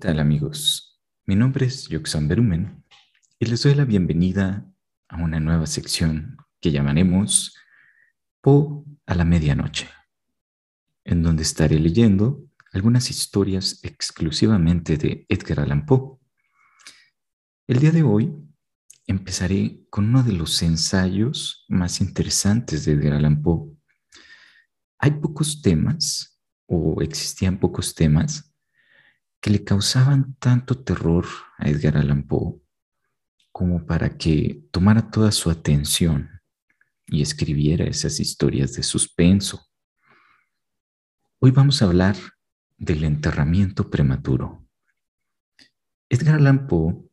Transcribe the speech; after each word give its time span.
¿Qué 0.00 0.08
tal 0.08 0.20
amigos? 0.20 0.98
Mi 1.26 1.36
nombre 1.36 1.66
es 1.66 1.86
Yoxan 1.88 2.26
Berumen 2.26 2.86
y 3.38 3.44
les 3.44 3.62
doy 3.62 3.74
la 3.74 3.84
bienvenida 3.84 4.66
a 5.08 5.22
una 5.22 5.40
nueva 5.40 5.66
sección 5.66 6.38
que 6.58 6.70
llamaremos 6.70 7.54
Po 8.40 8.86
a 9.04 9.14
la 9.14 9.26
medianoche, 9.26 9.90
en 11.04 11.22
donde 11.22 11.42
estaré 11.42 11.78
leyendo 11.78 12.42
algunas 12.72 13.10
historias 13.10 13.84
exclusivamente 13.84 14.96
de 14.96 15.26
Edgar 15.28 15.60
Allan 15.60 15.84
Poe. 15.84 16.16
El 17.66 17.80
día 17.80 17.90
de 17.90 18.02
hoy 18.02 18.34
empezaré 19.06 19.82
con 19.90 20.06
uno 20.06 20.22
de 20.22 20.32
los 20.32 20.62
ensayos 20.62 21.66
más 21.68 22.00
interesantes 22.00 22.86
de 22.86 22.92
Edgar 22.92 23.12
Allan 23.12 23.42
Poe. 23.42 23.70
Hay 24.98 25.10
pocos 25.10 25.60
temas, 25.60 26.40
o 26.64 27.02
existían 27.02 27.60
pocos 27.60 27.94
temas, 27.94 28.49
que 29.40 29.50
le 29.50 29.64
causaban 29.64 30.34
tanto 30.38 30.82
terror 30.82 31.26
a 31.58 31.68
Edgar 31.68 31.96
Allan 31.96 32.24
Poe 32.24 32.60
como 33.52 33.86
para 33.86 34.16
que 34.16 34.62
tomara 34.70 35.10
toda 35.10 35.32
su 35.32 35.50
atención 35.50 36.40
y 37.06 37.22
escribiera 37.22 37.84
esas 37.84 38.20
historias 38.20 38.74
de 38.74 38.82
suspenso. 38.82 39.66
Hoy 41.40 41.50
vamos 41.50 41.80
a 41.80 41.86
hablar 41.86 42.16
del 42.76 43.02
enterramiento 43.04 43.90
prematuro. 43.90 44.66
Edgar 46.08 46.36
Allan 46.36 46.66
Poe 46.66 47.10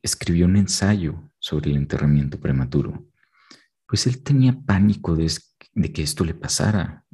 escribió 0.00 0.46
un 0.46 0.56
ensayo 0.56 1.30
sobre 1.38 1.70
el 1.70 1.76
enterramiento 1.76 2.40
prematuro, 2.40 3.08
pues 3.86 4.06
él 4.06 4.22
tenía 4.22 4.58
pánico 4.58 5.14
de, 5.16 5.30
de 5.72 5.92
que 5.92 6.02
esto 6.02 6.24
le 6.24 6.34
pasara 6.34 7.04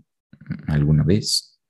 alguna 0.67 1.03
vez. 1.03 1.61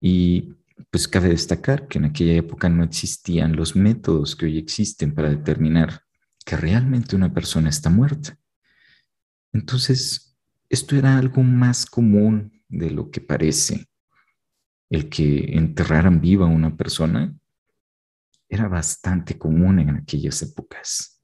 Y 0.00 0.57
pues 0.90 1.06
cabe 1.06 1.28
destacar 1.28 1.86
que 1.86 1.98
en 1.98 2.06
aquella 2.06 2.34
época 2.34 2.68
no 2.68 2.82
existían 2.82 3.56
los 3.56 3.76
métodos 3.76 4.34
que 4.34 4.46
hoy 4.46 4.58
existen 4.58 5.14
para 5.14 5.28
determinar 5.28 6.02
que 6.44 6.56
realmente 6.56 7.14
una 7.14 7.32
persona 7.32 7.68
está 7.68 7.90
muerta. 7.90 8.38
Entonces, 9.52 10.38
esto 10.68 10.96
era 10.96 11.18
algo 11.18 11.42
más 11.42 11.84
común 11.84 12.62
de 12.68 12.90
lo 12.90 13.10
que 13.10 13.20
parece. 13.20 13.86
El 14.90 15.08
que 15.10 15.56
enterraran 15.56 16.20
viva 16.20 16.46
a 16.46 16.50
una 16.50 16.74
persona 16.74 17.34
era 18.48 18.66
bastante 18.68 19.38
común 19.38 19.80
en 19.80 19.90
aquellas 19.90 20.40
épocas. 20.42 21.22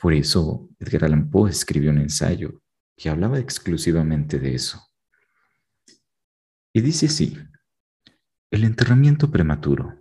Por 0.00 0.12
eso 0.12 0.68
Edgar 0.80 1.04
Allan 1.04 1.30
Poe 1.30 1.50
escribió 1.50 1.90
un 1.90 1.98
ensayo 1.98 2.60
que 2.96 3.08
hablaba 3.08 3.38
exclusivamente 3.38 4.38
de 4.38 4.54
eso. 4.54 4.80
Y 6.72 6.80
dice 6.80 7.06
así, 7.06 7.38
el 8.54 8.62
enterramiento 8.62 9.32
prematuro. 9.32 10.00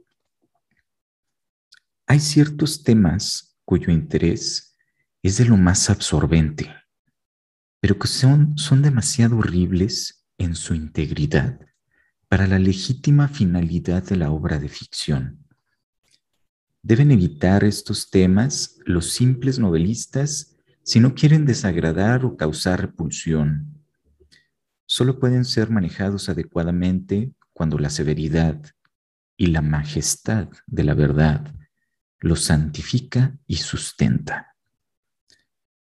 Hay 2.06 2.20
ciertos 2.20 2.84
temas 2.84 3.58
cuyo 3.66 3.92
interés 3.92 4.78
es 5.24 5.38
de 5.38 5.46
lo 5.46 5.58
más 5.58 5.90
absorbente, 5.90 6.72
pero 7.80 7.98
que 7.98 8.08
son, 8.08 8.56
son 8.56 8.84
demasiado 8.84 9.40
horribles 9.40 10.28
en 10.38 10.54
su 10.54 10.76
integridad 10.76 11.62
para 12.28 12.46
la 12.46 12.60
legítima 12.60 13.28
finalidad 13.28 14.04
de 14.04 14.18
la 14.18 14.30
obra 14.30 14.60
de 14.60 14.70
ficción. 14.70 15.48
Deben 16.84 17.10
evitar 17.10 17.64
estos 17.64 18.12
temas 18.12 18.78
los 18.86 19.14
simples 19.14 19.58
novelistas 19.58 20.56
si 20.84 21.00
no 21.00 21.16
quieren 21.16 21.48
desagradar 21.48 22.24
o 22.24 22.38
causar 22.38 22.82
repulsión. 22.82 23.84
Solo 24.86 25.18
pueden 25.18 25.44
ser 25.44 25.72
manejados 25.72 26.30
adecuadamente 26.30 27.34
cuando 27.54 27.80
la 27.80 27.90
severidad 27.90 28.62
y 29.38 29.48
la 29.48 29.62
majestad 29.62 30.50
de 30.68 30.84
la 30.84 30.94
verdad 30.94 31.54
lo 32.20 32.36
santifica 32.36 33.38
y 33.48 33.58
sustenta. 33.58 34.56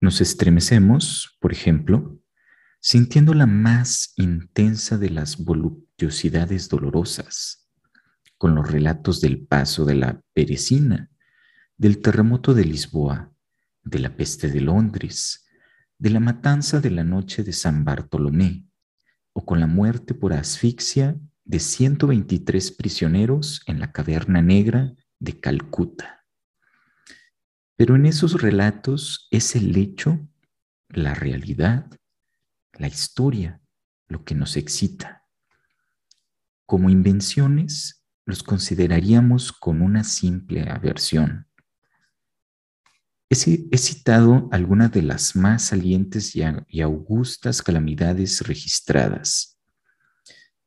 Nos 0.00 0.20
estremecemos, 0.20 1.36
por 1.40 1.52
ejemplo, 1.52 2.18
sintiendo 2.80 3.32
la 3.32 3.46
más 3.46 4.12
intensa 4.16 4.98
de 4.98 5.10
las 5.10 5.42
voluptuosidades 5.42 6.68
dolorosas, 6.68 7.70
con 8.36 8.54
los 8.54 8.70
relatos 8.70 9.20
del 9.20 9.46
paso 9.46 9.84
de 9.84 9.94
la 9.94 10.20
perecina, 10.34 11.10
del 11.76 12.02
terremoto 12.02 12.52
de 12.52 12.64
Lisboa, 12.64 13.32
de 13.82 13.98
la 14.00 14.16
peste 14.16 14.48
de 14.48 14.60
Londres, 14.60 15.46
de 15.98 16.10
la 16.10 16.20
matanza 16.20 16.80
de 16.80 16.90
la 16.90 17.04
noche 17.04 17.42
de 17.42 17.52
San 17.52 17.84
Bartolomé, 17.84 18.66
o 19.32 19.44
con 19.44 19.60
la 19.60 19.66
muerte 19.66 20.14
por 20.14 20.32
asfixia 20.32 21.16
de 21.44 21.60
123 21.60 22.72
prisioneros 22.72 23.62
en 23.66 23.78
la 23.78 23.92
caverna 23.92 24.40
negra 24.40 24.94
de 25.18 25.38
Calcuta. 25.38 26.24
Pero 27.76 27.96
en 27.96 28.06
esos 28.06 28.40
relatos 28.40 29.28
es 29.30 29.54
el 29.56 29.76
hecho, 29.76 30.26
la 30.88 31.14
realidad, 31.14 31.90
la 32.72 32.88
historia, 32.88 33.60
lo 34.08 34.24
que 34.24 34.34
nos 34.34 34.56
excita. 34.56 35.24
Como 36.66 36.88
invenciones, 36.88 38.04
los 38.24 38.42
consideraríamos 38.42 39.52
con 39.52 39.82
una 39.82 40.02
simple 40.02 40.68
aversión. 40.70 41.46
He, 43.28 43.78
citado 43.78 44.48
algunas 44.52 44.92
de 44.92 45.02
las 45.02 45.34
más 45.34 45.64
salientes 45.64 46.34
y 46.36 46.80
augustas 46.80 47.62
calamidades 47.62 48.42
registradas 48.46 49.53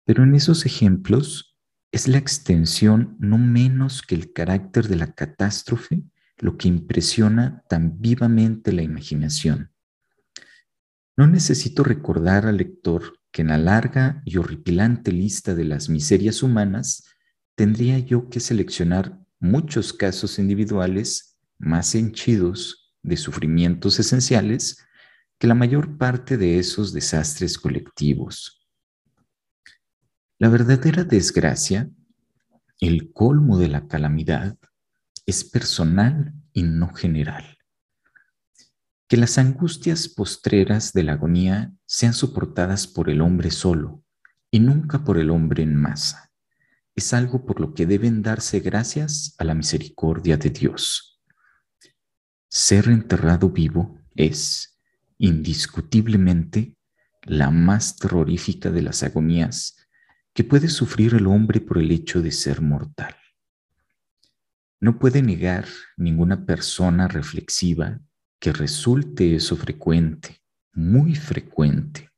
pero 0.08 0.24
en 0.24 0.36
esos 0.36 0.66
ejemplos 0.66 1.58
es 1.92 2.08
la 2.08 2.18
extensión 2.18 3.18
no 3.20 3.38
menos 3.38 4.02
que 4.02 4.16
el 4.16 4.32
carácter 4.32 4.88
de 4.88 4.96
la 4.96 5.14
catástrofe 5.14 6.02
lo 6.38 6.58
que 6.58 6.70
impresiona 6.70 7.62
tan 7.68 8.00
vivamente 8.00 8.72
la 8.72 8.84
imaginación. 8.84 9.74
No 11.18 11.28
necesito 11.28 11.84
recordar 11.84 12.46
al 12.46 12.56
lector 12.56 13.20
que 13.32 13.42
en 13.42 13.50
la 13.50 13.58
larga 13.58 14.22
y 14.24 14.38
horripilante 14.38 15.12
lista 15.12 15.56
de 15.56 15.66
las 15.66 15.90
miserias 15.90 16.42
humanas 16.42 17.04
tendría 17.56 18.00
yo 18.00 18.30
que 18.30 18.40
seleccionar 18.40 19.20
muchos 19.42 19.92
casos 19.92 20.40
individuales 20.40 21.38
más 21.58 21.94
henchidos 21.96 22.94
de 23.04 23.18
sufrimientos 23.18 24.00
esenciales 24.00 24.86
que 25.38 25.48
la 25.48 25.54
mayor 25.54 25.98
parte 25.98 26.38
de 26.38 26.60
esos 26.60 26.94
desastres 26.94 27.58
colectivos. 27.58 28.57
La 30.40 30.50
verdadera 30.50 31.04
desgracia, 31.04 31.90
el 32.80 33.12
colmo 33.12 33.58
de 33.58 33.70
la 33.70 33.88
calamidad, 33.88 34.56
es 35.26 35.44
personal 35.44 36.32
y 36.54 36.62
no 36.62 36.94
general. 36.94 37.58
Que 39.08 39.18
las 39.18 39.40
angustias 39.40 40.08
postreras 40.08 40.94
de 40.94 41.02
la 41.02 41.14
agonía 41.14 41.74
sean 41.88 42.14
soportadas 42.14 42.86
por 42.86 43.10
el 43.10 43.22
hombre 43.22 43.50
solo 43.50 44.04
y 44.52 44.60
nunca 44.60 45.04
por 45.04 45.18
el 45.18 45.32
hombre 45.32 45.64
en 45.64 45.76
masa. 45.76 46.32
Es 46.96 47.16
algo 47.16 47.44
por 47.44 47.60
lo 47.60 47.74
que 47.74 47.88
deben 47.88 48.22
darse 48.22 48.60
gracias 48.60 49.34
a 49.40 49.44
la 49.44 49.56
misericordia 49.56 50.38
de 50.38 50.52
Dios. 50.52 51.20
Ser 52.48 52.90
enterrado 52.90 53.50
vivo 53.50 54.00
es, 54.16 54.78
indiscutiblemente, 55.18 56.76
la 57.24 57.50
más 57.50 57.98
terrorífica 57.98 58.70
de 58.70 58.84
las 58.84 59.02
agonías 59.02 59.87
que 60.38 60.44
puede 60.44 60.70
sufrir 60.70 61.16
el 61.16 61.26
hombre 61.26 61.60
por 61.60 61.80
el 61.80 61.90
hecho 61.90 62.22
de 62.22 62.32
ser 62.32 62.62
mortal. 62.62 63.16
No 64.80 65.00
puede 65.00 65.24
negar 65.24 65.66
ninguna 65.98 66.46
persona 66.46 67.08
reflexiva 67.08 68.00
que 68.40 68.54
resulte 68.54 69.36
eso 69.36 69.58
frecuente, 69.58 70.44
muy 70.74 71.16
frecuente. 71.16 72.12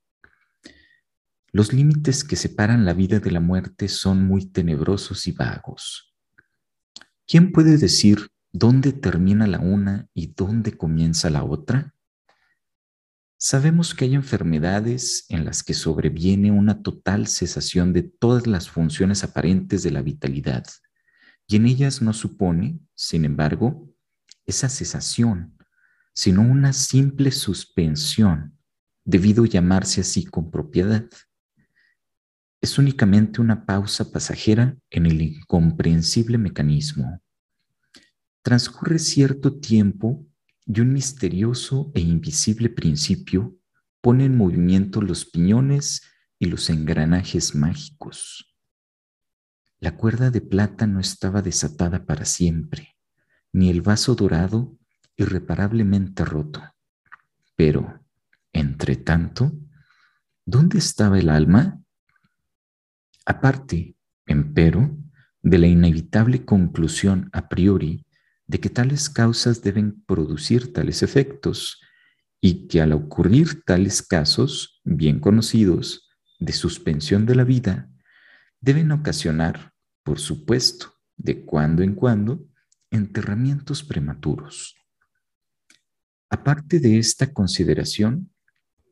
Los 1.54 1.72
límites 1.72 2.26
que 2.26 2.36
separan 2.36 2.84
la 2.84 2.92
vida 2.92 3.22
de 3.22 3.32
la 3.32 3.40
muerte 3.40 3.88
son 3.88 4.26
muy 4.26 4.48
tenebrosos 4.48 5.26
y 5.28 5.32
vagos. 5.32 6.14
¿Quién 7.26 7.54
puede 7.54 7.78
decir 7.78 8.28
dónde 8.52 8.92
termina 8.92 9.48
la 9.48 9.60
una 9.60 10.10
y 10.14 10.34
dónde 10.36 10.76
comienza 10.76 11.30
la 11.30 11.46
otra? 11.46 11.96
Sabemos 13.42 13.96
que 13.96 14.04
hay 14.04 14.16
enfermedades 14.16 15.26
en 15.30 15.46
las 15.46 15.64
que 15.64 15.74
sobreviene 15.74 16.52
una 16.52 16.84
total 16.84 17.26
cesación 17.26 17.94
de 17.94 18.04
todas 18.04 18.48
las 18.48 18.70
funciones 18.70 19.24
aparentes 19.24 19.82
de 19.82 19.92
la 19.92 20.02
vitalidad 20.02 20.66
y 21.48 21.56
en 21.56 21.66
ellas 21.66 22.02
no 22.02 22.12
supone, 22.12 22.82
sin 22.96 23.24
embargo, 23.24 23.90
esa 24.46 24.68
cesación, 24.68 25.58
sino 26.14 26.42
una 26.42 26.74
simple 26.74 27.32
suspensión, 27.32 28.58
debido 29.06 29.46
llamarse 29.46 30.02
así 30.02 30.26
con 30.26 30.52
propiedad. 30.52 31.10
Es 32.60 32.78
únicamente 32.78 33.40
una 33.40 33.66
pausa 33.66 34.12
pasajera 34.12 34.76
en 34.90 35.06
el 35.06 35.22
incomprensible 35.22 36.38
mecanismo. 36.38 37.22
Transcurre 38.42 39.00
cierto 39.00 39.58
tiempo 39.62 40.29
y 40.72 40.82
un 40.82 40.94
misterioso 40.94 41.92
e 41.96 42.00
invisible 42.00 42.70
principio 42.70 43.58
pone 44.02 44.26
en 44.26 44.38
movimiento 44.38 45.02
los 45.02 45.26
piñones 45.26 46.04
y 46.38 46.46
los 46.46 46.70
engranajes 46.70 47.56
mágicos. 47.56 48.56
La 49.80 49.98
cuerda 49.98 50.30
de 50.30 50.42
plata 50.42 50.86
no 50.86 51.00
estaba 51.00 51.42
desatada 51.42 52.06
para 52.06 52.24
siempre, 52.24 52.96
ni 53.52 53.72
el 53.72 53.82
vaso 53.82 54.14
dorado 54.14 54.78
irreparablemente 55.18 56.24
roto. 56.24 56.62
Pero, 57.56 58.06
entre 58.54 58.96
tanto, 58.96 59.52
¿dónde 60.46 60.78
estaba 60.78 61.18
el 61.18 61.30
alma? 61.30 61.82
Aparte, 63.26 63.96
empero, 64.28 64.96
de 65.42 65.58
la 65.58 65.68
inevitable 65.68 66.46
conclusión 66.46 67.30
a 67.34 67.50
priori 67.50 68.06
de 68.50 68.60
que 68.60 68.70
tales 68.72 69.12
causas 69.12 69.62
deben 69.62 70.02
producir 70.08 70.74
tales 70.74 71.04
efectos 71.04 71.80
y 72.42 72.68
que 72.68 72.82
al 72.82 72.94
ocurrir 72.94 73.62
tales 73.64 74.02
casos 74.02 74.82
bien 74.84 75.20
conocidos 75.20 76.10
de 76.40 76.52
suspensión 76.52 77.28
de 77.28 77.36
la 77.36 77.44
vida, 77.44 77.92
deben 78.60 78.92
ocasionar, 78.92 79.74
por 80.04 80.20
supuesto, 80.20 80.96
de 81.16 81.46
cuando 81.46 81.84
en 81.84 81.94
cuando, 81.94 82.44
enterramientos 82.90 83.84
prematuros. 83.84 84.76
Aparte 86.28 86.80
de 86.80 86.98
esta 86.98 87.32
consideración, 87.32 88.32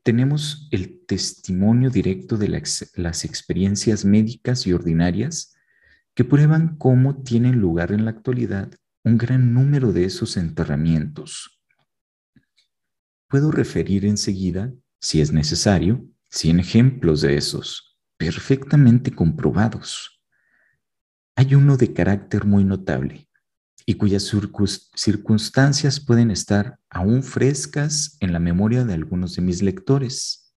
tenemos 0.04 0.68
el 0.70 1.04
testimonio 1.08 1.90
directo 1.90 2.38
de 2.38 2.50
las, 2.50 3.26
experiencias 3.26 4.06
médicas 4.06 4.68
y 4.68 4.74
ordinarias 4.74 5.56
que 6.14 6.24
prueban 6.24 6.78
cómo 6.78 7.24
tienen 7.24 7.60
lugar 7.60 7.92
en 7.92 8.06
la 8.06 8.12
actualidad 8.12 8.70
un 9.08 9.18
gran 9.18 9.54
número 9.54 9.94
de 9.94 10.04
esos 10.04 10.36
enterramientos. 10.36 11.62
Puedo 13.30 13.52
referir 13.52 14.06
enseguida, 14.06 14.74
si 15.00 15.22
es 15.22 15.32
necesario, 15.32 16.06
100 16.30 16.60
ejemplos 16.60 17.22
de 17.22 17.38
esos, 17.38 17.98
perfectamente 18.18 19.12
comprobados. 19.12 20.22
Hay 21.38 21.56
uno 21.56 21.78
de 21.78 21.94
carácter 21.94 22.44
muy 22.44 22.66
notable 22.66 23.30
y 23.86 23.94
cuyas 23.94 24.30
circunstancias 24.96 26.02
pueden 26.02 26.30
estar 26.30 26.78
aún 26.90 27.24
frescas 27.24 28.18
en 28.20 28.34
la 28.34 28.40
memoria 28.40 28.84
de 28.84 28.94
algunos 28.94 29.38
de 29.38 29.42
mis 29.42 29.62
lectores. 29.62 30.54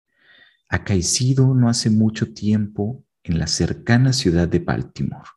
Acaecido 0.70 1.54
no 1.54 1.68
hace 1.68 1.90
mucho 1.90 2.34
tiempo 2.34 3.04
en 3.24 3.40
la 3.40 3.48
cercana 3.48 4.14
ciudad 4.14 4.48
de 4.48 4.60
Baltimore, 4.60 5.30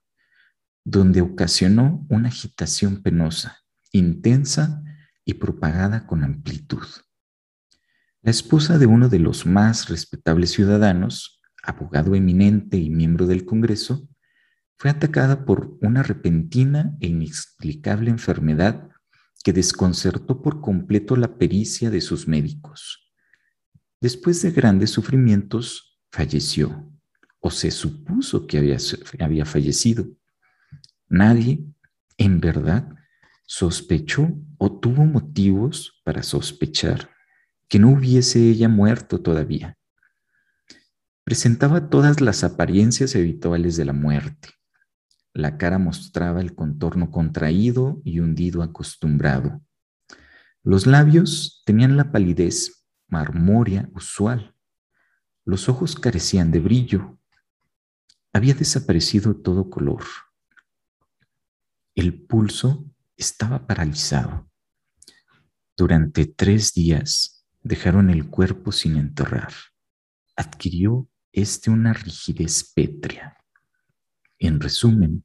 donde 0.85 1.21
ocasionó 1.21 2.07
una 2.09 2.29
agitación 2.29 3.03
penosa, 3.03 3.59
intensa 3.93 4.83
y 5.25 5.35
propagada 5.35 6.07
con 6.07 6.25
amplitud. 6.25 6.87
La 8.23 8.31
esposa 8.31 8.79
de 8.79 8.87
uno 8.87 9.09
de 9.09 9.19
los 9.19 9.47
más 9.47 9.89
respetables 9.89 10.51
ciudadanos, 10.51 11.41
abogado 11.63 12.15
eminente 12.15 12.77
y 12.77 12.91
miembro 12.91 13.27
del 13.27 13.45
Congreso, 13.45 14.09
fue 14.79 14.91
atacada 14.91 15.45
por 15.45 15.77
una 15.83 16.03
repentina 16.03 16.97
e 17.01 17.09
inexplicable 17.09 18.11
enfermedad 18.11 18.89
que 19.45 19.53
desconcertó 19.53 20.43
por 20.43 20.61
completo 20.61 21.17
la 21.17 21.39
pericia 21.39 21.91
de 21.91 22.01
sus 22.01 22.29
médicos. 22.29 23.13
Después 24.01 24.41
de 24.43 24.51
grandes 24.51 24.91
sufrimientos, 24.91 25.99
falleció, 26.11 26.91
o 27.41 27.51
se 27.51 27.71
supuso 27.71 28.47
que 28.47 28.59
había, 28.59 28.77
había 29.19 29.45
fallecido. 29.45 30.07
Nadie, 31.11 31.63
en 32.17 32.41
verdad, 32.41 32.89
sospechó 33.45 34.31
o 34.57 34.81
tuvo 34.81 35.05
motivos 35.05 36.01
para 36.03 36.23
sospechar 36.23 37.11
que 37.69 37.79
no 37.79 37.91
hubiese 37.91 38.49
ella 38.49 38.71
muerto 38.71 39.21
todavía. 39.21 39.77
Presentaba 41.25 41.91
todas 41.91 42.23
las 42.23 42.43
apariencias 42.45 43.15
habituales 43.15 43.77
de 43.77 43.85
la 43.85 43.93
muerte 43.93 44.49
la 45.33 45.59
cara 45.59 45.79
mostraba 45.79 46.41
el 46.41 46.55
contorno 46.55 47.11
contraído 47.11 48.01
y 48.05 48.21
hundido 48.21 48.63
acostumbrado. 48.63 49.61
Los 50.63 50.87
labios 50.87 51.63
tenían 51.65 51.97
la 51.97 52.11
palidez 52.11 52.85
marmórea 53.09 53.89
usual. 53.95 54.55
Los 55.45 55.69
ojos 55.69 55.95
carecían 55.95 56.51
de 56.51 56.61
brillo. 56.61 57.19
Había 58.33 58.55
desaparecido 58.55 59.37
todo 59.37 59.71
color. 59.71 60.03
El 61.95 62.23
pulso 62.23 62.87
estaba 63.17 63.67
paralizado. 63.67 64.49
Durante 65.77 66.27
tres 66.27 66.73
días 66.73 67.45
dejaron 67.63 68.11
el 68.11 68.29
cuerpo 68.29 68.71
sin 68.71 68.97
enterrar. 68.97 69.53
Adquirió 70.37 71.09
este 71.33 71.71
una 71.71 71.93
rigidez 71.93 72.73
pétrea. 72.75 73.37
En 74.39 74.61
resumen, 74.61 75.25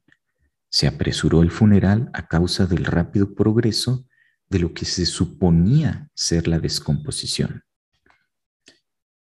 se 0.68 0.86
apresuró 0.86 1.42
el 1.42 1.50
funeral 1.50 2.10
a 2.12 2.26
causa 2.26 2.66
del 2.66 2.84
rápido 2.84 3.34
progreso 3.34 4.06
de 4.48 4.58
lo 4.58 4.74
que 4.74 4.84
se 4.84 5.06
suponía 5.06 6.10
ser 6.14 6.48
la 6.48 6.58
descomposición. 6.58 7.62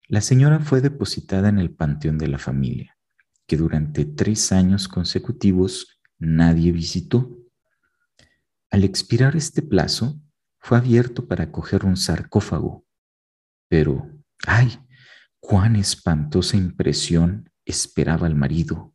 La 0.09 0.21
señora 0.21 0.61
fue 0.61 0.81
depositada 0.81 1.49
en 1.49 1.59
el 1.59 1.75
panteón 1.75 2.19
de 2.19 2.29
la 2.29 2.39
familia, 2.39 2.97
que 3.47 3.57
durante 3.57 4.05
tres 4.05 4.53
años 4.53 4.89
consecutivos 4.89 5.94
nadie 6.19 6.73
visitó. 6.73 7.39
Al 8.71 8.85
expirar 8.85 9.37
este 9.37 9.63
plazo, 9.63 10.21
fue 10.59 10.79
abierto 10.79 11.29
para 11.29 11.53
coger 11.53 11.85
un 11.85 11.97
sarcófago, 11.97 12.85
pero, 13.69 14.11
¡ay! 14.47 14.79
¡Cuán 15.41 15.77
espantosa 15.77 16.57
impresión 16.57 17.51
esperaba 17.67 18.27
el 18.27 18.35
marido! 18.35 18.95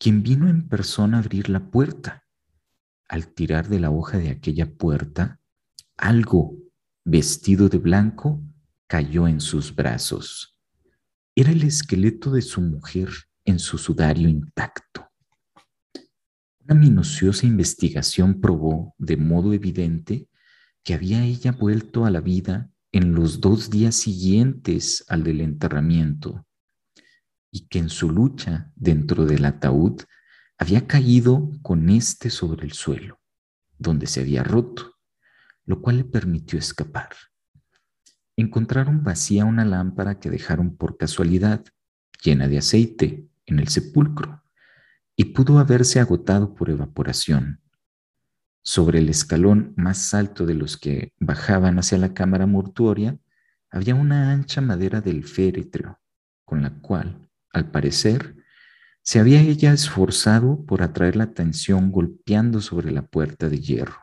quien 0.00 0.22
vino 0.22 0.48
en 0.48 0.66
persona 0.66 1.18
a 1.18 1.20
abrir 1.20 1.50
la 1.50 1.70
puerta. 1.70 2.24
Al 3.06 3.28
tirar 3.28 3.68
de 3.68 3.78
la 3.78 3.90
hoja 3.90 4.16
de 4.16 4.30
aquella 4.30 4.72
puerta, 4.72 5.40
algo 5.98 6.56
vestido 7.04 7.68
de 7.68 7.76
blanco 7.76 8.42
cayó 8.86 9.28
en 9.28 9.40
sus 9.40 9.74
brazos. 9.74 10.58
Era 11.34 11.50
el 11.50 11.62
esqueleto 11.64 12.30
de 12.30 12.40
su 12.40 12.62
mujer 12.62 13.10
en 13.44 13.58
su 13.58 13.76
sudario 13.76 14.26
intacto. 14.26 15.09
Una 16.70 16.78
minuciosa 16.78 17.48
investigación 17.48 18.40
probó 18.40 18.94
de 18.96 19.16
modo 19.16 19.52
evidente 19.52 20.28
que 20.84 20.94
había 20.94 21.24
ella 21.24 21.50
vuelto 21.50 22.04
a 22.04 22.10
la 22.10 22.20
vida 22.20 22.70
en 22.92 23.12
los 23.12 23.40
dos 23.40 23.70
días 23.70 23.96
siguientes 23.96 25.04
al 25.08 25.24
del 25.24 25.40
enterramiento 25.40 26.46
y 27.50 27.66
que 27.66 27.80
en 27.80 27.88
su 27.88 28.08
lucha 28.08 28.70
dentro 28.76 29.26
del 29.26 29.46
ataúd 29.46 30.02
había 30.58 30.86
caído 30.86 31.50
con 31.62 31.90
éste 31.90 32.30
sobre 32.30 32.66
el 32.66 32.72
suelo, 32.72 33.18
donde 33.76 34.06
se 34.06 34.20
había 34.20 34.44
roto, 34.44 34.94
lo 35.64 35.82
cual 35.82 35.96
le 35.96 36.04
permitió 36.04 36.56
escapar. 36.56 37.08
Encontraron 38.36 39.02
vacía 39.02 39.44
una 39.44 39.64
lámpara 39.64 40.20
que 40.20 40.30
dejaron 40.30 40.76
por 40.76 40.96
casualidad, 40.96 41.64
llena 42.22 42.46
de 42.46 42.58
aceite, 42.58 43.26
en 43.46 43.58
el 43.58 43.66
sepulcro, 43.66 44.44
y 45.20 45.34
pudo 45.34 45.58
haberse 45.58 46.00
agotado 46.00 46.54
por 46.54 46.70
evaporación. 46.70 47.60
Sobre 48.62 49.00
el 49.00 49.10
escalón 49.10 49.74
más 49.76 50.14
alto 50.14 50.46
de 50.46 50.54
los 50.54 50.78
que 50.78 51.12
bajaban 51.18 51.78
hacia 51.78 51.98
la 51.98 52.14
cámara 52.14 52.46
mortuoria 52.46 53.18
había 53.70 53.94
una 53.94 54.32
ancha 54.32 54.62
madera 54.62 55.02
del 55.02 55.24
féretro, 55.24 56.00
con 56.46 56.62
la 56.62 56.70
cual 56.70 57.28
al 57.52 57.70
parecer, 57.70 58.34
se 59.02 59.20
había 59.20 59.42
ella 59.42 59.74
esforzado 59.74 60.64
por 60.64 60.82
atraer 60.82 61.16
la 61.16 61.24
atención 61.24 61.92
golpeando 61.92 62.62
sobre 62.62 62.90
la 62.90 63.02
puerta 63.02 63.50
de 63.50 63.60
hierro. 63.60 64.00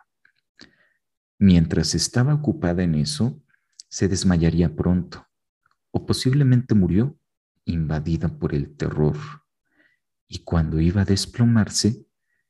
Mientras 1.39 1.95
estaba 1.95 2.35
ocupada 2.35 2.83
en 2.83 2.93
eso, 2.93 3.41
se 3.89 4.07
desmayaría 4.07 4.75
pronto, 4.75 5.27
o 5.89 6.05
posiblemente 6.05 6.75
murió, 6.75 7.17
invadida 7.65 8.27
por 8.27 8.53
el 8.53 8.75
terror. 8.75 9.15
Y 10.27 10.39
cuando 10.39 10.79
iba 10.79 11.01
a 11.01 11.05
desplomarse, 11.05 12.05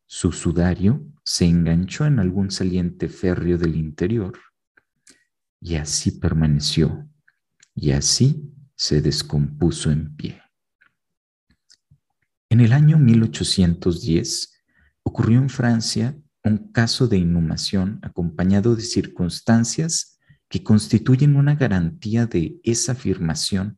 su 0.06 0.32
sudario 0.32 1.06
se 1.24 1.46
enganchó 1.46 2.06
en 2.06 2.20
algún 2.20 2.50
saliente 2.52 3.10
férreo 3.10 3.58
del 3.58 3.76
interior. 3.76 4.40
Y 5.60 5.76
así 5.76 6.12
permaneció, 6.12 7.10
y 7.76 7.92
así 7.92 8.54
se 8.76 9.02
descompuso 9.02 9.92
en 9.92 10.16
pie. 10.16 10.42
En 12.50 12.62
el 12.62 12.72
año 12.72 12.98
1810 12.98 14.54
ocurrió 15.04 15.40
en 15.40 15.50
Francia 15.50 16.18
un 16.44 16.72
caso 16.72 17.08
de 17.08 17.18
inhumación 17.18 18.00
acompañado 18.02 18.76
de 18.76 18.84
circunstancias 18.84 20.20
que 20.48 20.64
constituyen 20.64 21.36
una 21.36 21.56
garantía 21.56 22.26
de 22.26 22.60
esa 22.64 22.94
afirmación 22.94 23.78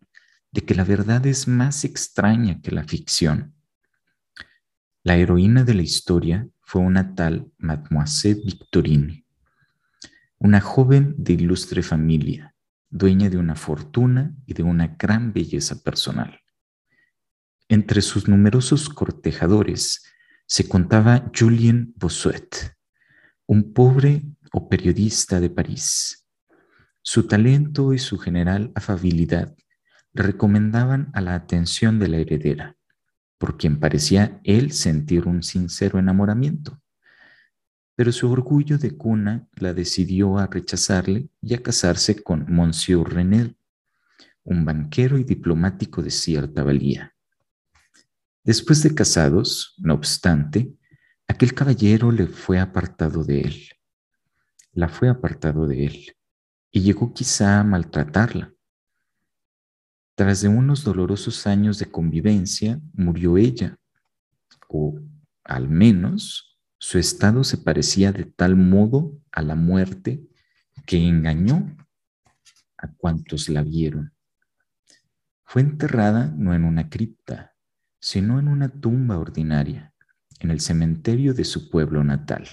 de 0.52 0.62
que 0.62 0.76
la 0.76 0.84
verdad 0.84 1.26
es 1.26 1.48
más 1.48 1.84
extraña 1.84 2.62
que 2.62 2.72
la 2.72 2.84
ficción. 2.84 3.56
La 5.10 5.18
heroína 5.18 5.64
de 5.64 5.74
la 5.74 5.82
historia 5.82 6.48
fue 6.62 6.82
una 6.82 7.16
tal 7.16 7.52
Mademoiselle 7.58 8.44
Victorine, 8.46 9.26
una 10.38 10.62
joven 10.62 11.16
de 11.18 11.34
ilustre 11.34 11.82
familia, 11.82 12.54
dueña 12.92 13.32
de 13.32 13.38
una 13.38 13.56
fortuna 13.56 14.36
y 14.46 14.54
de 14.54 14.62
una 14.62 14.96
gran 15.00 15.34
belleza 15.34 15.82
personal. 15.82 16.40
Entre 17.70 18.04
sus 18.04 18.28
numerosos 18.28 18.88
cortejadores 18.88 20.04
se 20.46 20.70
contaba 20.70 21.32
Julien 21.36 21.92
Bossuet, 21.96 22.78
un 23.48 23.74
pobre 23.74 24.22
o 24.54 24.70
periodista 24.70 25.40
de 25.40 25.50
París. 25.50 26.28
Su 27.02 27.26
talento 27.26 27.96
y 27.96 27.98
su 27.98 28.20
general 28.20 28.72
afabilidad 28.76 29.56
recomendaban 30.14 31.10
a 31.16 31.22
la 31.22 31.34
atención 31.34 31.98
de 31.98 32.10
la 32.10 32.18
heredera, 32.18 32.76
por 33.40 33.58
quien 33.58 33.80
parecía 33.80 34.40
él 34.44 34.72
sentir 34.74 35.28
un 35.28 35.42
sincero 35.42 35.98
enamoramiento. 35.98 36.80
Pero 37.96 38.12
su 38.12 38.30
orgullo 38.32 38.78
de 38.78 38.96
cuna 38.96 39.48
la 39.56 39.74
decidió 39.74 40.38
a 40.38 40.46
rechazarle 40.46 41.30
y 41.42 41.56
a 41.56 41.64
casarse 41.64 42.22
con 42.22 42.46
Monsieur 42.48 43.10
Renel, 43.12 43.58
un 44.44 44.66
banquero 44.66 45.18
y 45.18 45.24
diplomático 45.24 46.04
de 46.04 46.12
cierta 46.12 46.64
valía. 46.64 47.16
Después 48.44 48.84
de 48.84 48.94
casados, 48.94 49.76
no 49.78 49.94
obstante, 49.94 50.74
aquel 51.28 51.54
caballero 51.54 52.12
le 52.12 52.28
fue 52.28 52.60
apartado 52.60 53.24
de 53.24 53.42
él. 53.42 53.70
La 54.74 54.90
fue 54.90 55.10
apartado 55.10 55.66
de 55.66 55.86
él 55.86 56.16
y 56.72 56.82
llegó 56.82 57.14
quizá 57.14 57.60
a 57.60 57.64
maltratarla. 57.64 58.54
Tras 60.20 60.42
de 60.42 60.50
unos 60.50 60.84
dolorosos 60.84 61.48
años 61.48 61.80
de 61.80 61.86
convivencia, 61.86 62.82
murió 62.92 63.38
ella, 63.38 63.78
o 64.68 65.00
al 65.46 65.70
menos 65.70 66.60
su 66.78 67.00
estado 67.00 67.46
se 67.46 67.58
parecía 67.58 68.12
de 68.12 68.26
tal 68.26 68.58
modo 68.58 69.18
a 69.32 69.42
la 69.42 69.56
muerte 69.56 70.22
que 70.86 70.98
engañó 70.98 71.74
a 72.78 72.92
cuantos 72.98 73.48
la 73.48 73.64
vieron. 73.64 74.12
Fue 75.46 75.62
enterrada 75.62 76.34
no 76.36 76.54
en 76.54 76.66
una 76.66 76.90
cripta, 76.90 77.54
sino 78.02 78.40
en 78.40 78.50
una 78.50 78.68
tumba 78.68 79.20
ordinaria, 79.20 79.94
en 80.42 80.52
el 80.52 80.60
cementerio 80.60 81.34
de 81.34 81.46
su 81.46 81.70
pueblo 81.70 82.04
natal. 82.04 82.46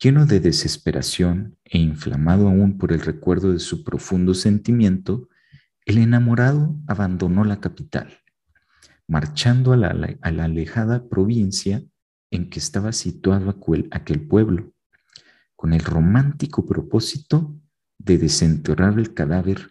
Lleno 0.00 0.24
de 0.24 0.40
desesperación 0.40 1.58
e 1.62 1.76
inflamado 1.76 2.48
aún 2.48 2.78
por 2.78 2.94
el 2.94 3.00
recuerdo 3.00 3.52
de 3.52 3.58
su 3.58 3.84
profundo 3.84 4.32
sentimiento, 4.32 5.28
el 5.86 5.96
enamorado 5.96 6.76
abandonó 6.86 7.44
la 7.44 7.60
capital, 7.60 8.18
marchando 9.08 9.72
a 9.72 9.78
la, 9.78 10.18
alejada 10.20 11.08
provincia 11.08 11.82
en 12.30 12.50
que 12.50 12.58
estaba 12.58 12.92
situado 12.92 13.58
aquel 13.90 14.28
pueblo, 14.28 14.74
con 15.54 15.72
el 15.72 15.80
romántico 15.80 16.66
propósito 16.66 17.58
de 17.96 18.18
desenterrar 18.18 18.98
el 18.98 19.14
cadáver 19.14 19.70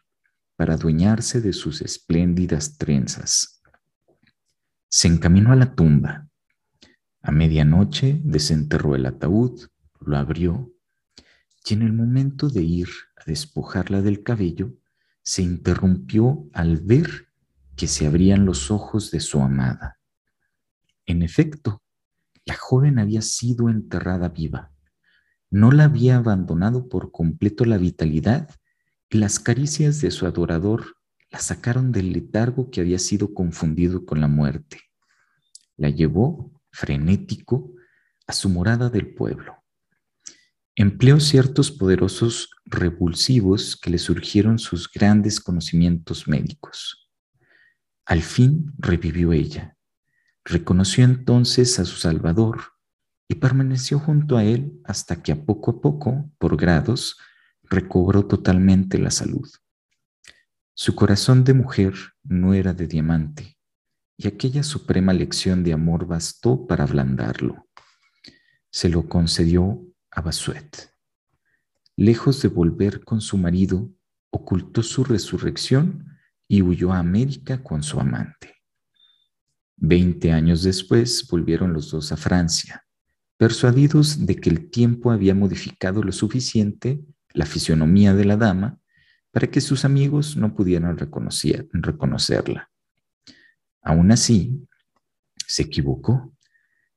para 0.55 0.73
adueñarse 0.73 1.39
de 1.39 1.53
sus 1.53 1.83
espléndidas 1.83 2.79
trenzas 2.79 3.55
se 4.97 5.09
encaminó 5.09 5.51
a 5.51 5.57
la 5.57 5.75
tumba. 5.75 6.29
A 7.21 7.31
medianoche 7.31 8.21
desenterró 8.23 8.95
el 8.95 9.05
ataúd, 9.05 9.67
lo 9.99 10.15
abrió 10.15 10.71
y 11.65 11.73
en 11.73 11.81
el 11.81 11.91
momento 11.91 12.47
de 12.47 12.63
ir 12.63 12.87
a 13.17 13.25
despojarla 13.25 14.01
del 14.01 14.23
cabello, 14.23 14.71
se 15.25 15.41
interrumpió 15.41 16.47
al 16.53 16.77
ver 16.77 17.29
que 17.75 17.87
se 17.87 18.05
abrían 18.05 18.45
los 18.45 18.69
ojos 18.69 19.09
de 19.09 19.19
su 19.19 19.41
amada. 19.41 19.99
En 21.07 21.23
efecto, 21.23 21.81
la 22.45 22.53
joven 22.53 22.99
había 22.99 23.23
sido 23.23 23.69
enterrada 23.69 24.29
viva. 24.29 24.71
No 25.49 25.71
la 25.71 25.85
había 25.85 26.17
abandonado 26.17 26.87
por 26.87 27.11
completo 27.11 27.65
la 27.65 27.77
vitalidad 27.77 28.49
y 29.09 29.17
las 29.17 29.39
caricias 29.39 29.99
de 29.99 30.11
su 30.11 30.27
adorador 30.27 30.95
la 31.31 31.39
sacaron 31.39 31.91
del 31.91 32.13
letargo 32.13 32.69
que 32.69 32.81
había 32.81 32.99
sido 32.99 33.33
confundido 33.33 34.05
con 34.05 34.21
la 34.21 34.27
muerte. 34.27 34.79
La 35.75 35.89
llevó, 35.89 36.61
frenético, 36.71 37.73
a 38.27 38.33
su 38.33 38.47
morada 38.49 38.89
del 38.89 39.13
pueblo. 39.15 39.64
Empleó 40.77 41.21
ciertos 41.21 41.71
poderosos 41.71 42.49
revulsivos 42.65 43.77
que 43.77 43.89
le 43.89 43.97
surgieron 43.97 44.59
sus 44.59 44.91
grandes 44.91 45.39
conocimientos 45.39 46.27
médicos. 46.27 47.09
Al 48.05 48.21
fin 48.21 48.73
revivió 48.77 49.31
ella. 49.31 49.77
Reconoció 50.43 51.05
entonces 51.05 51.79
a 51.79 51.85
su 51.85 51.95
Salvador 51.95 52.61
y 53.29 53.35
permaneció 53.35 53.99
junto 53.99 54.35
a 54.35 54.43
él 54.43 54.79
hasta 54.83 55.23
que 55.23 55.31
a 55.31 55.45
poco 55.45 55.71
a 55.71 55.81
poco, 55.81 56.29
por 56.37 56.57
grados, 56.57 57.17
recobró 57.63 58.25
totalmente 58.27 58.99
la 58.99 59.11
salud. 59.11 59.49
Su 60.73 60.93
corazón 60.93 61.45
de 61.45 61.53
mujer 61.53 61.93
no 62.21 62.53
era 62.53 62.73
de 62.73 62.85
diamante, 62.85 63.57
y 64.17 64.27
aquella 64.27 64.61
suprema 64.61 65.13
lección 65.13 65.63
de 65.63 65.71
amor 65.71 66.05
bastó 66.05 66.67
para 66.67 66.83
ablandarlo. 66.83 67.65
Se 68.69 68.89
lo 68.89 69.07
concedió 69.07 69.81
a 70.15 70.21
Basuet. 70.21 70.91
Lejos 71.97 72.41
de 72.41 72.47
volver 72.47 73.03
con 73.03 73.21
su 73.21 73.37
marido, 73.37 73.91
ocultó 74.31 74.81
su 74.81 75.03
resurrección 75.03 76.17
y 76.47 76.61
huyó 76.61 76.93
a 76.93 76.99
América 76.99 77.61
con 77.61 77.83
su 77.83 77.99
amante. 77.99 78.55
Veinte 79.77 80.31
años 80.31 80.63
después 80.63 81.27
volvieron 81.29 81.73
los 81.73 81.91
dos 81.91 82.11
a 82.11 82.17
Francia, 82.17 82.85
persuadidos 83.37 84.25
de 84.25 84.35
que 84.37 84.49
el 84.49 84.69
tiempo 84.69 85.11
había 85.11 85.35
modificado 85.35 86.01
lo 86.01 86.11
suficiente 86.11 87.01
la 87.33 87.45
fisionomía 87.45 88.13
de 88.13 88.25
la 88.25 88.37
dama 88.37 88.79
para 89.31 89.47
que 89.47 89.59
sus 89.59 89.83
amigos 89.83 90.37
no 90.37 90.55
pudieran 90.55 90.97
reconocerla. 90.97 92.71
Aún 93.81 94.11
así, 94.11 94.65
se 95.45 95.63
equivocó, 95.63 96.33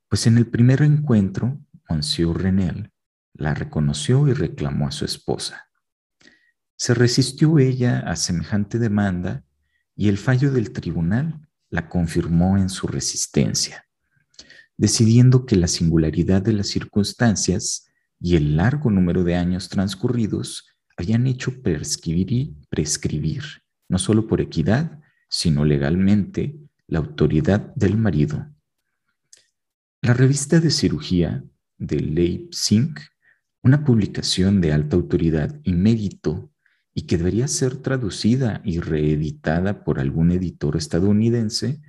pues 0.09 0.29
en 0.29 0.39
el 0.39 0.47
primer 0.47 0.83
encuentro, 0.83 1.61
Monsieur 1.89 2.37
Renel 2.41 2.93
la 3.39 3.55
reconoció 3.55 4.29
y 4.29 4.35
reclamó 4.35 4.89
a 4.89 4.93
su 4.93 5.05
esposa. 5.05 5.71
Se 6.77 6.93
resistió 6.93 7.59
ella 7.59 8.01
a 8.01 8.17
semejante 8.17 8.79
demanda 8.79 9.45
y 9.97 10.09
el 10.09 10.19
fallo 10.19 10.53
del 10.53 10.73
tribunal 10.73 11.49
la 11.71 11.89
confirmó 11.89 12.59
en 12.59 12.69
su 12.69 12.87
resistencia, 12.87 13.87
decidiendo 14.77 15.47
que 15.47 15.57
la 15.57 15.69
singularidad 15.69 16.43
de 16.43 16.53
las 16.53 16.69
circunstancias 16.69 17.89
y 18.21 18.37
el 18.37 18.57
largo 18.57 18.91
número 18.91 19.25
de 19.25 19.37
años 19.37 19.69
transcurridos 19.69 20.69
habían 20.97 21.27
hecho 21.27 21.63
prescribir, 21.63 22.55
prescribir, 22.69 23.45
no 23.89 23.99
solo 23.99 24.27
por 24.27 24.41
equidad, 24.41 25.01
sino 25.29 25.65
legalmente, 25.65 26.59
la 26.89 26.99
autoridad 26.99 27.73
del 27.75 27.97
marido. 27.97 28.47
La 30.01 30.15
revista 30.15 30.59
de 30.59 30.71
cirugía 30.71 31.45
de 31.77 32.01
Leipzig, 32.01 32.95
una 33.63 33.85
publicación 33.85 34.61
de 34.61 34.73
alta 34.73 34.97
autoridad 34.97 35.61
y 35.65 35.73
mérito 35.73 36.51
y 36.95 37.03
que 37.03 37.19
debería 37.19 37.49
ser 37.49 37.77
traducida 37.77 38.61
y 38.65 38.81
reeditada 38.81 39.85
por 39.85 40.01
algún 40.01 40.31
editor 40.33 40.77
estadounidense, 40.77 41.81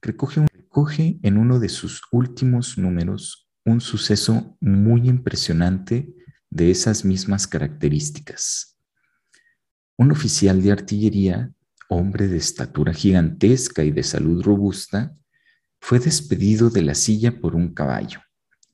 recoge, 0.00 0.46
recoge 0.52 1.18
en 1.22 1.36
uno 1.36 1.58
de 1.58 1.68
sus 1.68 2.02
últimos 2.12 2.78
números 2.78 3.48
un 3.64 3.80
suceso 3.80 4.56
muy 4.60 5.08
impresionante 5.08 6.14
de 6.50 6.70
esas 6.70 7.04
mismas 7.04 7.46
características. 7.46 8.78
Un 9.98 10.12
oficial 10.12 10.62
de 10.62 10.72
artillería, 10.72 11.52
hombre 11.88 12.28
de 12.28 12.36
estatura 12.36 12.92
gigantesca 12.92 13.84
y 13.84 13.90
de 13.90 14.02
salud 14.02 14.42
robusta, 14.42 15.16
fue 15.80 15.98
despedido 15.98 16.70
de 16.70 16.82
la 16.82 16.94
silla 16.94 17.40
por 17.40 17.54
un 17.54 17.74
caballo, 17.74 18.20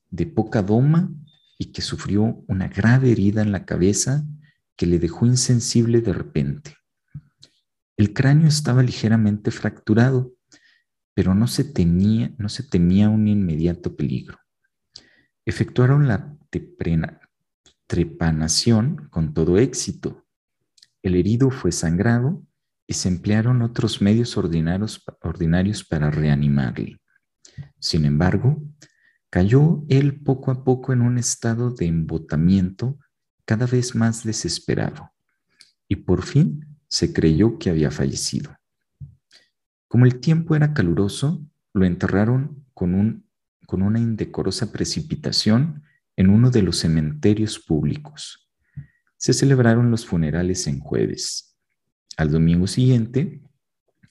de 0.09 0.25
poca 0.27 0.61
doma 0.61 1.11
y 1.63 1.71
que 1.71 1.81
sufrió 1.81 2.43
una 2.47 2.67
grave 2.67 3.13
herida 3.13 3.41
en 3.41 3.53
la 3.53 3.63
cabeza 3.63 4.25
que 4.75 4.85
le 4.85 4.99
dejó 4.99 5.25
insensible 5.25 6.01
de 6.01 6.11
repente. 6.11 6.75
El 7.95 8.11
cráneo 8.11 8.49
estaba 8.49 8.83
ligeramente 8.83 9.49
fracturado, 9.49 10.33
pero 11.13 11.33
no 11.33 11.47
se, 11.47 11.63
tenía, 11.63 12.33
no 12.37 12.49
se 12.49 12.63
temía 12.63 13.07
un 13.07 13.29
inmediato 13.29 13.95
peligro. 13.95 14.39
Efectuaron 15.45 16.05
la 16.05 16.35
trepanación 17.87 19.07
con 19.09 19.33
todo 19.33 19.57
éxito. 19.57 20.25
El 21.01 21.15
herido 21.15 21.49
fue 21.49 21.71
sangrado 21.71 22.43
y 22.87 22.95
se 22.95 23.07
emplearon 23.07 23.61
otros 23.61 24.01
medios 24.01 24.35
ordinarios, 24.35 25.01
ordinarios 25.21 25.85
para 25.85 26.11
reanimarle. 26.11 26.99
Sin 27.79 28.03
embargo, 28.03 28.61
cayó 29.33 29.83
él 29.89 30.21
poco 30.21 30.51
a 30.51 30.63
poco 30.63 30.93
en 30.93 31.01
un 31.01 31.17
estado 31.17 31.71
de 31.71 31.87
embotamiento 31.87 32.99
cada 33.45 33.65
vez 33.65 33.95
más 33.95 34.23
desesperado 34.23 35.11
y 35.87 35.95
por 35.95 36.21
fin 36.21 36.77
se 36.87 37.13
creyó 37.13 37.57
que 37.57 37.71
había 37.71 37.89
fallecido. 37.89 38.55
Como 39.87 40.05
el 40.05 40.19
tiempo 40.19 40.55
era 40.55 40.75
caluroso, 40.75 41.43
lo 41.73 41.83
enterraron 41.83 42.63
con, 42.75 42.93
un, 42.93 43.27
con 43.65 43.81
una 43.81 43.97
indecorosa 43.97 44.71
precipitación 44.71 45.81
en 46.15 46.29
uno 46.29 46.51
de 46.51 46.61
los 46.61 46.77
cementerios 46.77 47.57
públicos. 47.57 48.51
Se 49.17 49.33
celebraron 49.33 49.89
los 49.89 50.05
funerales 50.05 50.67
en 50.67 50.79
jueves. 50.79 51.57
Al 52.17 52.29
domingo 52.29 52.67
siguiente, 52.67 53.41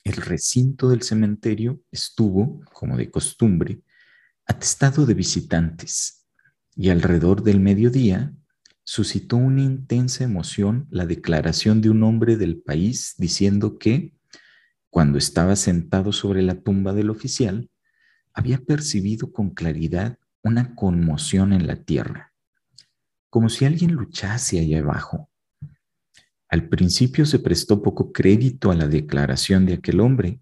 el 0.02 0.14
recinto 0.14 0.88
del 0.88 1.02
cementerio 1.02 1.81
estuvo, 1.93 2.61
como 2.73 2.97
de 2.97 3.09
costumbre, 3.09 3.83
atestado 4.52 5.06
de 5.06 5.14
visitantes, 5.14 6.26
y 6.76 6.90
alrededor 6.90 7.42
del 7.42 7.59
mediodía 7.61 8.35
suscitó 8.85 9.37
una 9.37 9.62
intensa 9.62 10.25
emoción 10.25 10.87
la 10.90 11.06
declaración 11.06 11.80
de 11.80 11.90
un 11.90 12.02
hombre 12.02 12.37
del 12.37 12.61
país 12.61 13.14
diciendo 13.18 13.78
que, 13.78 14.14
cuando 14.90 15.16
estaba 15.16 15.56
sentado 15.56 16.12
sobre 16.12 16.42
la 16.42 16.61
tumba 16.61 16.92
del 16.92 17.09
oficial, 17.11 17.71
había 18.35 18.59
percibido 18.59 19.32
con 19.32 19.50
claridad 19.50 20.18
una 20.42 20.75
conmoción 20.75 21.52
en 21.52 21.66
la 21.66 21.76
tierra, 21.76 22.32
como 23.30 23.49
si 23.49 23.64
alguien 23.64 23.92
luchase 23.92 24.61
allá 24.61 24.80
abajo. 24.80 25.30
Al 26.49 26.68
principio 26.68 27.25
se 27.25 27.38
prestó 27.38 27.82
poco 27.82 28.12
crédito 28.12 28.71
a 28.71 28.75
la 28.75 28.87
declaración 28.87 29.64
de 29.64 29.75
aquel 29.75 30.00
hombre, 30.00 30.40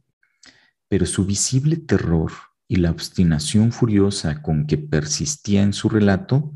pero 0.88 1.06
su 1.06 1.24
visible 1.24 1.76
terror 1.76 2.32
y 2.70 2.76
la 2.76 2.92
obstinación 2.92 3.72
furiosa 3.72 4.42
con 4.42 4.64
que 4.64 4.78
persistía 4.78 5.60
en 5.60 5.72
su 5.72 5.88
relato 5.88 6.52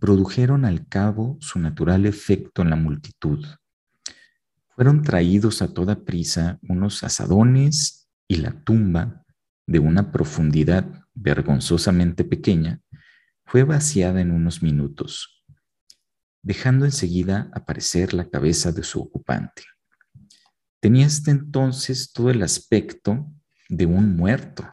produjeron 0.00 0.64
al 0.64 0.88
cabo 0.88 1.38
su 1.40 1.60
natural 1.60 2.04
efecto 2.04 2.62
en 2.62 2.70
la 2.70 2.74
multitud. 2.74 3.46
Fueron 4.70 5.02
traídos 5.02 5.62
a 5.62 5.72
toda 5.72 6.04
prisa 6.04 6.58
unos 6.68 7.04
asadones 7.04 8.08
y 8.26 8.38
la 8.38 8.50
tumba, 8.64 9.24
de 9.64 9.78
una 9.78 10.10
profundidad 10.10 10.84
vergonzosamente 11.14 12.24
pequeña, 12.24 12.80
fue 13.44 13.62
vaciada 13.62 14.20
en 14.20 14.32
unos 14.32 14.64
minutos, 14.64 15.44
dejando 16.42 16.86
enseguida 16.86 17.52
aparecer 17.54 18.14
la 18.14 18.28
cabeza 18.28 18.72
de 18.72 18.82
su 18.82 19.00
ocupante. 19.00 19.62
Tenía 20.80 21.06
hasta 21.06 21.30
entonces 21.30 22.12
todo 22.12 22.30
el 22.30 22.42
aspecto 22.42 23.32
de 23.68 23.86
un 23.86 24.16
muerto, 24.16 24.68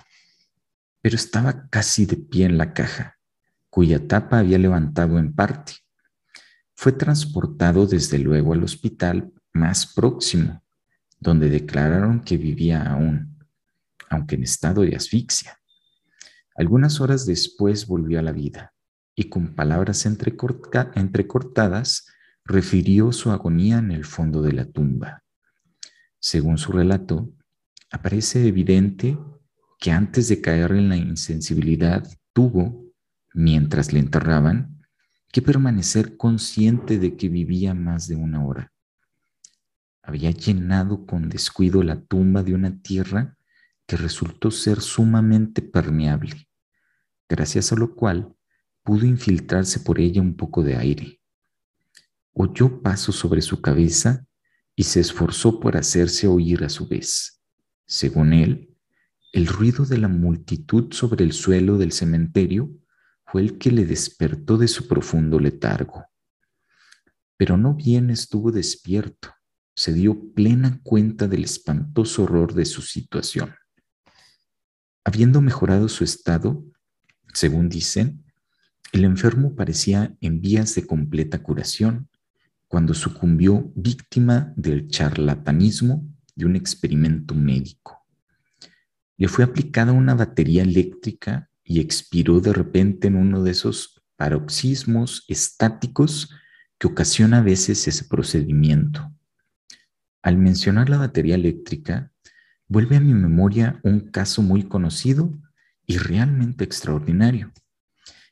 pero 1.02 1.16
estaba 1.16 1.68
casi 1.70 2.06
de 2.06 2.18
pie 2.18 2.46
en 2.46 2.58
la 2.58 2.74
caja 2.74 3.20
cuya 3.70 4.08
tapa 4.08 4.40
había 4.40 4.58
levantado 4.58 5.20
en 5.20 5.34
parte. 5.34 5.74
Fue 6.76 6.92
transportado 6.92 7.86
desde 7.86 8.20
luego 8.20 8.54
al 8.54 8.64
hospital 8.64 9.32
más 9.54 9.94
próximo, 9.94 10.64
donde 11.20 11.50
declararon 11.50 12.22
que 12.22 12.38
vivía 12.38 12.84
aún, 12.84 13.38
aunque 14.10 14.36
en 14.36 14.44
estado 14.44 14.82
de 14.82 14.96
asfixia. 14.96 15.60
Algunas 16.56 17.00
horas 17.00 17.26
después 17.26 17.88
volvió 17.88 18.20
a 18.20 18.22
la 18.22 18.32
vida 18.32 18.74
y 19.16 19.30
con 19.30 19.56
palabras 19.56 20.06
entrecortadas 20.06 22.08
refirió 22.46 23.12
su 23.12 23.32
agonía 23.32 23.78
en 23.78 23.92
el 23.92 24.06
fondo 24.06 24.42
de 24.42 24.54
la 24.54 24.66
tumba. 24.66 25.24
Según 26.20 26.58
su 26.58 26.72
relato, 26.72 27.32
aparece 27.92 28.48
evidente 28.48 29.18
que 29.80 29.92
antes 29.92 30.28
de 30.28 30.42
caer 30.42 30.72
en 30.72 30.90
la 30.90 30.98
insensibilidad 30.98 32.08
tuvo 32.34 32.86
mientras 33.34 33.94
le 33.94 34.00
enterraban, 34.00 34.84
que 35.32 35.42
permanecer 35.42 36.18
consciente 36.18 36.98
de 37.00 37.16
que 37.16 37.30
vivía 37.30 37.74
más 37.74 38.08
de 38.08 38.16
una 38.16 38.46
hora. 38.46 38.74
Había 40.02 40.32
llenado 40.32 41.06
con 41.06 41.30
descuido 41.30 41.84
la 41.84 42.02
tumba 42.02 42.44
de 42.44 42.56
una 42.56 42.82
tierra 42.82 43.38
que 43.86 43.96
resultó 43.96 44.52
ser 44.52 44.82
sumamente 44.82 45.62
permeable, 45.62 46.48
gracias 47.28 47.72
a 47.72 47.76
lo 47.76 47.96
cual 47.96 48.36
pudo 48.84 49.06
infiltrarse 49.06 49.80
por 49.80 50.00
ella 50.00 50.22
un 50.22 50.36
poco 50.36 50.64
de 50.64 50.76
aire. 50.76 51.22
Oyó 52.34 52.82
paso 52.82 53.12
sobre 53.12 53.42
su 53.42 53.62
cabeza 53.62 54.26
y 54.76 54.84
se 54.84 55.00
esforzó 55.00 55.60
por 55.60 55.78
hacerse 55.78 56.28
oír 56.28 56.64
a 56.64 56.70
su 56.70 56.88
vez. 56.88 57.42
Según 57.86 58.34
él, 58.34 58.69
el 59.32 59.46
ruido 59.46 59.86
de 59.86 59.98
la 59.98 60.08
multitud 60.08 60.92
sobre 60.92 61.24
el 61.24 61.34
suelo 61.34 61.78
del 61.78 61.92
cementerio 61.92 62.72
fue 63.26 63.42
el 63.42 63.60
que 63.60 63.72
le 63.72 63.86
despertó 63.86 64.58
de 64.58 64.68
su 64.68 64.88
profundo 64.88 65.40
letargo. 65.40 66.06
Pero 67.38 67.56
no 67.56 67.76
bien 67.76 68.10
estuvo 68.10 68.52
despierto, 68.52 69.30
se 69.76 69.94
dio 69.94 70.34
plena 70.34 70.80
cuenta 70.84 71.28
del 71.28 71.44
espantoso 71.44 72.24
horror 72.24 72.54
de 72.54 72.66
su 72.66 72.82
situación. 72.82 73.54
Habiendo 75.04 75.42
mejorado 75.42 75.88
su 75.90 76.04
estado, 76.04 76.66
según 77.34 77.70
dicen, 77.70 78.26
el 78.92 79.04
enfermo 79.04 79.56
parecía 79.56 80.18
en 80.22 80.42
vías 80.42 80.74
de 80.74 80.88
completa 80.88 81.44
curación 81.44 82.10
cuando 82.68 82.96
sucumbió 82.96 83.72
víctima 83.76 84.54
del 84.56 84.88
charlatanismo 84.88 86.08
de 86.36 86.46
un 86.46 86.56
experimento 86.56 87.36
médico. 87.36 87.99
Le 89.20 89.28
fue 89.28 89.44
aplicada 89.44 89.92
una 89.92 90.16
batería 90.16 90.64
eléctrica 90.64 91.50
y 91.62 91.82
expiró 91.82 92.40
de 92.40 92.54
repente 92.54 93.10
en 93.10 93.18
uno 93.18 93.44
de 93.44 93.52
esos 93.52 94.02
paroxismos 94.16 95.26
estáticos 95.28 96.30
que 96.78 96.88
ocasiona 96.88 97.40
a 97.40 97.42
veces 97.42 97.86
ese 97.90 98.06
procedimiento. 98.06 99.12
Al 100.22 100.38
mencionar 100.38 100.90
la 100.90 100.98
batería 100.98 101.36
eléctrica, 101.36 102.14
vuelve 102.70 102.96
a 102.96 103.02
mi 103.02 103.14
memoria 103.14 103.82
un 103.84 104.00
caso 104.10 104.42
muy 104.42 104.64
conocido 104.64 105.38
y 105.86 105.98
realmente 105.98 106.64
extraordinario, 106.64 107.52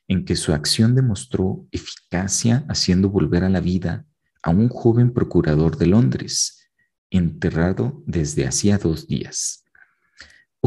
en 0.08 0.24
que 0.24 0.38
su 0.38 0.54
acción 0.54 0.96
demostró 0.96 1.68
eficacia 1.72 2.66
haciendo 2.70 3.10
volver 3.10 3.44
a 3.44 3.50
la 3.50 3.60
vida 3.60 4.06
a 4.42 4.52
un 4.52 4.70
joven 4.70 5.12
procurador 5.12 5.78
de 5.78 5.88
Londres, 5.88 6.70
enterrado 7.10 8.02
desde 8.06 8.48
hacía 8.48 8.78
dos 8.78 9.06
días. 9.08 9.67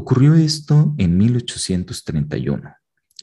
Ocurrió 0.02 0.34
esto 0.34 0.94
en 0.96 1.18
1831 1.18 2.74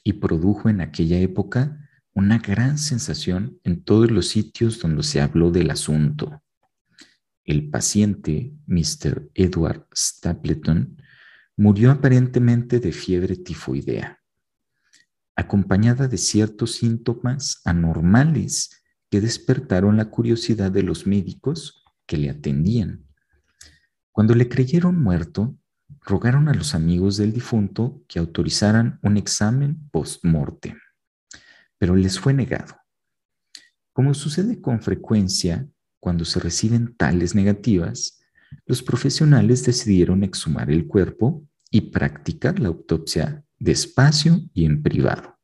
y 0.04 0.12
produjo 0.12 0.68
en 0.68 0.80
aquella 0.80 1.18
época 1.18 1.76
una 2.14 2.38
gran 2.38 2.78
sensación 2.78 3.58
en 3.64 3.82
todos 3.82 4.12
los 4.12 4.28
sitios 4.28 4.78
donde 4.78 5.02
se 5.02 5.20
habló 5.20 5.50
del 5.50 5.72
asunto. 5.72 6.40
El 7.42 7.68
paciente, 7.68 8.54
Mr. 8.68 9.28
Edward 9.34 9.88
Stapleton, 9.92 11.02
murió 11.56 11.90
aparentemente 11.90 12.78
de 12.78 12.92
fiebre 12.92 13.34
tifoidea, 13.34 14.20
acompañada 15.34 16.06
de 16.06 16.16
ciertos 16.16 16.76
síntomas 16.76 17.60
anormales 17.64 18.84
que 19.10 19.20
despertaron 19.20 19.96
la 19.96 20.10
curiosidad 20.10 20.70
de 20.70 20.84
los 20.84 21.08
médicos 21.08 21.82
que 22.06 22.18
le 22.18 22.30
atendían. 22.30 23.04
Cuando 24.12 24.36
le 24.36 24.48
creyeron 24.48 25.02
muerto, 25.02 25.57
rogaron 26.08 26.48
a 26.48 26.54
los 26.54 26.74
amigos 26.74 27.18
del 27.18 27.32
difunto 27.32 28.02
que 28.08 28.18
autorizaran 28.18 28.98
un 29.02 29.18
examen 29.18 29.88
post-mortem, 29.90 30.78
pero 31.76 31.94
les 31.94 32.18
fue 32.18 32.32
negado. 32.32 32.74
Como 33.92 34.14
sucede 34.14 34.60
con 34.60 34.80
frecuencia 34.80 35.68
cuando 36.00 36.24
se 36.24 36.40
reciben 36.40 36.96
tales 36.96 37.34
negativas, 37.34 38.20
los 38.64 38.82
profesionales 38.82 39.64
decidieron 39.64 40.24
exhumar 40.24 40.70
el 40.70 40.86
cuerpo 40.86 41.46
y 41.70 41.82
practicar 41.82 42.58
la 42.58 42.68
autopsia 42.68 43.44
despacio 43.58 44.40
y 44.54 44.64
en 44.64 44.82
privado. 44.82 45.38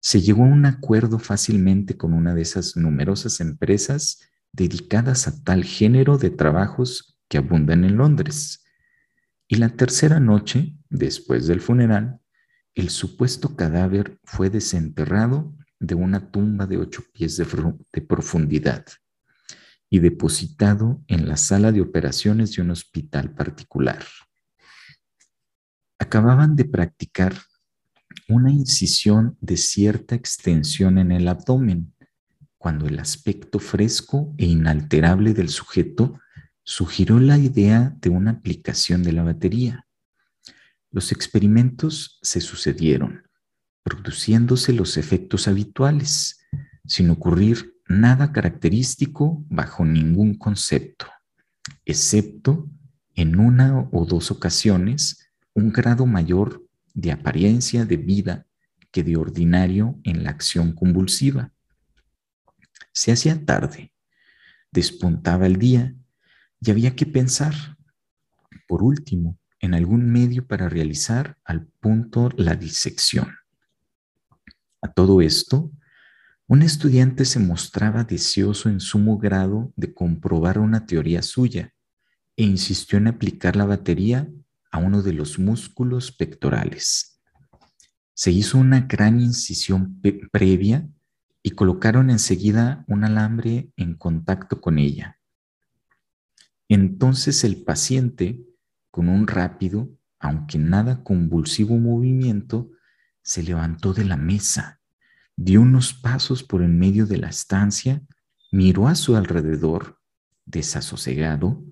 Se 0.00 0.20
llegó 0.20 0.42
a 0.42 0.48
un 0.48 0.66
acuerdo 0.66 1.18
fácilmente 1.18 1.96
con 1.96 2.12
una 2.12 2.34
de 2.34 2.42
esas 2.42 2.76
numerosas 2.76 3.40
empresas 3.40 4.20
dedicadas 4.52 5.26
a 5.28 5.42
tal 5.42 5.64
género 5.64 6.18
de 6.18 6.28
trabajos 6.28 7.16
que 7.28 7.38
abundan 7.38 7.84
en 7.84 7.96
Londres 7.96 8.65
y 9.48 9.56
la 9.56 9.70
tercera 9.70 10.18
noche, 10.18 10.74
después 10.88 11.46
del 11.46 11.60
funeral, 11.60 12.20
el 12.74 12.90
supuesto 12.90 13.56
cadáver 13.56 14.18
fue 14.24 14.50
desenterrado 14.50 15.56
de 15.78 15.94
una 15.94 16.30
tumba 16.30 16.66
de 16.66 16.78
ocho 16.78 17.02
pies 17.12 17.36
de, 17.36 18.00
profundidad 18.02 18.84
y 19.88 20.00
depositado 20.00 21.02
en 21.06 21.28
la 21.28 21.36
sala 21.36 21.70
de 21.70 21.80
operaciones 21.80 22.54
de 22.56 22.62
un 22.62 22.70
hospital 22.70 23.34
particular. 23.34 24.04
Acababan 25.98 26.56
de 26.56 26.64
practicar 26.64 27.34
una 28.28 28.50
incisión 28.50 29.38
de 29.40 29.56
cierta 29.56 30.14
extensión 30.14 30.98
en 30.98 31.12
el 31.12 31.28
abdomen, 31.28 31.94
cuando 32.58 32.86
el 32.86 32.98
aspecto 32.98 33.58
fresco 33.58 34.34
e 34.38 34.46
inalterable 34.46 35.34
del 35.34 35.50
sujeto 35.50 36.18
sugirió 36.66 37.20
la 37.20 37.38
idea 37.38 37.96
de 38.00 38.10
una 38.10 38.32
aplicación 38.32 39.04
de 39.04 39.12
la 39.12 39.22
batería. 39.22 39.86
Los 40.90 41.12
experimentos 41.12 42.18
se 42.22 42.40
sucedieron, 42.40 43.22
produciéndose 43.84 44.72
los 44.72 44.96
efectos 44.96 45.46
habituales, 45.46 46.40
sin 46.84 47.10
ocurrir 47.10 47.76
nada 47.86 48.32
característico 48.32 49.44
bajo 49.48 49.84
ningún 49.84 50.34
concepto, 50.34 51.06
excepto 51.84 52.68
en 53.14 53.38
una 53.38 53.88
o 53.92 54.04
dos 54.04 54.32
ocasiones 54.32 55.30
un 55.54 55.70
grado 55.70 56.04
mayor 56.04 56.66
de 56.94 57.12
apariencia 57.12 57.84
de 57.84 57.96
vida 57.96 58.46
que 58.90 59.04
de 59.04 59.16
ordinario 59.16 60.00
en 60.02 60.24
la 60.24 60.30
acción 60.30 60.72
convulsiva. 60.72 61.52
Se 62.92 63.12
hacía 63.12 63.44
tarde, 63.44 63.92
despuntaba 64.72 65.46
el 65.46 65.58
día 65.58 65.94
y 66.60 66.70
había 66.70 66.96
que 66.96 67.06
pensar, 67.06 67.54
por 68.66 68.82
último, 68.82 69.38
en 69.60 69.74
algún 69.74 70.10
medio 70.10 70.46
para 70.46 70.68
realizar 70.68 71.38
al 71.44 71.66
punto 71.66 72.30
la 72.36 72.54
disección. 72.54 73.28
A 74.82 74.92
todo 74.92 75.20
esto, 75.20 75.70
un 76.46 76.62
estudiante 76.62 77.24
se 77.24 77.40
mostraba 77.40 78.04
deseoso 78.04 78.68
en 78.68 78.78
sumo 78.78 79.18
grado 79.18 79.72
de 79.76 79.92
comprobar 79.92 80.58
una 80.58 80.86
teoría 80.86 81.22
suya 81.22 81.74
e 82.36 82.44
insistió 82.44 82.98
en 82.98 83.08
aplicar 83.08 83.56
la 83.56 83.64
batería 83.64 84.28
a 84.70 84.78
uno 84.78 85.02
de 85.02 85.12
los 85.12 85.38
músculos 85.38 86.12
pectorales. 86.12 87.20
Se 88.14 88.30
hizo 88.30 88.58
una 88.58 88.80
gran 88.82 89.20
incisión 89.20 90.00
previa 90.30 90.88
y 91.42 91.50
colocaron 91.50 92.10
enseguida 92.10 92.84
un 92.86 93.04
alambre 93.04 93.70
en 93.76 93.94
contacto 93.94 94.60
con 94.60 94.78
ella. 94.78 95.15
Entonces 96.68 97.44
el 97.44 97.62
paciente, 97.62 98.44
con 98.90 99.08
un 99.08 99.26
rápido, 99.26 99.90
aunque 100.18 100.58
nada 100.58 101.02
convulsivo 101.04 101.76
movimiento, 101.76 102.70
se 103.22 103.42
levantó 103.42 103.92
de 103.92 104.04
la 104.04 104.16
mesa, 104.16 104.80
dio 105.36 105.60
unos 105.60 105.92
pasos 105.92 106.42
por 106.42 106.62
en 106.62 106.78
medio 106.78 107.06
de 107.06 107.18
la 107.18 107.28
estancia, 107.28 108.02
miró 108.50 108.88
a 108.88 108.94
su 108.94 109.16
alrededor, 109.16 110.00
desasosegado, 110.44 111.62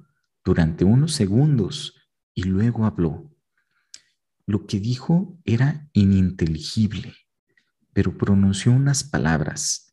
durante 0.44 0.84
unos 0.84 1.12
segundos 1.12 1.96
y 2.34 2.42
luego 2.42 2.84
habló. 2.84 3.30
Lo 4.46 4.66
que 4.66 4.78
dijo 4.78 5.38
era 5.44 5.88
ininteligible, 5.92 7.14
pero 7.92 8.18
pronunció 8.18 8.72
unas 8.72 9.02
palabras, 9.02 9.92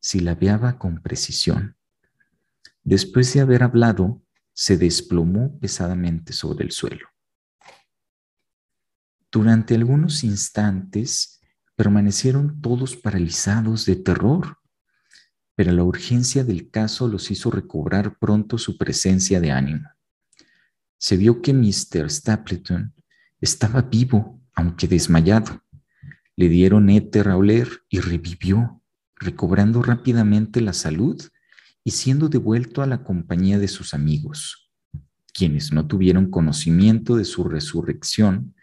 silabeaba 0.00 0.78
con 0.78 1.00
precisión. 1.00 1.76
Después 2.82 3.32
de 3.32 3.40
haber 3.40 3.62
hablado, 3.62 4.21
se 4.52 4.76
desplomó 4.76 5.58
pesadamente 5.58 6.32
sobre 6.32 6.64
el 6.64 6.72
suelo. 6.72 7.08
Durante 9.30 9.74
algunos 9.74 10.24
instantes 10.24 11.40
permanecieron 11.74 12.60
todos 12.60 12.96
paralizados 12.96 13.86
de 13.86 13.96
terror, 13.96 14.58
pero 15.54 15.72
la 15.72 15.84
urgencia 15.84 16.44
del 16.44 16.70
caso 16.70 17.08
los 17.08 17.30
hizo 17.30 17.50
recobrar 17.50 18.18
pronto 18.18 18.58
su 18.58 18.76
presencia 18.76 19.40
de 19.40 19.52
ánimo. 19.52 19.88
Se 20.98 21.16
vio 21.16 21.40
que 21.40 21.52
Mr. 21.54 22.10
Stapleton 22.10 22.94
estaba 23.40 23.82
vivo, 23.82 24.40
aunque 24.54 24.86
desmayado. 24.86 25.62
Le 26.36 26.48
dieron 26.48 26.90
éter 26.90 27.28
a 27.28 27.36
oler 27.36 27.68
y 27.88 28.00
revivió, 28.00 28.82
recobrando 29.16 29.82
rápidamente 29.82 30.60
la 30.60 30.72
salud 30.72 31.20
y 31.84 31.92
siendo 31.92 32.28
devuelto 32.28 32.82
a 32.82 32.86
la 32.86 33.02
compañía 33.02 33.58
de 33.58 33.68
sus 33.68 33.94
amigos, 33.94 34.70
quienes 35.32 35.72
no 35.72 35.86
tuvieron 35.86 36.30
conocimiento 36.30 37.16
de 37.16 37.24
su 37.24 37.44
resurrección 37.44 38.54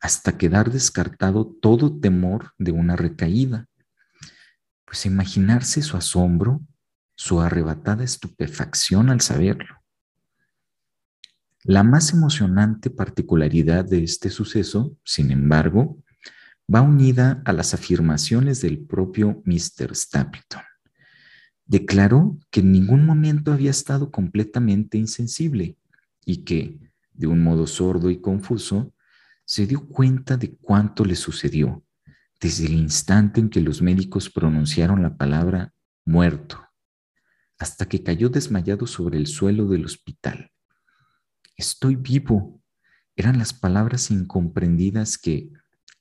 hasta 0.00 0.38
quedar 0.38 0.70
descartado 0.70 1.46
todo 1.60 1.98
temor 1.98 2.52
de 2.58 2.72
una 2.72 2.96
recaída. 2.96 3.66
Pues 4.84 5.06
imaginarse 5.06 5.82
su 5.82 5.96
asombro, 5.96 6.60
su 7.16 7.40
arrebatada 7.40 8.04
estupefacción 8.04 9.10
al 9.10 9.20
saberlo. 9.20 9.82
La 11.64 11.82
más 11.82 12.12
emocionante 12.12 12.88
particularidad 12.88 13.84
de 13.84 14.04
este 14.04 14.30
suceso, 14.30 14.96
sin 15.04 15.32
embargo, 15.32 16.02
va 16.72 16.80
unida 16.80 17.42
a 17.44 17.52
las 17.52 17.74
afirmaciones 17.74 18.60
del 18.60 18.78
propio 18.78 19.42
Mr. 19.44 19.94
Stapleton. 19.94 20.62
Declaró 21.68 22.38
que 22.50 22.60
en 22.60 22.72
ningún 22.72 23.06
momento 23.06 23.52
había 23.52 23.70
estado 23.70 24.10
completamente 24.10 24.98
insensible 24.98 25.76
y 26.24 26.38
que, 26.38 26.80
de 27.12 27.26
un 27.26 27.42
modo 27.42 27.66
sordo 27.66 28.10
y 28.10 28.20
confuso, 28.20 28.92
se 29.44 29.66
dio 29.66 29.86
cuenta 29.86 30.36
de 30.36 30.56
cuánto 30.56 31.04
le 31.04 31.14
sucedió 31.14 31.84
desde 32.40 32.66
el 32.66 32.74
instante 32.74 33.40
en 33.40 33.50
que 33.50 33.60
los 33.60 33.82
médicos 33.82 34.30
pronunciaron 34.30 35.02
la 35.02 35.16
palabra 35.16 35.74
muerto, 36.04 36.64
hasta 37.58 37.86
que 37.86 38.02
cayó 38.02 38.28
desmayado 38.28 38.86
sobre 38.86 39.18
el 39.18 39.26
suelo 39.26 39.66
del 39.66 39.84
hospital. 39.84 40.52
Estoy 41.56 41.96
vivo. 41.96 42.62
Eran 43.16 43.38
las 43.38 43.52
palabras 43.52 44.10
incomprendidas 44.10 45.18
que, 45.18 45.50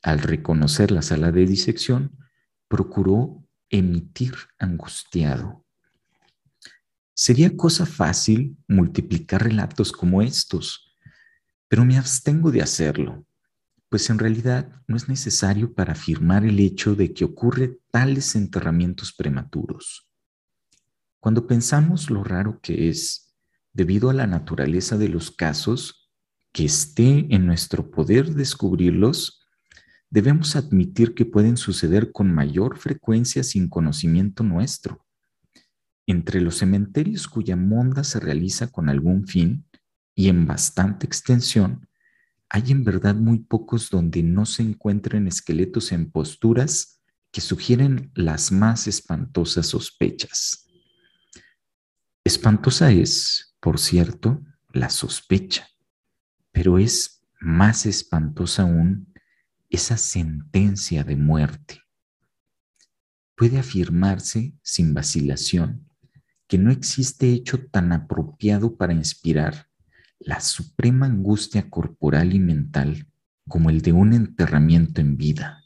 al 0.03 0.19
reconocer 0.19 0.91
la 0.91 1.01
sala 1.01 1.31
de 1.31 1.45
disección, 1.45 2.15
procuró 2.67 3.46
emitir 3.69 4.33
angustiado. 4.59 5.65
Sería 7.13 7.55
cosa 7.55 7.85
fácil 7.85 8.57
multiplicar 8.67 9.43
relatos 9.43 9.91
como 9.91 10.21
estos, 10.21 10.95
pero 11.67 11.83
me 11.83 11.97
abstengo 11.97 12.51
de 12.51 12.61
hacerlo 12.61 13.27
pues 13.89 14.09
en 14.09 14.19
realidad 14.19 14.69
no 14.87 14.97
es 14.97 15.07
necesario 15.07 15.73
para 15.73 15.93
afirmar 15.93 16.45
el 16.45 16.59
hecho 16.59 16.95
de 16.95 17.13
que 17.13 17.25
ocurre 17.25 17.79
tales 17.91 18.35
enterramientos 18.35 19.13
prematuros. 19.13 20.09
Cuando 21.19 21.47
pensamos 21.47 22.09
lo 22.09 22.23
raro 22.23 22.59
que 22.61 22.89
es, 22.89 23.33
debido 23.73 24.09
a 24.09 24.13
la 24.13 24.27
naturaleza 24.27 24.97
de 24.97 25.09
los 25.09 25.31
casos, 25.31 26.11
que 26.51 26.65
esté 26.65 27.27
en 27.33 27.45
nuestro 27.45 27.89
poder 27.91 28.33
descubrirlos, 28.33 29.36
debemos 30.09 30.55
admitir 30.55 31.13
que 31.13 31.25
pueden 31.25 31.57
suceder 31.57 32.11
con 32.11 32.33
mayor 32.33 32.77
frecuencia 32.77 33.43
sin 33.43 33.69
conocimiento 33.69 34.43
nuestro. 34.43 35.05
Entre 36.05 36.39
los 36.39 36.57
cementerios 36.57 37.27
cuya 37.27 37.55
monda 37.55 38.03
se 38.03 38.19
realiza 38.19 38.67
con 38.67 38.89
algún 38.89 39.27
fin 39.27 39.65
y 40.15 40.29
en 40.29 40.45
bastante 40.47 41.05
extensión, 41.05 41.87
hay 42.49 42.71
en 42.71 42.83
verdad 42.83 43.15
muy 43.15 43.39
pocos 43.39 43.89
donde 43.89 44.23
no 44.23 44.45
se 44.45 44.63
encuentren 44.63 45.27
esqueletos 45.27 45.91
en 45.91 46.09
posturas 46.09 47.01
que 47.31 47.41
sugieren 47.41 48.11
las 48.15 48.51
más 48.51 48.87
espantosas 48.87 49.67
sospechas. 49.67 50.67
Espantosa 52.23 52.91
es, 52.91 53.55
por 53.59 53.79
cierto, 53.79 54.41
la 54.71 54.89
sospecha, 54.89 55.67
pero 56.51 56.77
es 56.77 57.21
más 57.39 57.85
espantosa 57.85 58.63
aún 58.63 59.06
esa 59.69 59.97
sentencia 59.97 61.03
de 61.03 61.15
muerte. 61.15 61.81
Puede 63.35 63.59
afirmarse 63.59 64.53
sin 64.61 64.93
vacilación 64.93 65.87
que 66.47 66.57
no 66.57 66.71
existe 66.71 67.31
hecho 67.33 67.67
tan 67.67 67.91
apropiado 67.91 68.77
para 68.77 68.93
inspirar 68.93 69.67
la 70.19 70.39
suprema 70.39 71.05
angustia 71.05 71.69
corporal 71.69 72.33
y 72.33 72.39
mental 72.39 73.07
como 73.47 73.69
el 73.69 73.81
de 73.81 73.91
un 73.91 74.13
enterramiento 74.13 75.01
en 75.01 75.17
vida, 75.17 75.63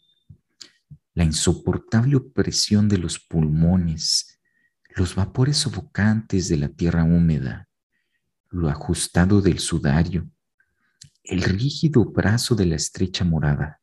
la 1.13 1.23
insoportable 1.23 2.15
opresión 2.15 2.89
de 2.89 2.97
los 2.97 3.19
pulmones, 3.19 4.39
los 4.95 5.15
vapores 5.15 5.57
sofocantes 5.57 6.49
de 6.49 6.57
la 6.57 6.69
tierra 6.69 7.03
húmeda, 7.03 7.69
lo 8.49 8.69
ajustado 8.69 9.41
del 9.41 9.59
sudario, 9.59 10.29
el 11.23 11.43
rígido 11.43 12.05
brazo 12.05 12.55
de 12.55 12.65
la 12.65 12.75
estrecha 12.75 13.23
morada, 13.23 13.80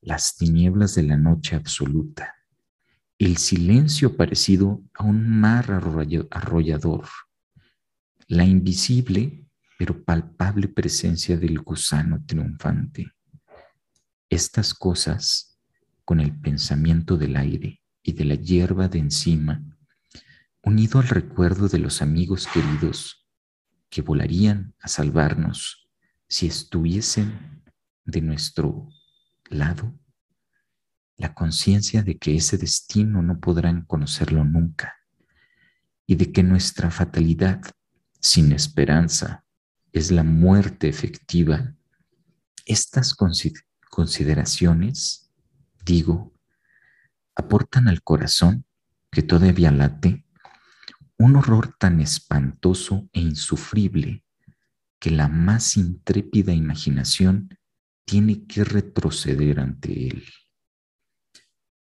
las 0.00 0.36
tinieblas 0.36 0.94
de 0.94 1.02
la 1.02 1.16
noche 1.16 1.56
absoluta, 1.56 2.34
el 3.18 3.36
silencio 3.36 4.16
parecido 4.16 4.82
a 4.94 5.04
un 5.04 5.28
mar 5.28 5.70
arrollador, 6.30 7.06
la 8.28 8.44
invisible 8.44 9.44
pero 9.78 10.04
palpable 10.04 10.66
presencia 10.66 11.38
del 11.38 11.60
gusano 11.60 12.24
triunfante. 12.26 13.12
Estas 14.28 14.74
cosas, 14.74 15.58
con 16.04 16.18
el 16.18 16.36
pensamiento 16.38 17.16
del 17.16 17.36
aire 17.36 17.80
y 18.02 18.12
de 18.12 18.24
la 18.24 18.34
hierba 18.34 18.88
de 18.88 18.98
encima, 18.98 19.62
unido 20.62 20.98
al 20.98 21.08
recuerdo 21.08 21.68
de 21.68 21.78
los 21.78 22.02
amigos 22.02 22.48
queridos 22.48 23.28
que 23.88 24.02
volarían 24.02 24.74
a 24.80 24.88
salvarnos 24.88 25.88
si 26.28 26.46
estuviesen 26.48 27.62
de 28.04 28.20
nuestro 28.20 28.88
lado, 29.50 29.98
la 31.16 31.34
conciencia 31.34 32.02
de 32.02 32.18
que 32.18 32.36
ese 32.36 32.58
destino 32.58 33.22
no 33.22 33.40
podrán 33.40 33.84
conocerlo 33.84 34.44
nunca 34.44 34.94
y 36.06 36.14
de 36.14 36.32
que 36.32 36.42
nuestra 36.42 36.90
fatalidad 36.90 37.60
sin 38.20 38.52
esperanza 38.52 39.44
es 39.92 40.10
la 40.10 40.22
muerte 40.22 40.88
efectiva, 40.88 41.74
estas 42.66 43.16
consideraciones, 43.90 45.32
digo, 45.84 46.32
aportan 47.34 47.88
al 47.88 48.02
corazón 48.02 48.64
que 49.10 49.22
todavía 49.22 49.70
late 49.70 50.24
un 51.18 51.36
horror 51.36 51.74
tan 51.78 52.00
espantoso 52.00 53.08
e 53.12 53.20
insufrible 53.20 54.24
que 55.00 55.10
la 55.10 55.28
más 55.28 55.76
intrépida 55.76 56.52
imaginación 56.52 57.57
tiene 58.08 58.46
que 58.46 58.64
retroceder 58.64 59.60
ante 59.60 60.08
él. 60.08 60.24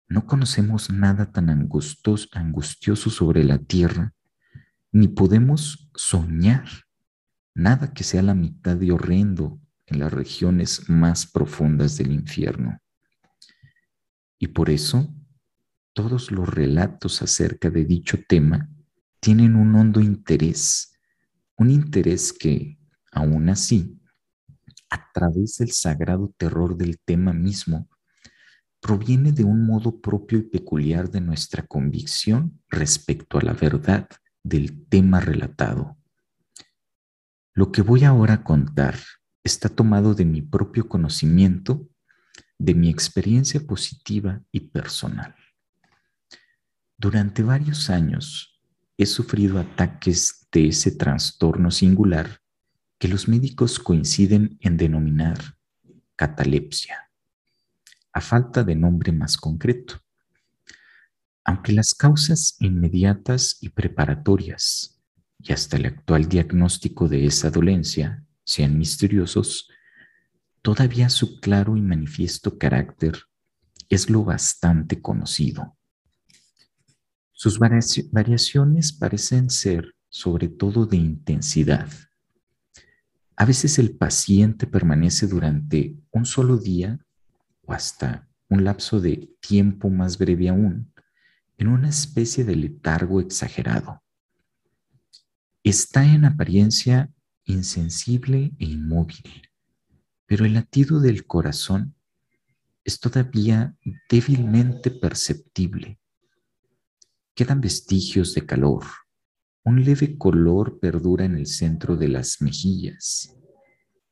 No 0.06 0.24
conocemos 0.24 0.88
nada 0.88 1.32
tan 1.32 1.50
angustioso 1.50 3.10
sobre 3.10 3.42
la 3.42 3.58
tierra, 3.58 4.14
ni 4.92 5.08
podemos 5.08 5.90
soñar 5.96 6.68
nada 7.54 7.92
que 7.92 8.04
sea 8.04 8.22
la 8.22 8.34
mitad 8.34 8.76
de 8.76 8.92
horrendo 8.92 9.60
en 9.86 9.98
las 9.98 10.12
regiones 10.12 10.88
más 10.88 11.26
profundas 11.26 11.98
del 11.98 12.12
infierno. 12.12 12.78
Y 14.38 14.46
por 14.46 14.70
eso 14.70 15.12
todos 15.92 16.30
los 16.30 16.48
relatos 16.48 17.20
acerca 17.20 17.68
de 17.68 17.84
dicho 17.84 18.16
tema 18.28 18.70
tienen 19.18 19.56
un 19.56 19.74
hondo 19.74 20.00
interés, 20.00 20.96
un 21.56 21.72
interés 21.72 22.32
que, 22.32 22.78
aún 23.10 23.48
así, 23.48 23.98
a 24.92 25.10
través 25.10 25.56
del 25.56 25.72
sagrado 25.72 26.34
terror 26.36 26.76
del 26.76 26.98
tema 26.98 27.32
mismo, 27.32 27.88
proviene 28.78 29.32
de 29.32 29.42
un 29.42 29.66
modo 29.66 30.02
propio 30.02 30.38
y 30.38 30.42
peculiar 30.42 31.10
de 31.10 31.22
nuestra 31.22 31.62
convicción 31.62 32.60
respecto 32.68 33.38
a 33.38 33.42
la 33.42 33.54
verdad 33.54 34.06
del 34.42 34.86
tema 34.88 35.20
relatado. 35.20 35.96
Lo 37.54 37.72
que 37.72 37.80
voy 37.80 38.04
ahora 38.04 38.34
a 38.34 38.44
contar 38.44 38.98
está 39.42 39.70
tomado 39.70 40.14
de 40.14 40.26
mi 40.26 40.42
propio 40.42 40.86
conocimiento, 40.90 41.88
de 42.58 42.74
mi 42.74 42.90
experiencia 42.90 43.60
positiva 43.66 44.42
y 44.52 44.60
personal. 44.60 45.34
Durante 46.98 47.42
varios 47.42 47.88
años 47.88 48.60
he 48.98 49.06
sufrido 49.06 49.58
ataques 49.58 50.48
de 50.52 50.68
ese 50.68 50.90
trastorno 50.90 51.70
singular 51.70 52.41
que 53.02 53.08
los 53.08 53.26
médicos 53.26 53.80
coinciden 53.80 54.56
en 54.60 54.76
denominar 54.76 55.36
catalepsia 56.14 57.10
a 58.12 58.20
falta 58.20 58.62
de 58.62 58.76
nombre 58.76 59.10
más 59.10 59.36
concreto. 59.36 60.00
Aunque 61.42 61.72
las 61.72 61.96
causas 61.96 62.54
inmediatas 62.60 63.58
y 63.60 63.70
preparatorias 63.70 65.02
y 65.40 65.52
hasta 65.52 65.78
el 65.78 65.86
actual 65.86 66.28
diagnóstico 66.28 67.08
de 67.08 67.26
esa 67.26 67.50
dolencia 67.50 68.24
sean 68.44 68.78
misteriosos, 68.78 69.68
todavía 70.62 71.08
su 71.08 71.40
claro 71.40 71.76
y 71.76 71.82
manifiesto 71.82 72.56
carácter 72.56 73.18
es 73.88 74.10
lo 74.10 74.22
bastante 74.22 75.02
conocido. 75.02 75.76
Sus 77.32 77.58
variaciones 77.58 78.92
parecen 78.92 79.50
ser 79.50 79.92
sobre 80.08 80.46
todo 80.46 80.86
de 80.86 80.98
intensidad. 80.98 81.90
A 83.36 83.44
veces 83.44 83.78
el 83.78 83.96
paciente 83.96 84.66
permanece 84.66 85.26
durante 85.26 85.96
un 86.10 86.26
solo 86.26 86.58
día 86.58 86.98
o 87.62 87.72
hasta 87.72 88.28
un 88.48 88.64
lapso 88.64 89.00
de 89.00 89.30
tiempo 89.40 89.88
más 89.88 90.18
breve 90.18 90.48
aún, 90.48 90.92
en 91.56 91.68
una 91.68 91.88
especie 91.88 92.44
de 92.44 92.56
letargo 92.56 93.20
exagerado. 93.20 94.02
Está 95.64 96.04
en 96.04 96.24
apariencia 96.24 97.10
insensible 97.44 98.52
e 98.58 98.64
inmóvil, 98.64 99.48
pero 100.26 100.44
el 100.44 100.54
latido 100.54 101.00
del 101.00 101.26
corazón 101.26 101.94
es 102.84 102.98
todavía 103.00 103.76
débilmente 104.08 104.90
perceptible. 104.90 105.98
Quedan 107.34 107.60
vestigios 107.60 108.34
de 108.34 108.44
calor. 108.44 108.84
Un 109.64 109.84
leve 109.84 110.18
color 110.18 110.80
perdura 110.80 111.24
en 111.24 111.36
el 111.36 111.46
centro 111.46 111.96
de 111.96 112.08
las 112.08 112.42
mejillas 112.42 113.36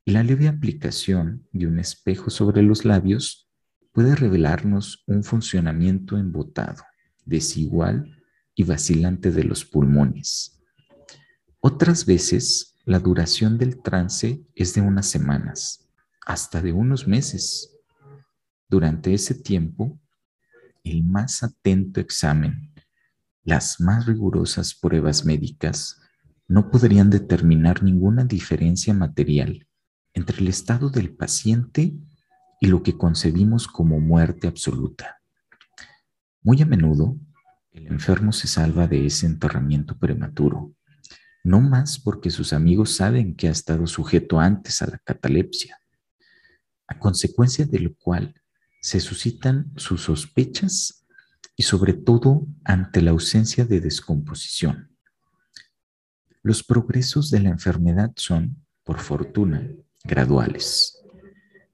y 0.05 0.13
la 0.13 0.23
leve 0.23 0.49
aplicación 0.49 1.47
de 1.53 1.67
un 1.67 1.79
espejo 1.79 2.31
sobre 2.31 2.63
los 2.63 2.85
labios 2.85 3.49
puede 3.93 4.15
revelarnos 4.15 5.03
un 5.07 5.25
funcionamiento 5.25 6.17
embotado, 6.17 6.85
desigual 7.25 8.23
y 8.55 8.63
vacilante 8.63 9.31
de 9.31 9.45
los 9.45 9.65
pulmones. 9.65 10.63
Otras 11.61 12.07
veces, 12.07 12.77
la 12.85 12.99
duración 12.99 13.59
del 13.59 13.83
trance 13.83 14.43
es 14.55 14.75
de 14.75 14.81
unas 14.81 15.07
semanas, 15.07 15.89
hasta 16.27 16.63
de 16.63 16.73
unos 16.73 17.07
meses. 17.07 17.77
Durante 18.69 19.13
ese 19.13 19.35
tiempo, 19.35 20.01
el 20.85 21.03
más 21.03 21.43
atento 21.43 22.01
examen, 22.01 22.70
las 23.45 23.81
más 23.81 24.07
rigurosas 24.07 24.75
pruebas 24.75 25.25
médicas 25.25 26.01
no 26.47 26.71
podrían 26.71 27.11
determinar 27.11 27.83
ninguna 27.83 28.25
diferencia 28.25 28.93
material 28.93 29.67
entre 30.13 30.39
el 30.41 30.49
estado 30.49 30.91
del 30.91 31.15
paciente 31.15 31.95
y 32.61 32.67
lo 32.67 32.83
que 32.83 32.99
concebimos 32.99 33.67
como 33.67 34.01
muerte 34.01 34.49
absoluta. 34.49 35.21
Muy 36.43 36.61
a 36.61 36.67
menudo, 36.67 37.17
el 37.73 37.87
enfermo 37.87 38.33
se 38.33 38.49
salva 38.49 38.87
de 38.87 39.07
ese 39.07 39.27
enterramiento 39.27 39.97
prematuro, 39.97 40.75
no 41.45 41.61
más 41.61 41.99
porque 41.99 42.31
sus 42.31 42.53
amigos 42.53 42.97
saben 42.97 43.35
que 43.35 43.49
ha 43.49 43.53
estado 43.53 43.87
sujeto 43.87 44.41
antes 44.41 44.83
a 44.83 44.87
la 44.87 44.99
catalepsia, 44.99 45.81
a 46.87 46.99
consecuencia 46.99 47.65
de 47.65 47.79
lo 47.79 47.95
cual 47.95 48.35
se 48.83 49.01
suscitan 49.01 49.73
sus 49.77 50.03
sospechas 50.03 51.00
y 51.61 51.63
sobre 51.63 51.93
todo 51.93 52.47
ante 52.65 53.03
la 53.03 53.11
ausencia 53.11 53.67
de 53.67 53.83
descomposición. 53.83 54.97
Los 56.43 56.63
progresos 56.63 57.31
de 57.31 57.41
la 57.41 57.51
enfermedad 57.51 58.13
son, 58.17 58.65
por 58.83 58.99
fortuna, 58.99 59.71
graduales. 60.03 60.99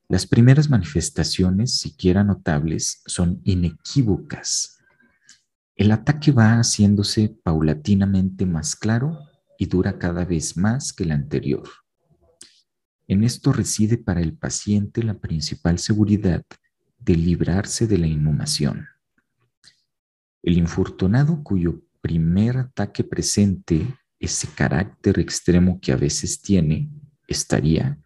Las 0.09 0.27
primeras 0.27 0.69
manifestaciones, 0.71 1.79
siquiera 1.79 2.25
notables, 2.25 3.01
son 3.07 3.41
inequívocas. 3.45 4.81
El 5.77 5.93
ataque 5.93 6.33
va 6.33 6.59
haciéndose 6.59 7.37
paulatinamente 7.45 8.45
más 8.45 8.75
claro 8.75 9.21
y 9.57 9.67
dura 9.67 10.01
cada 10.01 10.25
vez 10.25 10.57
más 10.57 10.93
que 10.93 11.05
el 11.05 11.13
anterior. 11.13 11.69
En 13.07 13.23
esto 13.23 13.53
reside 13.53 13.99
para 13.99 14.21
el 14.21 14.37
paciente 14.37 15.05
la 15.05 15.15
principal 15.15 15.79
seguridad 15.79 16.43
de 16.99 17.15
librarse 17.15 17.87
de 17.87 17.99
la 17.99 18.09
inhumación. 18.09 18.89
El 20.47 20.59
infortunado 20.59 21.43
cuyo 21.43 21.83
primer 22.01 22.57
ataque 22.57 23.03
presente 23.03 23.85
ese 24.21 24.47
carácter 24.47 25.19
extremo 25.19 25.81
que 25.81 25.91
a 25.91 25.97
veces 25.97 26.41
tiene, 26.41 26.89
estaría 27.27 27.99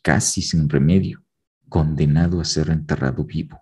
casi 0.00 0.40
sin 0.40 0.68
remedio, 0.68 1.24
condenado 1.68 2.40
a 2.40 2.44
ser 2.44 2.70
enterrado 2.70 3.24
vivo. 3.24 3.60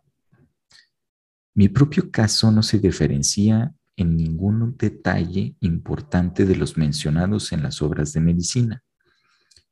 Mi 1.54 1.70
propio 1.70 2.10
caso 2.10 2.52
no 2.52 2.62
se 2.62 2.78
diferencia 2.78 3.74
en 3.96 4.14
ningún 4.14 4.76
detalle 4.76 5.56
importante 5.60 6.44
de 6.44 6.54
los 6.54 6.76
mencionados 6.76 7.50
en 7.52 7.62
las 7.62 7.80
obras 7.80 8.12
de 8.12 8.20
medicina. 8.20 8.84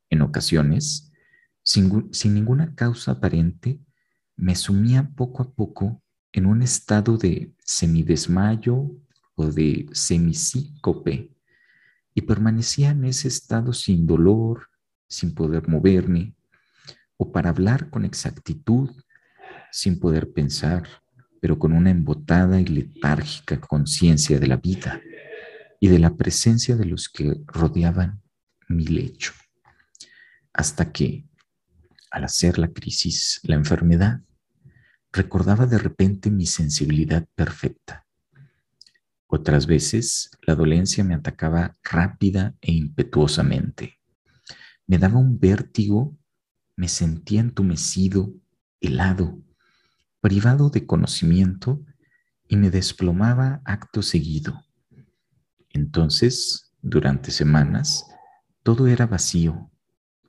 En 0.08 0.22
ocasiones, 0.22 1.12
sin, 1.62 2.08
ninguna 2.32 2.74
causa 2.74 3.12
aparente, 3.12 3.80
me 4.34 4.54
sumía 4.56 5.12
poco 5.14 5.42
a 5.42 5.52
poco 5.52 6.02
en 6.32 6.46
un 6.46 6.62
estado 6.62 7.18
de 7.18 7.52
semidesmayo 7.66 8.90
o 9.34 9.46
de 9.46 9.86
semisícope 9.92 11.30
y 12.14 12.22
permanecía 12.22 12.90
en 12.90 13.04
ese 13.04 13.28
estado 13.28 13.74
sin 13.74 14.06
dolor, 14.06 14.70
sin 15.08 15.34
poder 15.34 15.68
moverme, 15.68 16.34
o 17.18 17.30
para 17.32 17.50
hablar 17.50 17.90
con 17.90 18.04
exactitud, 18.04 18.90
sin 19.70 19.98
poder 19.98 20.32
pensar, 20.32 20.88
pero 21.40 21.58
con 21.58 21.72
una 21.72 21.90
embotada 21.90 22.60
y 22.60 22.66
letárgica 22.66 23.60
conciencia 23.60 24.38
de 24.38 24.46
la 24.46 24.56
vida 24.56 25.02
y 25.80 25.88
de 25.88 25.98
la 25.98 26.16
presencia 26.16 26.76
de 26.76 26.86
los 26.86 27.08
que 27.08 27.42
rodeaban 27.46 28.22
mi 28.68 28.86
lecho. 28.86 29.32
Hasta 30.52 30.90
que, 30.92 31.26
al 32.10 32.24
hacer 32.24 32.58
la 32.58 32.68
crisis, 32.68 33.40
la 33.42 33.56
enfermedad, 33.56 34.22
recordaba 35.16 35.66
de 35.66 35.78
repente 35.78 36.30
mi 36.30 36.46
sensibilidad 36.46 37.26
perfecta. 37.34 38.06
Otras 39.26 39.66
veces 39.66 40.30
la 40.42 40.54
dolencia 40.54 41.02
me 41.02 41.14
atacaba 41.14 41.76
rápida 41.82 42.54
e 42.60 42.72
impetuosamente. 42.72 43.98
Me 44.86 44.98
daba 44.98 45.18
un 45.18 45.40
vértigo, 45.40 46.16
me 46.76 46.88
sentía 46.88 47.40
entumecido, 47.40 48.32
helado, 48.80 49.42
privado 50.20 50.70
de 50.70 50.86
conocimiento 50.86 51.84
y 52.48 52.56
me 52.56 52.70
desplomaba 52.70 53.62
acto 53.64 54.02
seguido. 54.02 54.64
Entonces, 55.70 56.72
durante 56.82 57.30
semanas, 57.32 58.06
todo 58.62 58.86
era 58.86 59.06
vacío, 59.06 59.70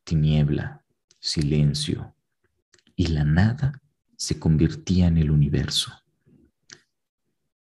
tiniebla, 0.03 0.83
silencio, 1.19 2.15
y 2.95 3.07
la 3.07 3.23
nada 3.23 3.81
se 4.17 4.39
convertía 4.39 5.07
en 5.07 5.17
el 5.17 5.31
universo. 5.31 5.93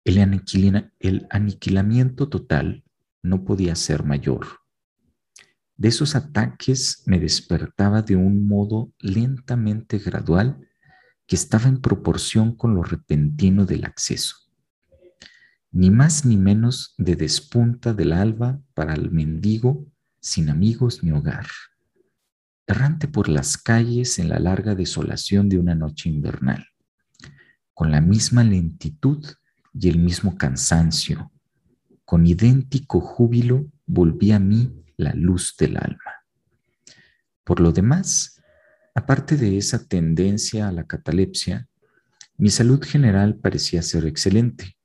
El, 0.05 0.19
el 0.99 1.27
aniquilamiento 1.31 2.29
total 2.29 2.85
no 3.23 3.43
podía 3.43 3.75
ser 3.75 4.03
mayor. 4.03 4.47
De 5.75 5.89
esos 5.89 6.15
ataques 6.15 7.03
me 7.05 7.19
despertaba 7.19 8.01
de 8.01 8.15
un 8.15 8.47
modo 8.47 8.93
lentamente 8.99 9.97
gradual 9.97 10.65
que 11.27 11.35
estaba 11.35 11.67
en 11.67 11.81
proporción 11.81 12.55
con 12.55 12.75
lo 12.75 12.83
repentino 12.83 13.65
del 13.65 13.83
acceso. 13.83 14.37
Ni 15.71 15.89
más 15.89 16.23
ni 16.23 16.37
menos 16.37 16.93
de 16.97 17.15
despunta 17.15 17.93
del 17.93 18.13
alba 18.13 18.61
para 18.73 18.93
el 18.93 19.11
mendigo 19.11 19.85
sin 20.21 20.49
amigos 20.49 21.03
ni 21.03 21.11
hogar, 21.11 21.47
errante 22.67 23.07
por 23.07 23.29
las 23.29 23.57
calles 23.57 24.17
en 24.19 24.29
la 24.29 24.39
larga 24.39 24.75
desolación 24.75 25.49
de 25.49 25.59
una 25.59 25.75
noche 25.75 26.09
invernal, 26.09 26.67
con 27.73 27.91
la 27.91 28.01
misma 28.01 28.43
lentitud 28.43 29.25
y 29.73 29.89
el 29.89 29.99
mismo 29.99 30.37
cansancio. 30.37 31.31
Con 32.05 32.25
idéntico 32.25 33.01
júbilo 33.01 33.65
volví 33.85 34.31
a 34.31 34.39
mí 34.39 34.83
la 34.97 35.13
luz 35.13 35.55
del 35.57 35.77
alma. 35.77 36.23
Por 37.43 37.59
lo 37.59 37.71
demás, 37.71 38.41
aparte 38.93 39.37
de 39.37 39.57
esa 39.57 39.85
tendencia 39.85 40.67
a 40.67 40.71
la 40.71 40.85
catalepsia, 40.85 41.67
mi 42.37 42.49
salud 42.49 42.83
general 42.83 43.35
parecía 43.35 43.81
ser 43.81 44.05
excelente. 44.05 44.77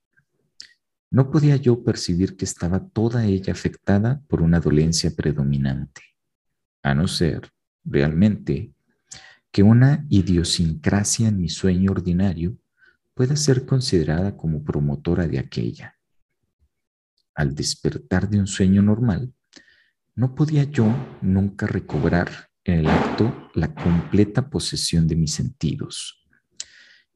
No 1.10 1.30
podía 1.30 1.56
yo 1.56 1.82
percibir 1.82 2.36
que 2.36 2.44
estaba 2.44 2.86
toda 2.88 3.24
ella 3.24 3.52
afectada 3.52 4.22
por 4.28 4.42
una 4.42 4.60
dolencia 4.60 5.10
predominante, 5.10 6.02
a 6.82 6.94
no 6.94 7.08
ser, 7.08 7.50
realmente, 7.84 8.72
que 9.52 9.62
una 9.62 10.06
idiosincrasia 10.08 11.28
en 11.28 11.40
mi 11.40 11.48
sueño 11.48 11.90
ordinario 11.90 12.56
pueda 13.14 13.36
ser 13.36 13.66
considerada 13.66 14.36
como 14.36 14.64
promotora 14.64 15.26
de 15.26 15.38
aquella. 15.38 15.98
Al 17.34 17.54
despertar 17.54 18.28
de 18.28 18.38
un 18.38 18.46
sueño 18.46 18.82
normal, 18.82 19.32
no 20.14 20.34
podía 20.34 20.64
yo 20.64 20.86
nunca 21.20 21.66
recobrar 21.66 22.50
en 22.64 22.80
el 22.80 22.86
acto 22.88 23.50
la 23.54 23.74
completa 23.74 24.50
posesión 24.50 25.08
de 25.08 25.16
mis 25.16 25.32
sentidos 25.34 26.26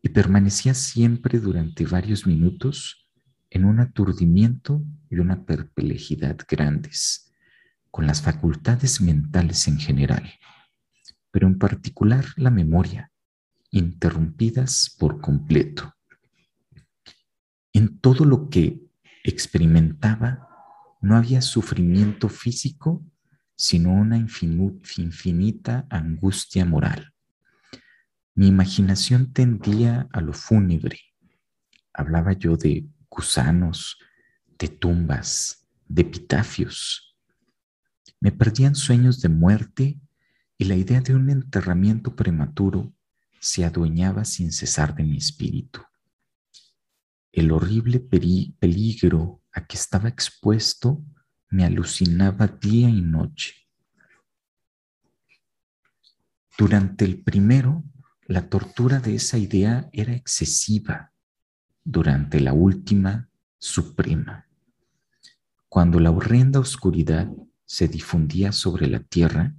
y 0.02 0.08
permanecía 0.08 0.74
siempre 0.74 1.38
durante 1.38 1.86
varios 1.86 2.26
minutos 2.26 3.08
en 3.50 3.64
un 3.64 3.80
aturdimiento 3.80 4.82
y 5.08 5.18
una 5.18 5.44
perplejidad 5.44 6.38
grandes, 6.48 7.32
con 7.90 8.06
las 8.06 8.20
facultades 8.20 9.00
mentales 9.00 9.68
en 9.68 9.78
general 9.78 10.30
pero 11.34 11.48
en 11.48 11.58
particular 11.58 12.24
la 12.36 12.48
memoria, 12.48 13.10
interrumpidas 13.72 14.94
por 15.00 15.20
completo. 15.20 15.92
En 17.72 17.98
todo 17.98 18.24
lo 18.24 18.48
que 18.48 18.80
experimentaba 19.24 20.48
no 21.00 21.16
había 21.16 21.42
sufrimiento 21.42 22.28
físico, 22.28 23.04
sino 23.56 23.94
una 23.94 24.16
infinita 24.16 25.88
angustia 25.90 26.64
moral. 26.64 27.12
Mi 28.36 28.46
imaginación 28.46 29.32
tendía 29.32 30.06
a 30.12 30.20
lo 30.20 30.34
fúnebre. 30.34 31.00
Hablaba 31.92 32.34
yo 32.34 32.56
de 32.56 32.86
gusanos, 33.10 33.98
de 34.56 34.68
tumbas, 34.68 35.66
de 35.88 36.02
epitafios. 36.02 37.16
Me 38.20 38.30
perdían 38.30 38.76
sueños 38.76 39.20
de 39.20 39.30
muerte 39.30 39.98
y 40.56 40.64
la 40.64 40.76
idea 40.76 41.00
de 41.00 41.14
un 41.14 41.30
enterramiento 41.30 42.14
prematuro 42.14 42.92
se 43.40 43.64
adueñaba 43.64 44.24
sin 44.24 44.52
cesar 44.52 44.94
de 44.94 45.04
mi 45.04 45.18
espíritu. 45.18 45.80
El 47.32 47.50
horrible 47.50 48.00
peligro 48.00 49.42
a 49.52 49.66
que 49.66 49.76
estaba 49.76 50.08
expuesto 50.08 51.04
me 51.50 51.64
alucinaba 51.64 52.46
día 52.46 52.88
y 52.88 53.02
noche. 53.02 53.54
Durante 56.56 57.04
el 57.04 57.20
primero, 57.22 57.84
la 58.26 58.48
tortura 58.48 59.00
de 59.00 59.16
esa 59.16 59.38
idea 59.38 59.88
era 59.92 60.14
excesiva. 60.14 61.12
Durante 61.82 62.40
la 62.40 62.52
última, 62.52 63.28
suprema. 63.58 64.46
Cuando 65.68 65.98
la 65.98 66.10
horrenda 66.10 66.60
oscuridad 66.60 67.28
se 67.64 67.88
difundía 67.88 68.52
sobre 68.52 68.86
la 68.86 69.00
tierra, 69.00 69.54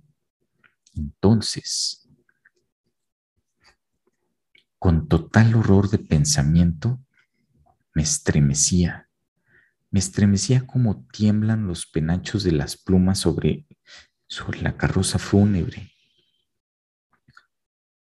entonces, 0.95 2.08
con 4.79 5.08
total 5.08 5.55
horror 5.55 5.89
de 5.89 5.99
pensamiento, 5.99 6.99
me 7.93 8.03
estremecía. 8.03 9.10
Me 9.89 9.99
estremecía 9.99 10.67
como 10.67 11.05
tiemblan 11.08 11.67
los 11.67 11.86
penachos 11.86 12.43
de 12.43 12.51
las 12.51 12.77
plumas 12.77 13.19
sobre, 13.19 13.65
sobre 14.27 14.62
la 14.62 14.77
carroza 14.77 15.19
fúnebre. 15.19 15.91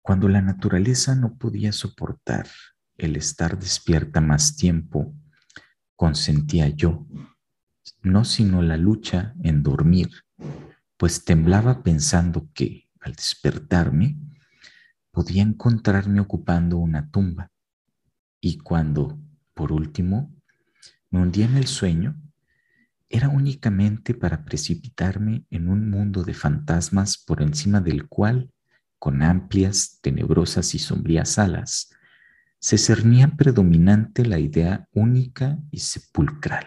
Cuando 0.03 0.29
la 0.29 0.40
naturaleza 0.40 1.14
no 1.14 1.37
podía 1.37 1.72
soportar 1.72 2.48
el 2.96 3.16
estar 3.16 3.59
despierta 3.59 4.20
más 4.20 4.57
tiempo, 4.57 5.14
consentía 5.96 6.68
yo, 6.68 7.07
no 8.03 8.24
sino 8.24 8.62
la 8.62 8.77
lucha 8.77 9.35
en 9.42 9.62
dormir 9.62 10.09
pues 10.98 11.24
temblaba 11.24 11.82
pensando 11.82 12.50
que, 12.52 12.88
al 13.00 13.14
despertarme, 13.14 14.18
podía 15.12 15.42
encontrarme 15.42 16.20
ocupando 16.20 16.76
una 16.76 17.11
tumba. 17.11 17.50
Y 18.40 18.58
cuando, 18.58 19.18
por 19.54 19.72
último, 19.72 20.34
me 21.11 21.20
hundía 21.20 21.46
en 21.46 21.56
el 21.56 21.68
sueño, 21.68 22.20
era 23.08 23.28
únicamente 23.28 24.12
para 24.12 24.44
precipitarme 24.44 25.44
en 25.50 25.68
un 25.68 25.88
mundo 25.88 26.24
de 26.24 26.34
fantasmas 26.34 27.16
por 27.16 27.42
encima 27.42 27.80
del 27.80 28.06
cual, 28.08 28.50
con 28.98 29.22
amplias, 29.22 30.00
tenebrosas 30.02 30.74
y 30.74 30.78
sombrías 30.80 31.38
alas, 31.38 31.90
se 32.58 32.76
cernía 32.76 33.28
predominante 33.28 34.26
la 34.26 34.40
idea 34.40 34.88
única 34.92 35.58
y 35.70 35.78
sepulcral. 35.78 36.66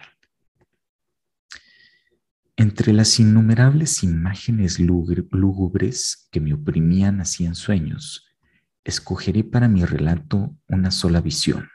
Entre 2.56 2.92
las 2.92 3.18
innumerables 3.18 4.02
imágenes 4.02 4.78
lúgubres 4.78 6.28
que 6.30 6.38
me 6.38 6.52
oprimían 6.52 7.22
así 7.22 7.46
en 7.46 7.54
sueños, 7.54 8.26
escogeré 8.84 9.42
para 9.42 9.68
mi 9.68 9.86
relato 9.86 10.54
una 10.68 10.90
sola 10.90 11.22
visión. 11.22 11.70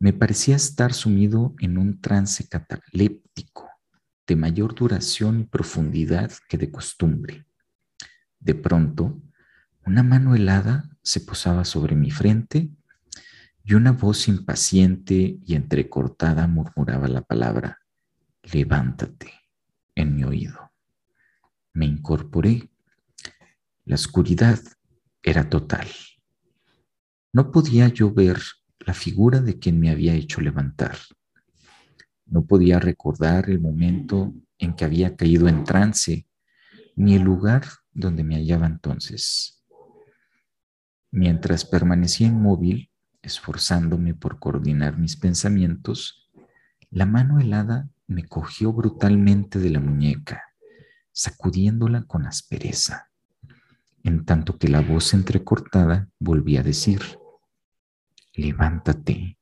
Me 0.00 0.12
parecía 0.12 0.56
estar 0.56 0.92
sumido 0.92 1.54
en 1.60 1.78
un 1.78 2.00
trance 2.00 2.48
cataléptico 2.48 3.68
de 4.26 4.34
mayor 4.34 4.74
duración 4.74 5.40
y 5.40 5.44
profundidad 5.44 6.32
que 6.48 6.58
de 6.58 6.72
costumbre. 6.72 7.46
De 8.40 8.56
pronto, 8.56 9.22
una 9.86 10.02
mano 10.02 10.34
helada 10.34 10.90
se 11.02 11.20
posaba 11.20 11.64
sobre 11.64 11.94
mi 11.94 12.10
frente 12.10 12.70
y 13.62 13.74
una 13.74 13.92
voz 13.92 14.26
impaciente 14.26 15.38
y 15.44 15.54
entrecortada 15.54 16.48
murmuraba 16.48 17.06
la 17.06 17.22
palabra 17.22 17.78
levántate 18.52 19.32
en 19.94 20.14
mi 20.14 20.24
oído. 20.24 20.70
Me 21.72 21.86
incorporé. 21.86 22.70
La 23.84 23.94
oscuridad 23.94 24.58
era 25.22 25.48
total. 25.48 25.86
No 27.32 27.50
podía 27.50 27.88
yo 27.88 28.12
ver 28.12 28.38
la 28.80 28.94
figura 28.94 29.40
de 29.40 29.58
quien 29.58 29.80
me 29.80 29.90
había 29.90 30.14
hecho 30.14 30.40
levantar. 30.40 30.96
No 32.26 32.44
podía 32.44 32.78
recordar 32.78 33.48
el 33.48 33.60
momento 33.60 34.34
en 34.58 34.74
que 34.74 34.84
había 34.84 35.16
caído 35.16 35.48
en 35.48 35.64
trance, 35.64 36.26
ni 36.96 37.14
el 37.14 37.22
lugar 37.22 37.64
donde 37.92 38.24
me 38.24 38.36
hallaba 38.36 38.66
entonces. 38.66 39.64
Mientras 41.10 41.64
permanecía 41.64 42.26
inmóvil, 42.26 42.90
esforzándome 43.22 44.14
por 44.14 44.38
coordinar 44.38 44.98
mis 44.98 45.16
pensamientos, 45.16 46.30
la 46.90 47.06
mano 47.06 47.40
helada 47.40 47.88
me 48.08 48.26
cogió 48.26 48.72
brutalmente 48.72 49.58
de 49.58 49.70
la 49.70 49.80
muñeca, 49.80 50.42
sacudiéndola 51.12 52.04
con 52.04 52.26
aspereza, 52.26 53.10
en 54.02 54.24
tanto 54.24 54.58
que 54.58 54.68
la 54.68 54.80
voz 54.80 55.12
entrecortada 55.12 56.08
volvía 56.18 56.60
a 56.60 56.64
decir, 56.64 57.00
levántate, 58.32 59.38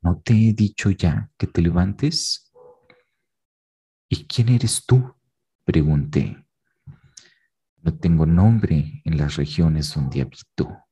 ¿no 0.00 0.20
te 0.20 0.32
he 0.34 0.52
dicho 0.52 0.90
ya 0.90 1.30
que 1.36 1.48
te 1.48 1.60
levantes? 1.60 2.52
¿Y 4.08 4.24
quién 4.24 4.50
eres 4.50 4.86
tú? 4.86 5.14
pregunté. 5.64 6.44
No 7.82 7.96
tengo 7.98 8.26
nombre 8.26 9.02
en 9.04 9.16
las 9.16 9.36
regiones 9.36 9.94
donde 9.94 10.20
habito, 10.20 10.84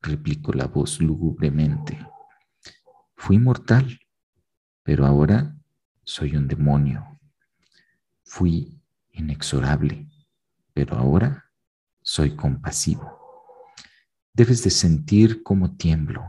replicó 0.00 0.52
la 0.52 0.66
voz 0.66 1.00
lúgubremente. 1.00 1.98
Fui 3.16 3.38
mortal, 3.38 4.00
pero 4.82 5.06
ahora 5.06 5.55
soy 6.06 6.36
un 6.36 6.46
demonio. 6.46 7.18
Fui 8.22 8.80
inexorable, 9.10 10.08
pero 10.72 10.96
ahora 10.96 11.50
soy 12.00 12.36
compasivo. 12.36 13.74
Debes 14.32 14.62
de 14.62 14.70
sentir 14.70 15.42
cómo 15.42 15.76
tiemblo. 15.76 16.22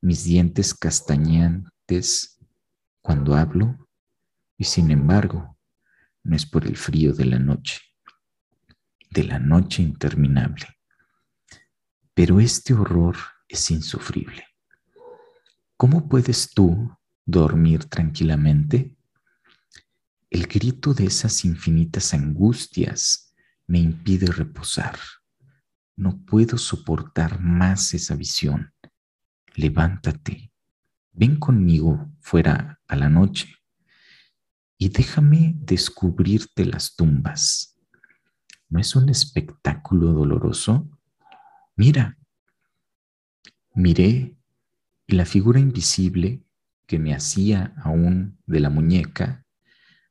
Mis 0.00 0.24
dientes 0.24 0.74
castañantes 0.74 2.38
cuando 3.00 3.36
hablo 3.36 3.88
y 4.58 4.64
sin 4.64 4.90
embargo 4.90 5.56
no 6.24 6.34
es 6.34 6.44
por 6.44 6.66
el 6.66 6.76
frío 6.76 7.12
de 7.12 7.24
la 7.24 7.38
noche, 7.38 7.80
de 9.10 9.24
la 9.24 9.38
noche 9.38 9.82
interminable. 9.82 10.66
Pero 12.14 12.40
este 12.40 12.74
horror 12.74 13.16
es 13.48 13.70
insufrible. 13.70 14.44
¿Cómo 15.76 16.08
puedes 16.08 16.50
tú 16.50 16.95
dormir 17.26 17.84
tranquilamente? 17.84 18.96
El 20.30 20.46
grito 20.46 20.94
de 20.94 21.06
esas 21.06 21.44
infinitas 21.44 22.14
angustias 22.14 23.34
me 23.66 23.78
impide 23.80 24.26
reposar. 24.26 24.96
No 25.96 26.24
puedo 26.24 26.56
soportar 26.56 27.40
más 27.40 27.92
esa 27.94 28.14
visión. 28.14 28.72
Levántate, 29.54 30.52
ven 31.12 31.36
conmigo 31.36 32.08
fuera 32.20 32.80
a 32.86 32.96
la 32.96 33.08
noche 33.08 33.56
y 34.78 34.90
déjame 34.90 35.54
descubrirte 35.56 36.64
las 36.64 36.94
tumbas. 36.94 37.76
¿No 38.68 38.78
es 38.78 38.94
un 38.94 39.08
espectáculo 39.08 40.12
doloroso? 40.12 40.88
Mira, 41.76 42.18
miré 43.74 44.36
y 45.06 45.14
la 45.14 45.24
figura 45.24 45.60
invisible 45.60 46.45
que 46.86 46.98
me 46.98 47.14
hacía 47.14 47.74
aún 47.82 48.38
de 48.46 48.60
la 48.60 48.70
muñeca 48.70 49.44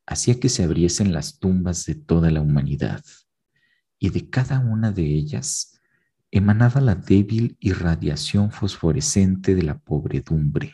hacía 0.05 0.39
que 0.39 0.49
se 0.49 0.63
abriesen 0.63 1.13
las 1.13 1.39
tumbas 1.39 1.86
de 1.86 1.95
toda 1.95 2.32
la 2.32 2.41
humanidad 2.41 3.03
y 3.99 4.09
de 4.09 4.30
cada 4.30 4.59
una 4.59 4.91
de 4.91 5.03
ellas 5.03 5.80
emanaba 6.32 6.82
la 6.82 6.95
débil 6.95 7.57
irradiación 7.59 8.51
fosforescente 8.51 9.55
de 9.55 9.63
la 9.63 9.80
pobredumbre, 9.80 10.73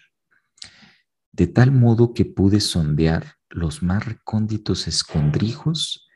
de 1.32 1.48
tal 1.48 1.72
modo 1.72 2.14
que 2.14 2.26
pude 2.26 2.60
sondear 2.60 3.36
los 3.50 3.84
más 3.84 4.06
recónditos 4.06 4.88
escondrijos 4.88 6.08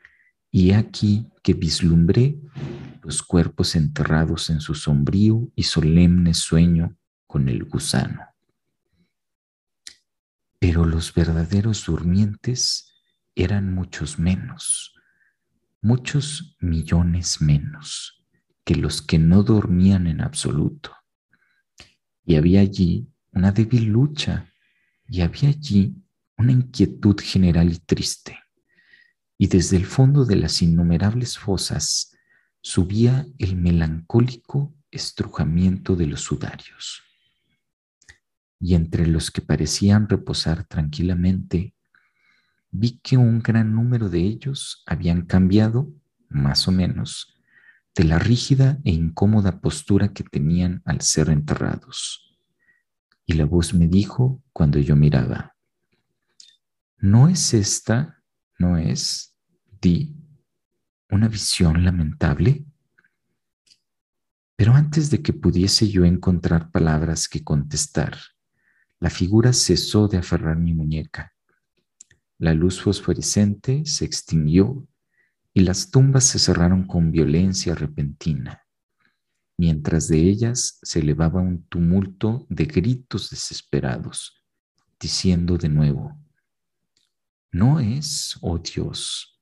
y 0.50 0.72
aquí 0.72 1.28
que 1.42 1.54
vislumbré 1.54 2.40
los 3.02 3.22
cuerpos 3.22 3.76
enterrados 3.76 4.50
en 4.50 4.60
su 4.60 4.74
sombrío 4.74 5.48
y 5.54 5.62
solemne 5.62 6.34
sueño 6.34 6.96
con 7.26 7.48
el 7.48 7.64
gusano. 7.64 8.25
Pero 10.66 10.84
los 10.84 11.14
verdaderos 11.14 11.86
durmientes 11.86 12.92
eran 13.36 13.72
muchos 13.72 14.18
menos, 14.18 14.96
muchos 15.80 16.56
millones 16.58 17.40
menos 17.40 18.26
que 18.64 18.74
los 18.74 19.00
que 19.00 19.20
no 19.20 19.44
dormían 19.44 20.08
en 20.08 20.20
absoluto. 20.20 20.90
Y 22.24 22.34
había 22.34 22.62
allí 22.62 23.06
una 23.30 23.52
débil 23.52 23.84
lucha 23.84 24.52
y 25.06 25.20
había 25.20 25.50
allí 25.50 25.94
una 26.36 26.50
inquietud 26.50 27.14
general 27.22 27.72
y 27.72 27.78
triste. 27.78 28.36
Y 29.38 29.46
desde 29.46 29.76
el 29.76 29.86
fondo 29.86 30.24
de 30.24 30.34
las 30.34 30.62
innumerables 30.62 31.38
fosas 31.38 32.12
subía 32.60 33.24
el 33.38 33.54
melancólico 33.54 34.74
estrujamiento 34.90 35.94
de 35.94 36.06
los 36.08 36.22
sudarios. 36.22 37.04
Y 38.58 38.74
entre 38.74 39.06
los 39.06 39.30
que 39.30 39.42
parecían 39.42 40.08
reposar 40.08 40.64
tranquilamente 40.64 41.74
vi 42.70 42.98
que 43.02 43.16
un 43.16 43.40
gran 43.40 43.74
número 43.74 44.08
de 44.08 44.20
ellos 44.20 44.82
habían 44.86 45.22
cambiado, 45.22 45.92
más 46.28 46.68
o 46.68 46.72
menos, 46.72 47.36
de 47.94 48.04
la 48.04 48.18
rígida 48.18 48.78
e 48.84 48.90
incómoda 48.90 49.60
postura 49.60 50.12
que 50.12 50.22
tenían 50.22 50.82
al 50.84 51.00
ser 51.00 51.30
enterrados. 51.30 52.38
Y 53.24 53.32
la 53.34 53.46
voz 53.46 53.72
me 53.72 53.88
dijo 53.88 54.42
cuando 54.52 54.78
yo 54.78 54.94
miraba, 54.94 55.56
¿no 56.98 57.28
es 57.28 57.54
esta, 57.54 58.22
no 58.58 58.76
es, 58.76 59.34
di, 59.80 60.14
una 61.08 61.28
visión 61.28 61.84
lamentable? 61.84 62.64
Pero 64.56 64.74
antes 64.74 65.10
de 65.10 65.22
que 65.22 65.32
pudiese 65.32 65.88
yo 65.88 66.04
encontrar 66.04 66.70
palabras 66.70 67.28
que 67.28 67.42
contestar, 67.42 68.16
la 69.00 69.10
figura 69.10 69.52
cesó 69.52 70.08
de 70.08 70.18
aferrar 70.18 70.56
mi 70.56 70.74
muñeca 70.74 71.32
la 72.38 72.52
luz 72.52 72.82
fosforescente 72.82 73.86
se 73.86 74.04
extinguió 74.04 74.86
y 75.54 75.60
las 75.60 75.90
tumbas 75.90 76.24
se 76.24 76.38
cerraron 76.38 76.86
con 76.86 77.10
violencia 77.10 77.74
repentina, 77.74 78.62
mientras 79.56 80.08
de 80.08 80.18
ellas 80.18 80.78
se 80.82 80.98
elevaba 80.98 81.40
un 81.40 81.66
tumulto 81.66 82.46
de 82.50 82.66
gritos 82.66 83.30
desesperados, 83.30 84.44
diciendo 85.00 85.56
de 85.56 85.70
nuevo, 85.70 86.14
¿no 87.50 87.80
es, 87.80 88.36
oh 88.42 88.58
Dios, 88.58 89.40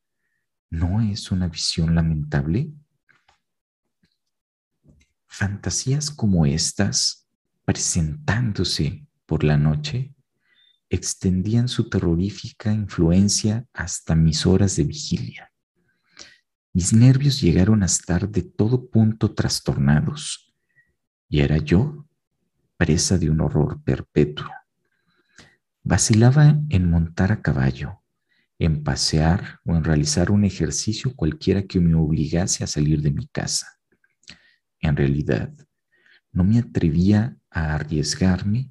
no 0.70 1.00
es 1.00 1.32
una 1.32 1.48
visión 1.48 1.96
lamentable? 1.96 2.70
Fantasías 5.26 6.12
como 6.12 6.46
estas, 6.46 7.28
presentándose 7.64 9.04
por 9.34 9.42
la 9.42 9.56
noche, 9.56 10.14
extendían 10.88 11.66
su 11.66 11.88
terrorífica 11.88 12.72
influencia 12.72 13.66
hasta 13.72 14.14
mis 14.14 14.46
horas 14.46 14.76
de 14.76 14.84
vigilia. 14.84 15.50
Mis 16.72 16.92
nervios 16.92 17.40
llegaron 17.40 17.82
a 17.82 17.86
estar 17.86 18.28
de 18.28 18.42
todo 18.42 18.88
punto 18.88 19.34
trastornados 19.34 20.54
y 21.28 21.40
era 21.40 21.58
yo 21.58 22.06
presa 22.76 23.18
de 23.18 23.28
un 23.28 23.40
horror 23.40 23.82
perpetuo. 23.82 24.46
Vacilaba 25.82 26.56
en 26.68 26.88
montar 26.88 27.32
a 27.32 27.42
caballo, 27.42 28.04
en 28.60 28.84
pasear 28.84 29.58
o 29.64 29.74
en 29.74 29.82
realizar 29.82 30.30
un 30.30 30.44
ejercicio 30.44 31.12
cualquiera 31.16 31.64
que 31.64 31.80
me 31.80 31.96
obligase 31.96 32.62
a 32.62 32.68
salir 32.68 33.02
de 33.02 33.10
mi 33.10 33.26
casa. 33.26 33.66
En 34.78 34.94
realidad, 34.94 35.52
no 36.30 36.44
me 36.44 36.60
atrevía 36.60 37.36
a 37.50 37.74
arriesgarme 37.74 38.70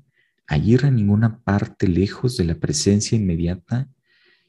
ir 0.51 0.85
a 0.85 0.91
ninguna 0.91 1.39
parte 1.43 1.87
lejos 1.87 2.37
de 2.37 2.45
la 2.45 2.55
presencia 2.55 3.17
inmediata 3.17 3.89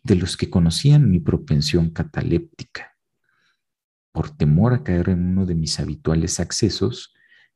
de 0.02 0.16
los 0.16 0.36
que 0.36 0.50
conocían 0.50 1.10
mi 1.10 1.18
propensión 1.18 1.90
cataléptica, 1.90 2.96
por 4.12 4.30
temor 4.30 4.74
a 4.74 4.84
caer 4.84 5.08
en 5.08 5.24
uno 5.24 5.46
de 5.46 5.54
mis 5.54 5.80
habituales 5.80 6.40
accesos 6.40 7.14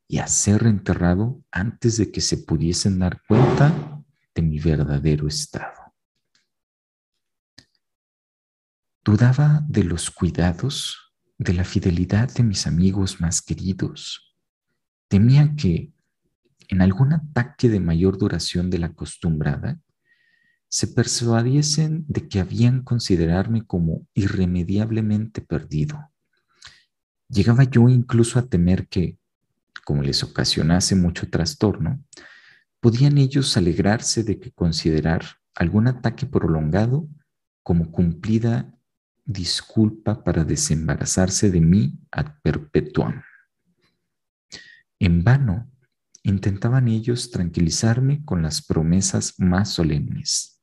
y 0.09 0.19
a 0.19 0.27
ser 0.27 0.65
enterrado 0.67 1.45
antes 1.51 1.99
de 1.99 2.11
que 2.11 2.23
se 2.23 2.39
pudiesen 2.39 2.99
dar 2.99 3.23
cuenta 3.29 4.03
de 4.35 4.43
mi 4.43 4.59
verdadero 4.59 5.29
estado. 5.29 5.95
Dudaba 9.05 9.63
de 9.69 9.85
los 9.85 10.11
cuidados, 10.11 11.13
de 11.37 11.53
la 11.53 11.65
fidelidad 11.65 12.33
de 12.33 12.43
mis 12.43 12.67
amigos 12.67 13.21
más 13.21 13.43
queridos. 13.43 14.37
Temía 15.09 15.55
que, 15.57 15.93
en 16.69 16.83
algún 16.83 17.13
ataque 17.15 17.69
de 17.69 17.81
mayor 17.81 18.19
duración 18.19 18.71
de 18.71 18.79
la 18.79 18.87
acostumbrada, 18.89 19.81
se 20.69 20.87
persuadiesen 20.87 22.05
de 22.09 22.29
que 22.29 22.41
habían 22.41 22.83
considerarme 22.83 23.67
como 23.67 24.07
irremediablemente 24.13 25.41
perdido. 25.41 26.11
Llegaba 27.29 27.65
yo 27.65 27.89
incluso 27.89 28.39
a 28.39 28.47
temer 28.47 28.87
que, 28.89 29.19
como 29.85 30.03
les 30.03 30.23
ocasionase 30.23 30.95
mucho 30.95 31.31
trastorno, 31.31 32.05
podían 32.81 33.17
ellos 33.17 33.57
alegrarse 33.57 34.23
de 34.23 34.39
que 34.39 34.53
considerar 34.53 35.25
algún 35.55 35.89
ataque 35.89 36.27
prolongado 36.27 37.09
como 37.63 37.91
cumplida 37.91 38.73
disculpa 39.25 40.23
para 40.23 40.45
desembarazarse 40.45 41.51
de 41.51 41.61
mí 41.61 41.99
ad 42.11 42.27
perpetuam. 42.43 43.23
En 44.99 45.23
vano 45.23 45.71
intentaban 46.31 46.89
ellos 46.89 47.31
tranquilizarme 47.31 48.25
con 48.25 48.43
las 48.43 48.63
promesas 48.63 49.35
más 49.39 49.73
solemnes. 49.73 50.61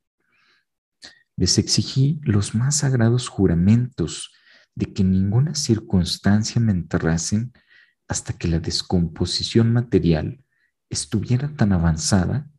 Les 1.38 1.58
exigí 1.58 2.20
los 2.24 2.56
más 2.56 2.78
sagrados 2.78 3.28
juramentos 3.28 4.32
de 4.76 4.94
que 4.94 5.04
ninguna 5.04 5.56
circunstancia 5.56 6.62
me 6.62 6.72
enterrasen 6.72 7.54
hasta 8.08 8.34
que 8.34 8.48
la 8.48 8.60
descomposición 8.60 9.74
material 9.74 10.44
estuviera 10.90 11.54
tan 11.56 11.74
avanzada 11.74 12.50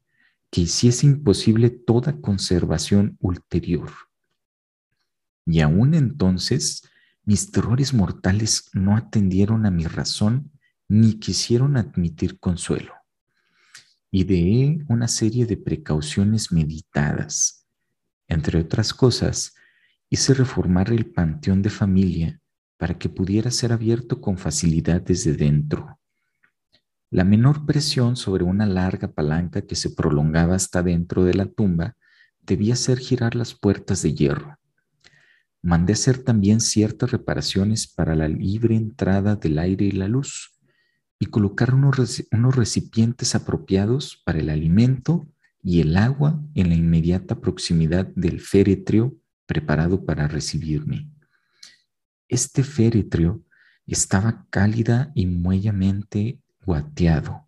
que 0.50 0.62
hiciese 0.62 1.06
imposible 1.06 1.70
toda 1.70 2.20
conservación 2.20 3.16
ulterior. 3.20 3.90
Y 5.44 5.60
aún 5.60 5.94
entonces 5.94 6.82
mis 7.24 7.50
terrores 7.50 7.94
mortales 7.94 8.68
no 8.72 8.96
atendieron 8.96 9.66
a 9.66 9.70
mi 9.70 9.84
razón 9.84 10.50
ni 10.88 11.18
quisieron 11.18 11.76
admitir 11.76 12.38
consuelo. 12.38 12.95
Ideé 14.10 14.84
una 14.88 15.08
serie 15.08 15.46
de 15.46 15.56
precauciones 15.56 16.52
meditadas. 16.52 17.66
Entre 18.28 18.58
otras 18.58 18.94
cosas, 18.94 19.54
hice 20.08 20.34
reformar 20.34 20.92
el 20.92 21.06
panteón 21.06 21.62
de 21.62 21.70
familia 21.70 22.40
para 22.76 22.98
que 22.98 23.08
pudiera 23.08 23.50
ser 23.50 23.72
abierto 23.72 24.20
con 24.20 24.38
facilidad 24.38 25.02
desde 25.02 25.32
dentro. 25.32 25.98
La 27.10 27.24
menor 27.24 27.66
presión 27.66 28.16
sobre 28.16 28.44
una 28.44 28.66
larga 28.66 29.12
palanca 29.12 29.62
que 29.62 29.74
se 29.74 29.90
prolongaba 29.90 30.54
hasta 30.54 30.82
dentro 30.82 31.24
de 31.24 31.34
la 31.34 31.46
tumba 31.46 31.96
debía 32.40 32.74
hacer 32.74 32.98
girar 32.98 33.34
las 33.34 33.54
puertas 33.54 34.02
de 34.02 34.14
hierro. 34.14 34.58
Mandé 35.62 35.94
hacer 35.94 36.22
también 36.22 36.60
ciertas 36.60 37.10
reparaciones 37.10 37.88
para 37.88 38.14
la 38.14 38.28
libre 38.28 38.76
entrada 38.76 39.34
del 39.34 39.58
aire 39.58 39.86
y 39.86 39.92
la 39.92 40.06
luz 40.06 40.55
y 41.18 41.26
colocar 41.26 41.74
unos, 41.74 42.24
unos 42.30 42.56
recipientes 42.56 43.34
apropiados 43.34 44.22
para 44.24 44.38
el 44.38 44.50
alimento 44.50 45.26
y 45.62 45.80
el 45.80 45.96
agua 45.96 46.40
en 46.54 46.68
la 46.68 46.74
inmediata 46.74 47.40
proximidad 47.40 48.06
del 48.14 48.40
féretro 48.40 49.16
preparado 49.46 50.04
para 50.04 50.28
recibirme. 50.28 51.10
Este 52.28 52.62
féretro 52.62 53.42
estaba 53.86 54.46
cálida 54.50 55.12
y 55.14 55.26
muellamente 55.26 56.40
guateado. 56.64 57.44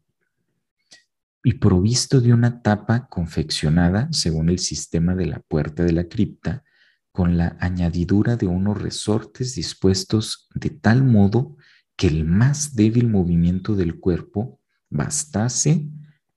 y 1.44 1.54
provisto 1.54 2.20
de 2.20 2.34
una 2.34 2.62
tapa 2.62 3.08
confeccionada 3.08 4.08
según 4.12 4.50
el 4.50 4.58
sistema 4.58 5.14
de 5.14 5.26
la 5.26 5.38
puerta 5.38 5.84
de 5.84 5.92
la 5.92 6.04
cripta, 6.08 6.64
con 7.12 7.36
la 7.36 7.56
añadidura 7.60 8.36
de 8.36 8.46
unos 8.46 8.82
resortes 8.82 9.54
dispuestos 9.54 10.48
de 10.54 10.70
tal 10.70 11.04
modo 11.04 11.56
que 11.98 12.06
el 12.06 12.24
más 12.24 12.76
débil 12.76 13.08
movimiento 13.08 13.74
del 13.74 13.98
cuerpo 13.98 14.60
bastase 14.88 15.90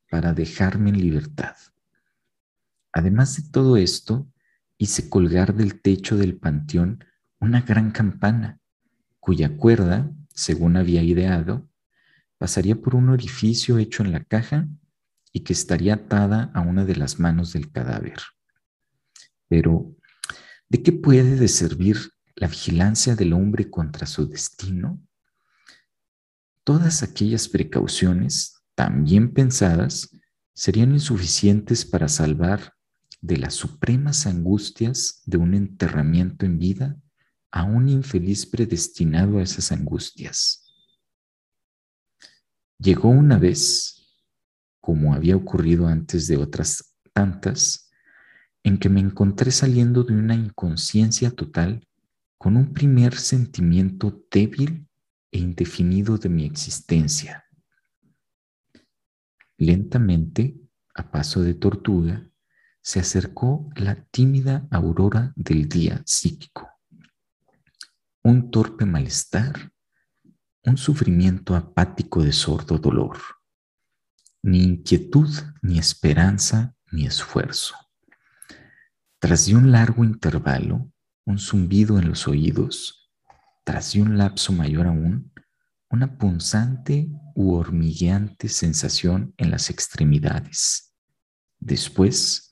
para 0.10 0.34
dejarme 0.34 0.90
en 0.90 1.00
libertad. 1.00 1.56
Además 2.92 3.36
de 3.38 3.50
todo 3.52 3.78
esto, 3.78 4.28
hice 4.80 5.08
colgar 5.08 5.54
del 5.54 5.80
techo 5.80 6.18
del 6.18 6.36
panteón 6.36 7.06
una 7.40 7.62
gran 7.62 7.92
campana, 7.92 8.60
cuya 9.20 9.56
cuerda, 9.56 10.12
según 10.34 10.78
había 10.78 11.04
ideado, 11.04 11.70
pasaría 12.40 12.76
por 12.76 12.96
un 12.96 13.10
orificio 13.10 13.78
hecho 13.78 14.04
en 14.04 14.14
la 14.14 14.24
caja 14.24 14.68
y 15.32 15.42
que 15.42 15.54
estaría 15.54 15.94
atada 15.94 16.50
a 16.56 16.62
una 16.62 16.86
de 16.86 16.96
las 16.96 17.20
manos 17.20 17.54
del 17.54 17.72
cadáver. 17.72 18.18
Pero, 19.48 19.96
¿de 20.70 20.82
qué 20.82 20.92
puede 20.92 21.48
servir 21.48 21.98
la 22.36 22.48
vigilancia 22.48 23.16
del 23.16 23.34
hombre 23.34 23.70
contra 23.70 24.08
su 24.08 24.28
destino? 24.28 25.00
Todas 26.64 27.02
aquellas 27.02 27.48
precauciones, 27.48 28.62
tan 28.76 29.04
bien 29.04 29.34
pensadas, 29.34 30.16
serían 30.54 30.92
insuficientes 30.92 31.86
para 31.86 32.08
salvar 32.08 32.74
de 33.20 33.38
las 33.38 33.54
supremas 33.56 34.28
angustias 34.28 35.22
de 35.26 35.38
un 35.38 35.54
enterramiento 35.54 36.46
en 36.46 36.60
vida 36.60 36.98
a 37.52 37.64
un 37.64 37.90
infeliz 37.90 38.46
predestinado 38.46 39.40
a 39.40 39.44
esas 39.44 39.72
angustias. 39.72 40.74
Llegó 42.78 43.10
una 43.10 43.38
vez, 43.38 44.08
como 44.80 45.14
había 45.14 45.36
ocurrido 45.36 45.88
antes 45.88 46.28
de 46.28 46.38
otras 46.38 46.96
tantas, 47.14 47.92
en 48.64 48.78
que 48.78 48.90
me 48.90 49.00
encontré 49.00 49.52
saliendo 49.52 50.04
de 50.04 50.14
una 50.14 50.36
inconsciencia 50.36 51.32
total 51.32 51.88
con 52.38 52.58
un 52.58 52.74
primer 52.74 53.16
sentimiento 53.16 54.24
débil 54.32 54.88
e 55.32 55.40
indefinido 55.40 56.18
de 56.18 56.30
mi 56.30 56.46
existencia. 56.46 57.46
Lentamente, 59.58 60.60
a 60.94 61.12
paso 61.12 61.42
de 61.42 61.54
tortuga, 61.54 62.30
se 62.82 63.00
acercó 63.00 63.70
la 63.76 64.04
tímida 64.06 64.68
aurora 64.72 65.34
del 65.36 65.70
día 65.70 66.02
psíquico. 66.06 66.70
Un 68.24 68.52
torpe 68.52 68.86
malestar, 68.86 69.72
un 70.64 70.78
sufrimiento 70.78 71.56
apático 71.56 72.24
de 72.24 72.34
sordo 72.34 72.78
dolor, 72.78 73.18
ni 74.44 74.64
inquietud, 74.64 75.30
ni 75.62 75.78
esperanza, 75.78 76.76
ni 76.92 77.06
esfuerzo. 77.06 77.76
Tras 79.20 79.48
un 79.50 79.72
largo 79.72 80.04
intervalo, 80.04 80.92
un 81.26 81.38
zumbido 81.38 82.00
en 82.00 82.10
los 82.10 82.28
oídos, 82.28 83.01
tras 83.64 83.94
de 83.94 84.02
un 84.02 84.18
lapso 84.18 84.54
mayor 84.54 84.88
aún, 84.88 85.32
una 85.90 86.18
punzante 86.18 87.10
u 87.36 87.54
hormigueante 87.54 88.48
sensación 88.50 89.34
en 89.38 89.52
las 89.52 89.70
extremidades. 89.70 90.94
Después, 91.60 92.52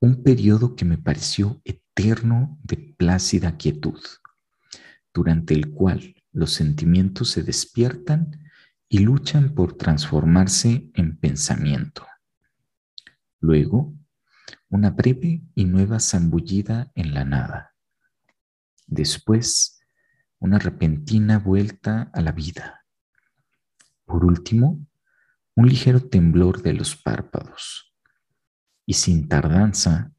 un 0.00 0.22
periodo 0.22 0.74
que 0.74 0.84
me 0.84 0.98
pareció 0.98 1.60
eterno 1.64 2.58
de 2.62 2.94
plácida 2.96 3.56
quietud, 3.56 4.00
durante 5.12 5.54
el 5.54 5.70
cual 5.70 6.14
los 6.32 6.52
sentimientos 6.52 7.30
se 7.30 7.42
despiertan 7.42 8.42
y 8.88 8.98
luchan 8.98 9.54
por 9.54 9.76
transformarse 9.76 10.90
en 10.94 11.18
pensamiento. 11.18 12.06
Luego, 13.40 13.94
una 14.68 14.90
breve 14.90 15.42
y 15.54 15.64
nueva 15.64 16.00
zambullida 16.00 16.90
en 16.94 17.12
la 17.12 17.24
nada. 17.24 17.74
Después, 18.86 19.81
una 20.42 20.58
repentina 20.58 21.38
vuelta 21.38 22.10
a 22.12 22.20
la 22.20 22.32
vida. 22.32 22.84
Por 24.04 24.24
último, 24.24 24.84
un 25.54 25.68
ligero 25.68 26.00
temblor 26.00 26.62
de 26.62 26.72
los 26.72 26.96
párpados 26.96 27.94
y 28.84 28.94
sin 28.94 29.28
tardanza 29.28 30.12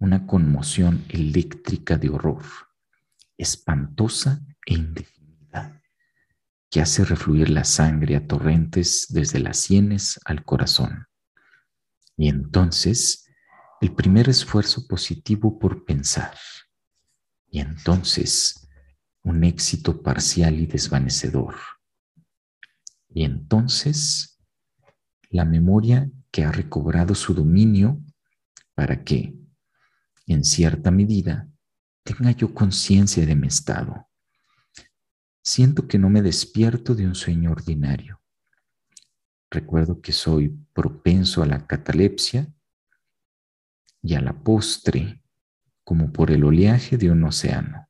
una 0.00 0.26
conmoción 0.26 1.04
eléctrica 1.08 1.98
de 1.98 2.08
horror, 2.08 2.42
espantosa 3.38 4.44
e 4.66 4.74
indefinida, 4.74 5.80
que 6.68 6.80
hace 6.80 7.04
refluir 7.04 7.48
la 7.48 7.62
sangre 7.62 8.16
a 8.16 8.26
torrentes 8.26 9.06
desde 9.10 9.38
las 9.38 9.58
sienes 9.58 10.18
al 10.24 10.44
corazón. 10.44 11.06
Y 12.16 12.28
entonces 12.28 13.30
el 13.80 13.94
primer 13.94 14.28
esfuerzo 14.28 14.88
positivo 14.88 15.60
por 15.60 15.84
pensar. 15.84 16.34
Y 17.48 17.60
entonces 17.60 18.59
un 19.22 19.44
éxito 19.44 20.02
parcial 20.02 20.58
y 20.58 20.66
desvanecedor. 20.66 21.56
Y 23.08 23.24
entonces 23.24 24.38
la 25.30 25.44
memoria 25.44 26.10
que 26.30 26.44
ha 26.44 26.52
recobrado 26.52 27.14
su 27.14 27.34
dominio 27.34 28.00
para 28.74 29.04
que, 29.04 29.34
en 30.26 30.44
cierta 30.44 30.90
medida, 30.90 31.48
tenga 32.02 32.30
yo 32.32 32.54
conciencia 32.54 33.26
de 33.26 33.34
mi 33.34 33.48
estado. 33.48 34.08
Siento 35.42 35.86
que 35.86 35.98
no 35.98 36.10
me 36.10 36.22
despierto 36.22 36.94
de 36.94 37.06
un 37.06 37.14
sueño 37.14 37.50
ordinario. 37.50 38.20
Recuerdo 39.50 40.00
que 40.00 40.12
soy 40.12 40.48
propenso 40.72 41.42
a 41.42 41.46
la 41.46 41.66
catalepsia 41.66 42.52
y 44.02 44.14
a 44.14 44.20
la 44.20 44.32
postre, 44.32 45.22
como 45.84 46.12
por 46.12 46.30
el 46.30 46.44
oleaje 46.44 46.96
de 46.96 47.10
un 47.10 47.24
océano. 47.24 47.89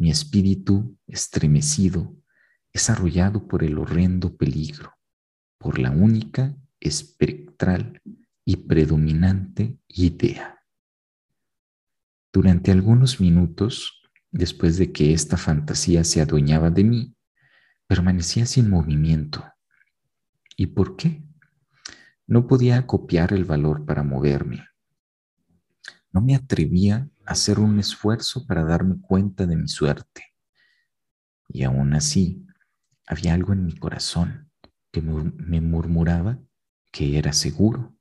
Mi 0.00 0.08
espíritu, 0.08 0.96
estremecido, 1.06 2.16
es 2.72 2.88
arrollado 2.88 3.46
por 3.46 3.62
el 3.62 3.76
horrendo 3.76 4.34
peligro, 4.34 4.94
por 5.58 5.78
la 5.78 5.90
única 5.90 6.56
espectral 6.80 8.00
y 8.46 8.56
predominante 8.56 9.78
idea. 9.88 10.58
Durante 12.32 12.70
algunos 12.70 13.20
minutos, 13.20 14.00
después 14.30 14.78
de 14.78 14.90
que 14.90 15.12
esta 15.12 15.36
fantasía 15.36 16.02
se 16.02 16.22
adueñaba 16.22 16.70
de 16.70 16.84
mí, 16.84 17.16
permanecía 17.86 18.46
sin 18.46 18.70
movimiento. 18.70 19.44
¿Y 20.56 20.68
por 20.68 20.96
qué? 20.96 21.22
No 22.26 22.46
podía 22.46 22.86
copiar 22.86 23.34
el 23.34 23.44
valor 23.44 23.84
para 23.84 24.02
moverme. 24.02 24.64
No 26.10 26.22
me 26.22 26.34
atrevía 26.34 27.09
hacer 27.30 27.60
un 27.60 27.78
esfuerzo 27.78 28.44
para 28.44 28.64
darme 28.64 29.00
cuenta 29.00 29.46
de 29.46 29.56
mi 29.56 29.68
suerte. 29.68 30.34
Y 31.48 31.62
aún 31.62 31.94
así, 31.94 32.44
había 33.06 33.34
algo 33.34 33.52
en 33.52 33.64
mi 33.64 33.76
corazón 33.76 34.50
que 34.90 35.00
me 35.00 35.60
murmuraba 35.60 36.40
que 36.90 37.18
era 37.18 37.32
seguro. 37.32 37.94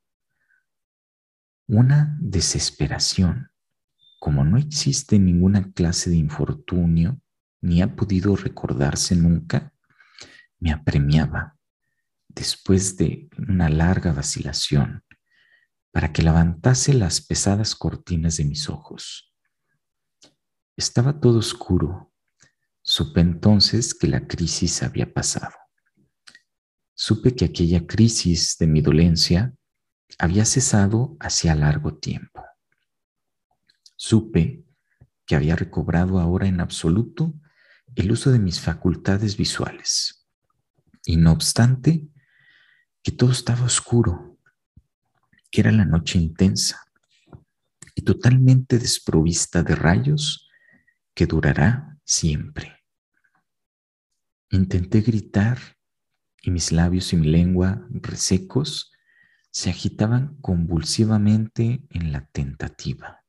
Una 1.67 2.17
desesperación, 2.19 3.51
como 4.19 4.43
no 4.43 4.57
existe 4.57 5.19
ninguna 5.19 5.71
clase 5.73 6.09
de 6.09 6.15
infortunio, 6.15 7.21
ni 7.61 7.84
ha 7.84 7.95
podido 7.95 8.36
recordarse 8.36 9.15
nunca, 9.15 9.71
me 10.59 10.71
apremiaba 10.71 11.55
después 12.27 12.97
de 12.97 13.30
una 13.38 13.69
larga 13.69 14.11
vacilación 14.11 15.03
para 15.91 16.13
que 16.13 16.21
levantase 16.21 16.93
las 16.93 17.21
pesadas 17.21 17.75
cortinas 17.75 18.37
de 18.37 18.45
mis 18.45 18.69
ojos. 18.69 19.33
Estaba 20.77 21.19
todo 21.19 21.39
oscuro. 21.39 22.11
Supe 22.81 23.21
entonces 23.21 23.93
que 23.93 24.07
la 24.07 24.27
crisis 24.27 24.83
había 24.83 25.13
pasado 25.13 25.53
supe 26.99 27.33
que 27.33 27.45
aquella 27.45 27.87
crisis 27.87 28.57
de 28.57 28.67
mi 28.67 28.81
dolencia 28.81 29.55
había 30.17 30.43
cesado 30.43 31.15
hacía 31.21 31.55
largo 31.55 31.97
tiempo. 31.97 32.43
Supe 33.95 34.65
que 35.25 35.37
había 35.37 35.55
recobrado 35.55 36.19
ahora 36.19 36.47
en 36.47 36.59
absoluto 36.59 37.33
el 37.95 38.11
uso 38.11 38.31
de 38.31 38.39
mis 38.39 38.59
facultades 38.59 39.37
visuales. 39.37 40.27
Y 41.05 41.15
no 41.15 41.31
obstante, 41.31 42.05
que 43.01 43.13
todo 43.13 43.31
estaba 43.31 43.63
oscuro, 43.63 44.28
que 45.52 45.62
era 45.62 45.72
la 45.72 45.86
noche 45.86 46.20
intensa 46.20 46.84
y 47.95 48.02
totalmente 48.02 48.78
desprovista 48.78 49.64
de 49.64 49.76
rayos 49.76 50.50
que 51.14 51.26
durará 51.26 51.97
siempre. 52.06 52.78
Intenté 54.52 55.02
gritar 55.02 55.60
y 56.41 56.52
mis 56.52 56.72
labios 56.72 57.14
y 57.14 57.18
mi 57.18 57.28
lengua 57.28 57.86
resecos 57.89 58.91
se 59.52 59.70
agitaban 59.70 60.38
convulsivamente 60.41 61.82
en 61.89 62.12
la 62.12 62.26
tentativa, 62.28 63.24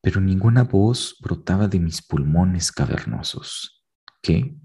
pero 0.00 0.20
ninguna 0.20 0.62
voz 0.62 1.16
brotaba 1.20 1.68
de 1.68 1.80
mis 1.80 2.00
pulmones 2.02 2.72
cavernosos, 2.72 3.84
que, 4.22 4.56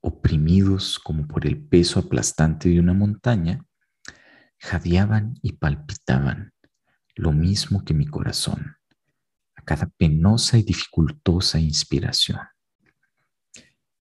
oprimidos 0.00 0.98
como 0.98 1.28
por 1.28 1.46
el 1.46 1.62
peso 1.62 2.00
aplastante 2.00 2.68
de 2.70 2.80
una 2.80 2.94
montaña, 2.94 3.64
jadeaban 4.62 5.34
y 5.42 5.54
palpitaban, 5.54 6.52
lo 7.16 7.32
mismo 7.32 7.84
que 7.84 7.94
mi 7.94 8.06
corazón, 8.06 8.76
a 9.56 9.62
cada 9.62 9.86
penosa 9.88 10.56
y 10.56 10.62
dificultosa 10.62 11.58
inspiración. 11.58 12.38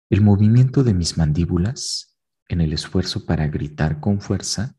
El 0.09 0.21
movimiento 0.21 0.83
de 0.83 0.95
mis 0.95 1.17
mandíbulas, 1.17 2.17
en 2.49 2.61
el 2.61 2.73
esfuerzo 2.73 3.25
para 3.25 3.47
gritar 3.47 3.99
con 3.99 4.19
fuerza, 4.19 4.75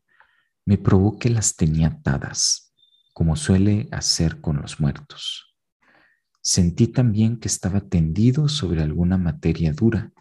me 0.65 0.77
probó 0.77 1.17
que 1.17 1.29
las 1.29 1.55
tenía 1.55 1.87
atadas, 1.87 2.73
como 3.13 3.37
suele 3.37 3.87
hacer 3.91 4.41
con 4.41 4.57
los 4.57 4.81
muertos. 4.81 5.55
Sentí 6.41 6.87
también 6.87 7.39
que 7.39 7.47
estaba 7.47 7.79
tendido 7.79 8.49
sobre 8.49 8.81
alguna 8.81 9.17
materia 9.17 9.71
dura 9.71 10.11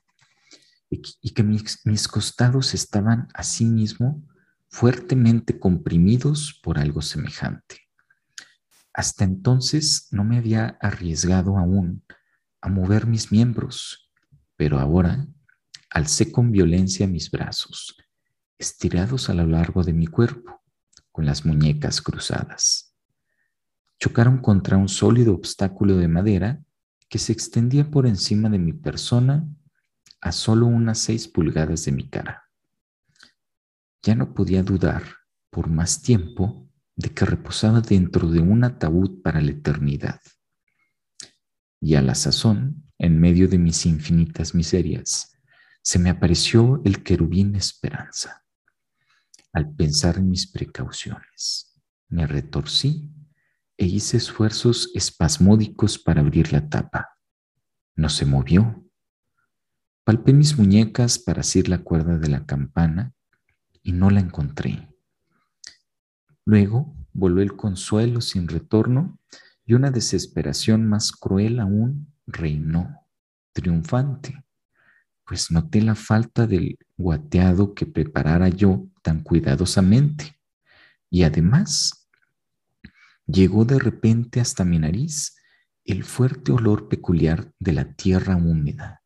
y 0.88 1.30
que 1.32 1.42
mis, 1.42 2.08
costados 2.08 2.74
estaban 2.74 3.28
asimismo 3.34 4.22
fuertemente 4.68 5.58
comprimidos 5.58 6.60
por 6.62 6.78
algo 6.78 7.02
semejante. 7.02 7.88
Hasta 8.92 9.24
entonces 9.24 10.08
no 10.10 10.24
me 10.24 10.38
había 10.38 10.76
arriesgado 10.80 11.56
aún 11.56 12.04
a 12.60 12.68
mover 12.68 13.06
mis 13.06 13.30
miembros, 13.30 14.10
pero 14.56 14.78
ahora 14.78 15.26
alcé 15.90 16.32
con 16.32 16.50
violencia 16.50 17.06
mis 17.06 17.30
brazos, 17.30 17.96
estirados 18.58 19.30
a 19.30 19.34
lo 19.34 19.46
largo 19.46 19.84
de 19.84 19.92
mi 19.92 20.06
cuerpo, 20.06 20.62
con 21.12 21.26
las 21.26 21.46
muñecas 21.46 22.02
cruzadas. 22.02 22.94
Chocaron 23.98 24.38
contra 24.38 24.76
un 24.76 24.88
sólido 24.88 25.34
obstáculo 25.34 25.96
de 25.96 26.08
madera 26.08 26.60
que 27.08 27.18
se 27.18 27.32
extendía 27.32 27.90
por 27.90 28.06
encima 28.06 28.48
de 28.48 28.58
mi 28.58 28.72
persona 28.72 29.48
a 30.20 30.32
solo 30.32 30.66
unas 30.66 30.98
seis 30.98 31.26
pulgadas 31.26 31.84
de 31.84 31.92
mi 31.92 32.08
cara. 32.08 32.47
Ya 34.02 34.14
no 34.14 34.34
podía 34.34 34.62
dudar 34.62 35.02
por 35.50 35.68
más 35.68 36.02
tiempo 36.02 36.68
de 36.96 37.10
que 37.10 37.24
reposaba 37.24 37.80
dentro 37.80 38.28
de 38.28 38.40
un 38.40 38.64
ataúd 38.64 39.22
para 39.22 39.40
la 39.40 39.52
eternidad. 39.52 40.20
Y 41.80 41.94
a 41.94 42.02
la 42.02 42.14
sazón, 42.14 42.90
en 42.98 43.20
medio 43.20 43.48
de 43.48 43.58
mis 43.58 43.86
infinitas 43.86 44.54
miserias, 44.54 45.32
se 45.82 45.98
me 45.98 46.10
apareció 46.10 46.82
el 46.84 47.02
querubín 47.02 47.54
esperanza. 47.54 48.44
Al 49.52 49.74
pensar 49.74 50.18
en 50.18 50.28
mis 50.28 50.50
precauciones, 50.50 51.80
me 52.08 52.26
retorcí 52.26 53.10
e 53.76 53.86
hice 53.86 54.16
esfuerzos 54.16 54.90
espasmódicos 54.94 55.98
para 55.98 56.20
abrir 56.20 56.52
la 56.52 56.68
tapa. 56.68 57.16
No 57.94 58.08
se 58.08 58.26
movió. 58.26 58.84
Palpé 60.04 60.32
mis 60.32 60.58
muñecas 60.58 61.18
para 61.18 61.40
asir 61.40 61.68
la 61.68 61.78
cuerda 61.78 62.18
de 62.18 62.28
la 62.28 62.44
campana 62.44 63.14
y 63.88 63.92
no 63.92 64.10
la 64.10 64.20
encontré. 64.20 64.86
Luego 66.44 66.94
volvió 67.14 67.42
el 67.42 67.56
consuelo 67.56 68.20
sin 68.20 68.46
retorno 68.46 69.18
y 69.64 69.72
una 69.72 69.90
desesperación 69.90 70.86
más 70.86 71.10
cruel 71.10 71.58
aún 71.58 72.12
reinó, 72.26 73.06
triunfante, 73.54 74.44
pues 75.24 75.50
noté 75.50 75.80
la 75.80 75.94
falta 75.94 76.46
del 76.46 76.78
guateado 76.98 77.72
que 77.72 77.86
preparara 77.86 78.50
yo 78.50 78.86
tan 79.02 79.22
cuidadosamente. 79.22 80.38
Y 81.08 81.22
además, 81.22 82.10
llegó 83.26 83.64
de 83.64 83.78
repente 83.78 84.38
hasta 84.38 84.66
mi 84.66 84.78
nariz 84.78 85.34
el 85.86 86.04
fuerte 86.04 86.52
olor 86.52 86.90
peculiar 86.90 87.54
de 87.58 87.72
la 87.72 87.94
tierra 87.94 88.36
húmeda. 88.36 89.02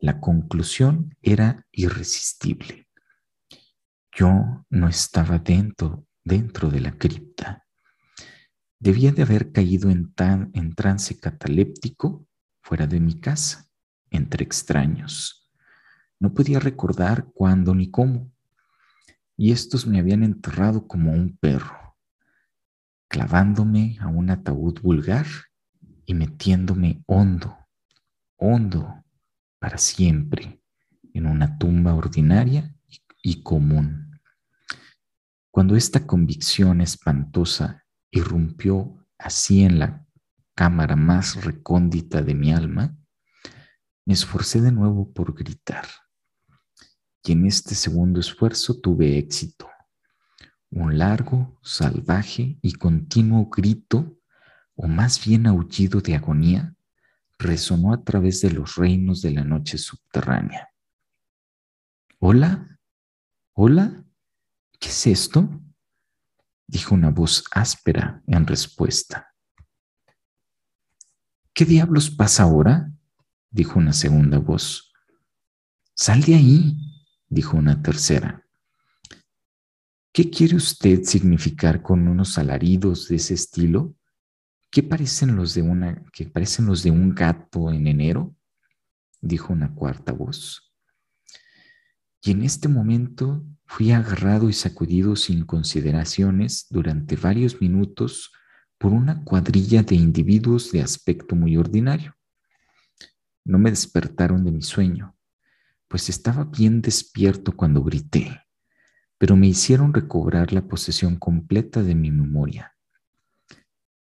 La 0.00 0.18
conclusión 0.18 1.16
era 1.22 1.64
irresistible. 1.70 2.87
Yo 4.18 4.66
no 4.68 4.88
estaba 4.88 5.38
dentro, 5.38 6.04
dentro 6.24 6.70
de 6.70 6.80
la 6.80 6.90
cripta. 6.90 7.64
Debía 8.80 9.12
de 9.12 9.22
haber 9.22 9.52
caído 9.52 9.90
en, 9.90 10.12
tan, 10.12 10.50
en 10.54 10.74
trance 10.74 11.20
cataléptico 11.20 12.26
fuera 12.60 12.88
de 12.88 12.98
mi 12.98 13.20
casa, 13.20 13.70
entre 14.10 14.42
extraños. 14.42 15.48
No 16.18 16.34
podía 16.34 16.58
recordar 16.58 17.28
cuándo 17.32 17.76
ni 17.76 17.92
cómo. 17.92 18.32
Y 19.36 19.52
estos 19.52 19.86
me 19.86 20.00
habían 20.00 20.24
enterrado 20.24 20.88
como 20.88 21.12
un 21.12 21.36
perro, 21.36 21.96
clavándome 23.06 23.98
a 24.00 24.08
un 24.08 24.30
ataúd 24.30 24.80
vulgar 24.80 25.26
y 26.06 26.14
metiéndome 26.14 27.04
hondo, 27.06 27.56
hondo, 28.36 29.04
para 29.60 29.78
siempre, 29.78 30.60
en 31.14 31.26
una 31.26 31.56
tumba 31.56 31.94
ordinaria 31.94 32.74
y 33.22 33.44
común. 33.44 34.07
Cuando 35.58 35.74
esta 35.74 36.06
convicción 36.06 36.80
espantosa 36.80 37.84
irrumpió 38.12 39.04
así 39.18 39.64
en 39.64 39.80
la 39.80 40.06
cámara 40.54 40.94
más 40.94 41.44
recóndita 41.44 42.22
de 42.22 42.32
mi 42.36 42.52
alma, 42.52 42.96
me 44.04 44.14
esforcé 44.14 44.60
de 44.60 44.70
nuevo 44.70 45.12
por 45.12 45.34
gritar. 45.34 45.84
Y 47.24 47.32
en 47.32 47.44
este 47.44 47.74
segundo 47.74 48.20
esfuerzo 48.20 48.80
tuve 48.80 49.18
éxito. 49.18 49.68
Un 50.70 50.96
largo, 50.96 51.58
salvaje 51.64 52.60
y 52.62 52.74
continuo 52.74 53.50
grito, 53.50 54.16
o 54.76 54.86
más 54.86 55.26
bien 55.26 55.48
aullido 55.48 56.00
de 56.00 56.14
agonía, 56.14 56.76
resonó 57.36 57.92
a 57.92 58.04
través 58.04 58.42
de 58.42 58.52
los 58.52 58.76
reinos 58.76 59.22
de 59.22 59.32
la 59.32 59.42
noche 59.42 59.76
subterránea. 59.76 60.68
¿Hola? 62.20 62.78
¿Hola? 63.54 64.04
¿Qué 64.78 64.88
es 64.88 65.06
esto? 65.06 65.48
dijo 66.66 66.94
una 66.94 67.10
voz 67.10 67.44
áspera 67.50 68.22
en 68.26 68.46
respuesta. 68.46 69.34
¿Qué 71.52 71.64
diablos 71.64 72.10
pasa 72.10 72.44
ahora? 72.44 72.92
dijo 73.50 73.78
una 73.78 73.92
segunda 73.92 74.38
voz. 74.38 74.92
Sal 75.94 76.22
de 76.22 76.34
ahí, 76.34 76.76
dijo 77.28 77.56
una 77.56 77.82
tercera. 77.82 78.46
¿Qué 80.12 80.30
quiere 80.30 80.56
usted 80.56 81.02
significar 81.02 81.82
con 81.82 82.06
unos 82.06 82.38
alaridos 82.38 83.08
de 83.08 83.16
ese 83.16 83.34
estilo? 83.34 83.96
¿Qué 84.70 84.82
parecen 84.82 85.34
los 85.34 85.54
de 85.54 85.62
una 85.62 86.04
parecen 86.32 86.66
los 86.66 86.82
de 86.82 86.90
un 86.90 87.14
gato 87.14 87.72
en 87.72 87.86
enero? 87.86 88.36
dijo 89.20 89.52
una 89.52 89.74
cuarta 89.74 90.12
voz. 90.12 90.72
Y 92.22 92.32
en 92.32 92.42
este 92.42 92.68
momento 92.68 93.44
Fui 93.70 93.92
agarrado 93.92 94.48
y 94.48 94.54
sacudido 94.54 95.14
sin 95.14 95.44
consideraciones 95.44 96.66
durante 96.70 97.16
varios 97.16 97.60
minutos 97.60 98.32
por 98.78 98.92
una 98.92 99.22
cuadrilla 99.24 99.82
de 99.82 99.94
individuos 99.94 100.72
de 100.72 100.80
aspecto 100.80 101.36
muy 101.36 101.56
ordinario. 101.58 102.16
No 103.44 103.58
me 103.58 103.68
despertaron 103.68 104.42
de 104.42 104.52
mi 104.52 104.62
sueño, 104.62 105.14
pues 105.86 106.08
estaba 106.08 106.44
bien 106.44 106.80
despierto 106.80 107.54
cuando 107.54 107.84
grité, 107.84 108.40
pero 109.18 109.36
me 109.36 109.48
hicieron 109.48 109.92
recobrar 109.92 110.54
la 110.54 110.66
posesión 110.66 111.16
completa 111.16 111.82
de 111.82 111.94
mi 111.94 112.10
memoria. 112.10 112.74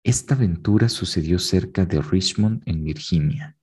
Esta 0.02 0.34
aventura 0.34 0.88
sucedió 0.88 1.38
cerca 1.38 1.86
de 1.86 2.02
Richmond, 2.02 2.62
en 2.66 2.82
Virginia. 2.82 3.56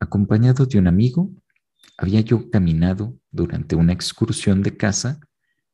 Acompañado 0.00 0.64
de 0.64 0.78
un 0.78 0.88
amigo, 0.88 1.30
había 1.96 2.20
yo 2.20 2.50
caminado 2.50 3.18
durante 3.30 3.76
una 3.76 3.92
excursión 3.92 4.62
de 4.62 4.76
caza 4.76 5.20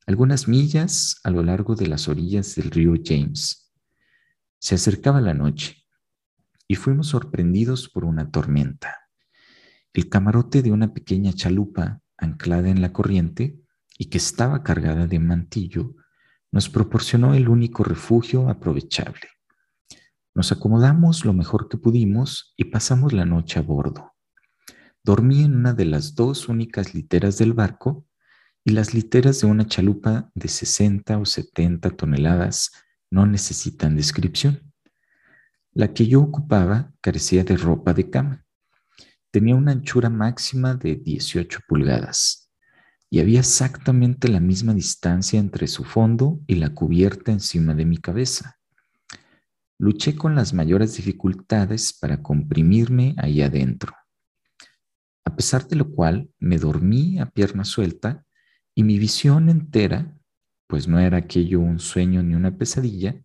algunas 0.06 0.48
millas 0.48 1.20
a 1.22 1.30
lo 1.30 1.42
largo 1.42 1.74
de 1.74 1.86
las 1.86 2.08
orillas 2.08 2.54
del 2.54 2.70
río 2.70 2.94
James. 3.04 3.72
Se 4.58 4.74
acercaba 4.74 5.20
la 5.20 5.34
noche 5.34 5.84
y 6.66 6.76
fuimos 6.76 7.08
sorprendidos 7.08 7.88
por 7.88 8.04
una 8.04 8.30
tormenta. 8.30 8.94
El 9.92 10.08
camarote 10.08 10.62
de 10.62 10.72
una 10.72 10.92
pequeña 10.94 11.32
chalupa 11.32 12.00
anclada 12.16 12.68
en 12.68 12.80
la 12.80 12.92
corriente 12.92 13.58
y 13.98 14.06
que 14.06 14.18
estaba 14.18 14.62
cargada 14.62 15.06
de 15.06 15.18
mantillo 15.18 15.94
nos 16.52 16.68
proporcionó 16.68 17.34
el 17.34 17.48
único 17.48 17.84
refugio 17.84 18.48
aprovechable. 18.48 19.28
Nos 20.34 20.52
acomodamos 20.52 21.24
lo 21.24 21.32
mejor 21.32 21.68
que 21.68 21.78
pudimos 21.78 22.54
y 22.56 22.64
pasamos 22.64 23.12
la 23.12 23.24
noche 23.24 23.58
a 23.58 23.62
bordo. 23.62 24.12
Dormí 25.04 25.44
en 25.44 25.54
una 25.54 25.72
de 25.72 25.84
las 25.84 26.14
dos 26.14 26.48
únicas 26.48 26.94
literas 26.94 27.38
del 27.38 27.52
barco 27.52 28.04
y 28.64 28.72
las 28.72 28.92
literas 28.92 29.40
de 29.40 29.46
una 29.46 29.66
chalupa 29.66 30.30
de 30.34 30.48
60 30.48 31.18
o 31.18 31.24
70 31.24 31.90
toneladas 31.90 32.72
no 33.10 33.26
necesitan 33.26 33.96
descripción. 33.96 34.72
La 35.72 35.94
que 35.94 36.06
yo 36.06 36.20
ocupaba 36.20 36.92
carecía 37.00 37.44
de 37.44 37.56
ropa 37.56 37.94
de 37.94 38.10
cama. 38.10 38.44
Tenía 39.30 39.54
una 39.54 39.72
anchura 39.72 40.10
máxima 40.10 40.74
de 40.74 40.96
18 40.96 41.60
pulgadas 41.68 42.50
y 43.08 43.20
había 43.20 43.40
exactamente 43.40 44.28
la 44.28 44.40
misma 44.40 44.74
distancia 44.74 45.38
entre 45.38 45.68
su 45.68 45.84
fondo 45.84 46.40
y 46.46 46.56
la 46.56 46.74
cubierta 46.74 47.32
encima 47.32 47.74
de 47.74 47.86
mi 47.86 47.96
cabeza. 47.96 48.58
Luché 49.78 50.16
con 50.16 50.34
las 50.34 50.52
mayores 50.52 50.96
dificultades 50.96 51.96
para 51.98 52.20
comprimirme 52.22 53.14
ahí 53.16 53.40
adentro 53.40 53.94
a 55.28 55.36
pesar 55.36 55.68
de 55.68 55.76
lo 55.76 55.90
cual 55.90 56.30
me 56.38 56.56
dormí 56.56 57.18
a 57.18 57.26
pierna 57.26 57.64
suelta 57.64 58.24
y 58.74 58.82
mi 58.82 58.98
visión 58.98 59.50
entera 59.50 60.18
pues 60.66 60.88
no 60.88 60.98
era 60.98 61.18
aquello 61.18 61.60
un 61.60 61.78
sueño 61.78 62.22
ni 62.22 62.34
una 62.34 62.56
pesadilla, 62.56 63.22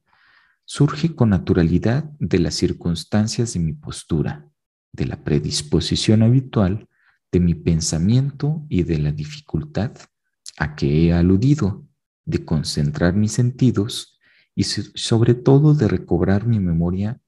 surge 0.66 1.16
con 1.16 1.30
naturalidad 1.30 2.06
de 2.20 2.40
las 2.40 2.56
circunstancias 2.56 3.54
de 3.54 3.60
mi 3.62 3.74
postura, 3.74 4.50
de 4.92 5.06
la 5.06 5.24
predisposición 5.24 6.24
habitual, 6.24 6.90
de 7.32 7.40
mi 7.40 7.56
pensamiento 7.56 8.66
y 8.70 8.84
de 8.84 9.00
la 9.00 9.12
dificultad 9.12 9.92
a 10.58 10.76
que 10.76 11.08
he 11.08 11.14
aludido 11.14 11.86
de 12.26 12.44
concentrar 12.44 13.14
mis 13.14 13.32
sentidos 13.32 14.20
y 14.56 14.64
sobre 14.64 15.36
todo 15.36 15.74
de 15.74 15.88
recobrar 15.88 16.48
mi 16.48 16.60
memoria 16.60 17.20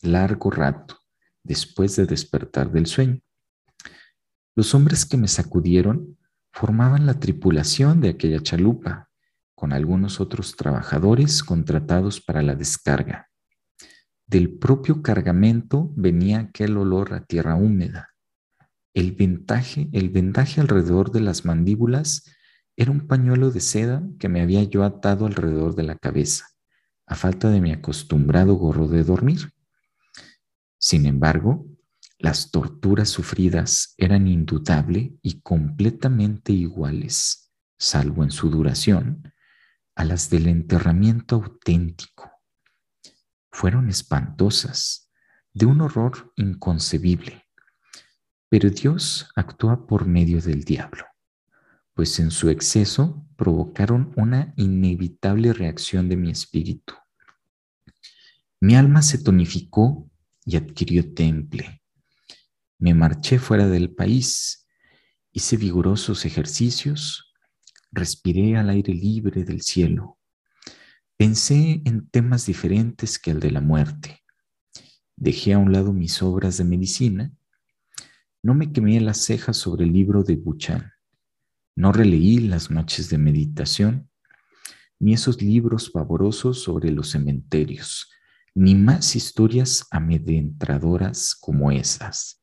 largo 0.00 0.50
rato 0.50 0.98
después 1.42 1.96
de 1.96 2.06
despertar 2.06 2.70
del 2.70 2.86
sueño. 2.86 3.20
Los 4.56 4.74
hombres 4.74 5.04
que 5.04 5.18
me 5.18 5.28
sacudieron 5.28 6.16
formaban 6.50 7.04
la 7.04 7.20
tripulación 7.20 8.00
de 8.00 8.08
aquella 8.08 8.40
chalupa, 8.40 9.10
con 9.54 9.74
algunos 9.74 10.18
otros 10.18 10.56
trabajadores 10.56 11.44
contratados 11.44 12.22
para 12.22 12.40
la 12.40 12.54
descarga. 12.54 13.28
Del 14.26 14.58
propio 14.58 15.02
cargamento 15.02 15.92
venía 15.94 16.40
aquel 16.40 16.78
olor 16.78 17.12
a 17.12 17.26
tierra 17.26 17.54
húmeda. 17.54 18.14
El 18.94 19.12
vendaje, 19.12 19.90
el 19.92 20.08
vendaje 20.08 20.62
alrededor 20.62 21.12
de 21.12 21.20
las 21.20 21.44
mandíbulas 21.44 22.24
era 22.76 22.90
un 22.90 23.06
pañuelo 23.06 23.50
de 23.50 23.60
seda 23.60 24.02
que 24.18 24.30
me 24.30 24.40
había 24.40 24.62
yo 24.62 24.84
atado 24.84 25.26
alrededor 25.26 25.74
de 25.74 25.82
la 25.82 25.96
cabeza, 25.96 26.46
a 27.06 27.14
falta 27.14 27.50
de 27.50 27.60
mi 27.60 27.72
acostumbrado 27.72 28.54
gorro 28.54 28.88
de 28.88 29.04
dormir. 29.04 29.50
Sin 30.78 31.04
embargo, 31.04 31.66
las 32.18 32.50
torturas 32.50 33.10
sufridas 33.10 33.94
eran 33.98 34.26
indudable 34.26 35.14
y 35.22 35.40
completamente 35.40 36.52
iguales, 36.52 37.52
salvo 37.78 38.24
en 38.24 38.30
su 38.30 38.48
duración, 38.48 39.32
a 39.94 40.04
las 40.04 40.30
del 40.30 40.46
enterramiento 40.46 41.36
auténtico. 41.36 42.30
Fueron 43.50 43.88
espantosas, 43.88 45.10
de 45.52 45.64
un 45.64 45.80
horror 45.80 46.32
inconcebible, 46.36 47.46
pero 48.50 48.68
Dios 48.68 49.30
actúa 49.34 49.86
por 49.86 50.06
medio 50.06 50.42
del 50.42 50.64
diablo, 50.64 51.04
pues 51.94 52.18
en 52.18 52.30
su 52.30 52.50
exceso 52.50 53.26
provocaron 53.36 54.12
una 54.16 54.52
inevitable 54.56 55.54
reacción 55.54 56.10
de 56.10 56.16
mi 56.16 56.30
espíritu. 56.30 56.94
Mi 58.60 58.76
alma 58.76 59.00
se 59.00 59.16
tonificó 59.16 60.10
y 60.44 60.56
adquirió 60.56 61.14
temple 61.14 61.82
me 62.78 62.94
marché 62.94 63.38
fuera 63.38 63.68
del 63.68 63.90
país, 63.94 64.66
hice 65.32 65.56
vigorosos 65.56 66.24
ejercicios, 66.24 67.34
respiré 67.92 68.56
al 68.56 68.70
aire 68.70 68.92
libre 68.92 69.44
del 69.44 69.62
cielo, 69.62 70.18
pensé 71.16 71.82
en 71.84 72.08
temas 72.08 72.46
diferentes 72.46 73.18
que 73.18 73.30
el 73.30 73.40
de 73.40 73.50
la 73.50 73.60
muerte, 73.60 74.22
dejé 75.16 75.54
a 75.54 75.58
un 75.58 75.72
lado 75.72 75.92
mis 75.92 76.22
obras 76.22 76.58
de 76.58 76.64
medicina, 76.64 77.32
no 78.42 78.54
me 78.54 78.72
quemé 78.72 79.00
las 79.00 79.18
cejas 79.18 79.56
sobre 79.56 79.84
el 79.84 79.92
libro 79.92 80.22
de 80.22 80.36
Buchan, 80.36 80.92
no 81.74 81.92
releí 81.92 82.38
las 82.38 82.70
noches 82.70 83.08
de 83.10 83.18
meditación, 83.18 84.10
ni 84.98 85.14
esos 85.14 85.42
libros 85.42 85.90
pavorosos 85.90 86.62
sobre 86.62 86.90
los 86.90 87.10
cementerios, 87.10 88.10
ni 88.54 88.74
más 88.74 89.14
historias 89.14 89.86
amedrentadoras 89.90 91.34
como 91.34 91.70
esas. 91.70 92.42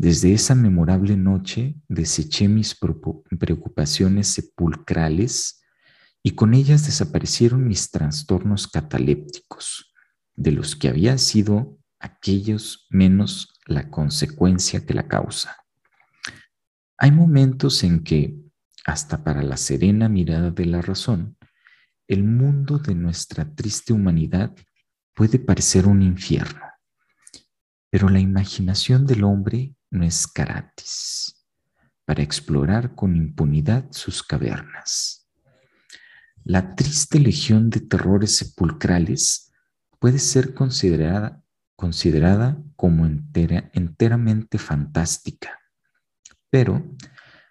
Desde 0.00 0.32
esa 0.32 0.54
memorable 0.54 1.16
noche 1.16 1.74
deseché 1.88 2.46
mis 2.46 2.76
preocupaciones 2.76 4.28
sepulcrales 4.28 5.60
y 6.22 6.36
con 6.36 6.54
ellas 6.54 6.86
desaparecieron 6.86 7.66
mis 7.66 7.90
trastornos 7.90 8.68
catalépticos, 8.68 9.92
de 10.36 10.52
los 10.52 10.76
que 10.76 10.86
había 10.86 11.18
sido 11.18 11.80
aquellos 11.98 12.86
menos 12.90 13.58
la 13.66 13.90
consecuencia 13.90 14.86
que 14.86 14.94
la 14.94 15.08
causa. 15.08 15.56
Hay 16.96 17.10
momentos 17.10 17.82
en 17.82 18.04
que, 18.04 18.36
hasta 18.84 19.24
para 19.24 19.42
la 19.42 19.56
serena 19.56 20.08
mirada 20.08 20.52
de 20.52 20.66
la 20.66 20.80
razón, 20.80 21.36
el 22.06 22.22
mundo 22.22 22.78
de 22.78 22.94
nuestra 22.94 23.52
triste 23.52 23.92
humanidad 23.92 24.54
puede 25.12 25.40
parecer 25.40 25.88
un 25.88 26.02
infierno, 26.02 26.62
pero 27.90 28.08
la 28.08 28.20
imaginación 28.20 29.04
del 29.04 29.24
hombre 29.24 29.74
no 29.90 30.04
es 30.04 30.26
gratis 30.32 31.34
para 32.04 32.22
explorar 32.22 32.94
con 32.94 33.16
impunidad 33.16 33.86
sus 33.90 34.22
cavernas. 34.22 35.28
La 36.44 36.74
triste 36.74 37.18
legión 37.18 37.68
de 37.68 37.80
terrores 37.80 38.36
sepulcrales 38.36 39.52
puede 39.98 40.18
ser 40.18 40.54
considerada, 40.54 41.42
considerada 41.76 42.62
como 42.76 43.04
enteramente 43.04 44.58
fantástica, 44.58 45.58
pero 46.48 46.96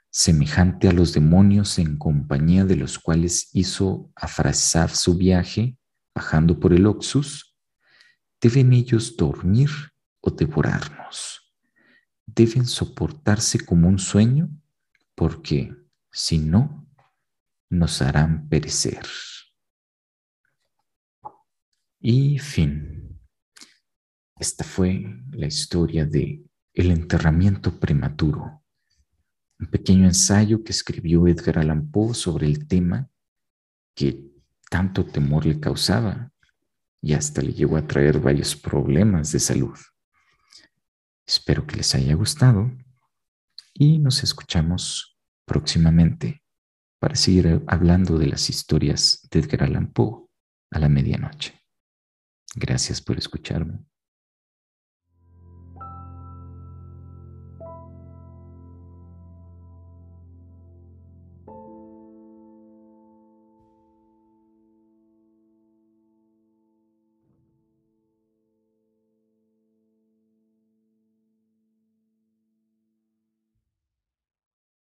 semejante 0.09 0.87
a 0.87 0.91
los 0.91 1.13
demonios 1.13 1.77
en 1.77 1.97
compañía 1.97 2.65
de 2.65 2.77
los 2.77 2.97
cuales 2.97 3.49
hizo 3.53 4.11
afrasar 4.15 4.89
su 4.89 5.15
viaje 5.15 5.77
bajando 6.15 6.59
por 6.59 6.73
el 6.73 6.87
Oxus, 6.87 7.55
deben 8.41 8.73
ellos 8.73 9.15
dormir 9.15 9.69
o 10.19 10.31
devorarnos 10.31 11.46
deben 12.27 12.65
soportarse 12.67 13.65
como 13.65 13.87
un 13.87 13.97
sueño 13.97 14.49
porque 15.15 15.75
si 16.11 16.37
no, 16.37 16.87
nos 17.69 18.01
harán 18.01 18.47
perecer. 18.47 19.05
Y 21.99 22.37
fin. 22.37 23.19
Esta 24.39 24.63
fue 24.63 25.03
la 25.31 25.47
historia 25.47 26.05
de 26.05 26.43
El 26.73 26.91
enterramiento 26.91 27.79
prematuro, 27.79 28.63
un 29.59 29.67
pequeño 29.67 30.05
ensayo 30.05 30.63
que 30.63 30.71
escribió 30.71 31.27
Edgar 31.27 31.57
Allan 31.57 31.89
Poe 31.89 32.13
sobre 32.13 32.45
el 32.45 32.67
tema 32.67 33.09
que 33.95 34.31
tanto 34.69 35.03
temor 35.03 35.47
le 35.47 35.59
causaba 35.59 36.31
y 37.01 37.13
hasta 37.13 37.41
le 37.41 37.53
llegó 37.53 37.77
a 37.77 37.87
traer 37.87 38.19
varios 38.19 38.55
problemas 38.55 39.31
de 39.31 39.39
salud. 39.39 39.77
Espero 41.27 41.67
que 41.67 41.75
les 41.75 41.93
haya 41.93 42.15
gustado 42.15 42.71
y 43.73 43.99
nos 43.99 44.23
escuchamos 44.23 45.19
próximamente 45.45 46.41
para 46.99 47.15
seguir 47.15 47.63
hablando 47.67 48.17
de 48.17 48.27
las 48.27 48.49
historias 48.49 49.27
de 49.29 49.39
Edgar 49.39 49.63
Allan 49.63 49.91
Poe 49.91 50.25
a 50.71 50.79
la 50.79 50.87
medianoche. 50.87 51.61
Gracias 52.55 53.01
por 53.01 53.17
escucharme. 53.17 53.79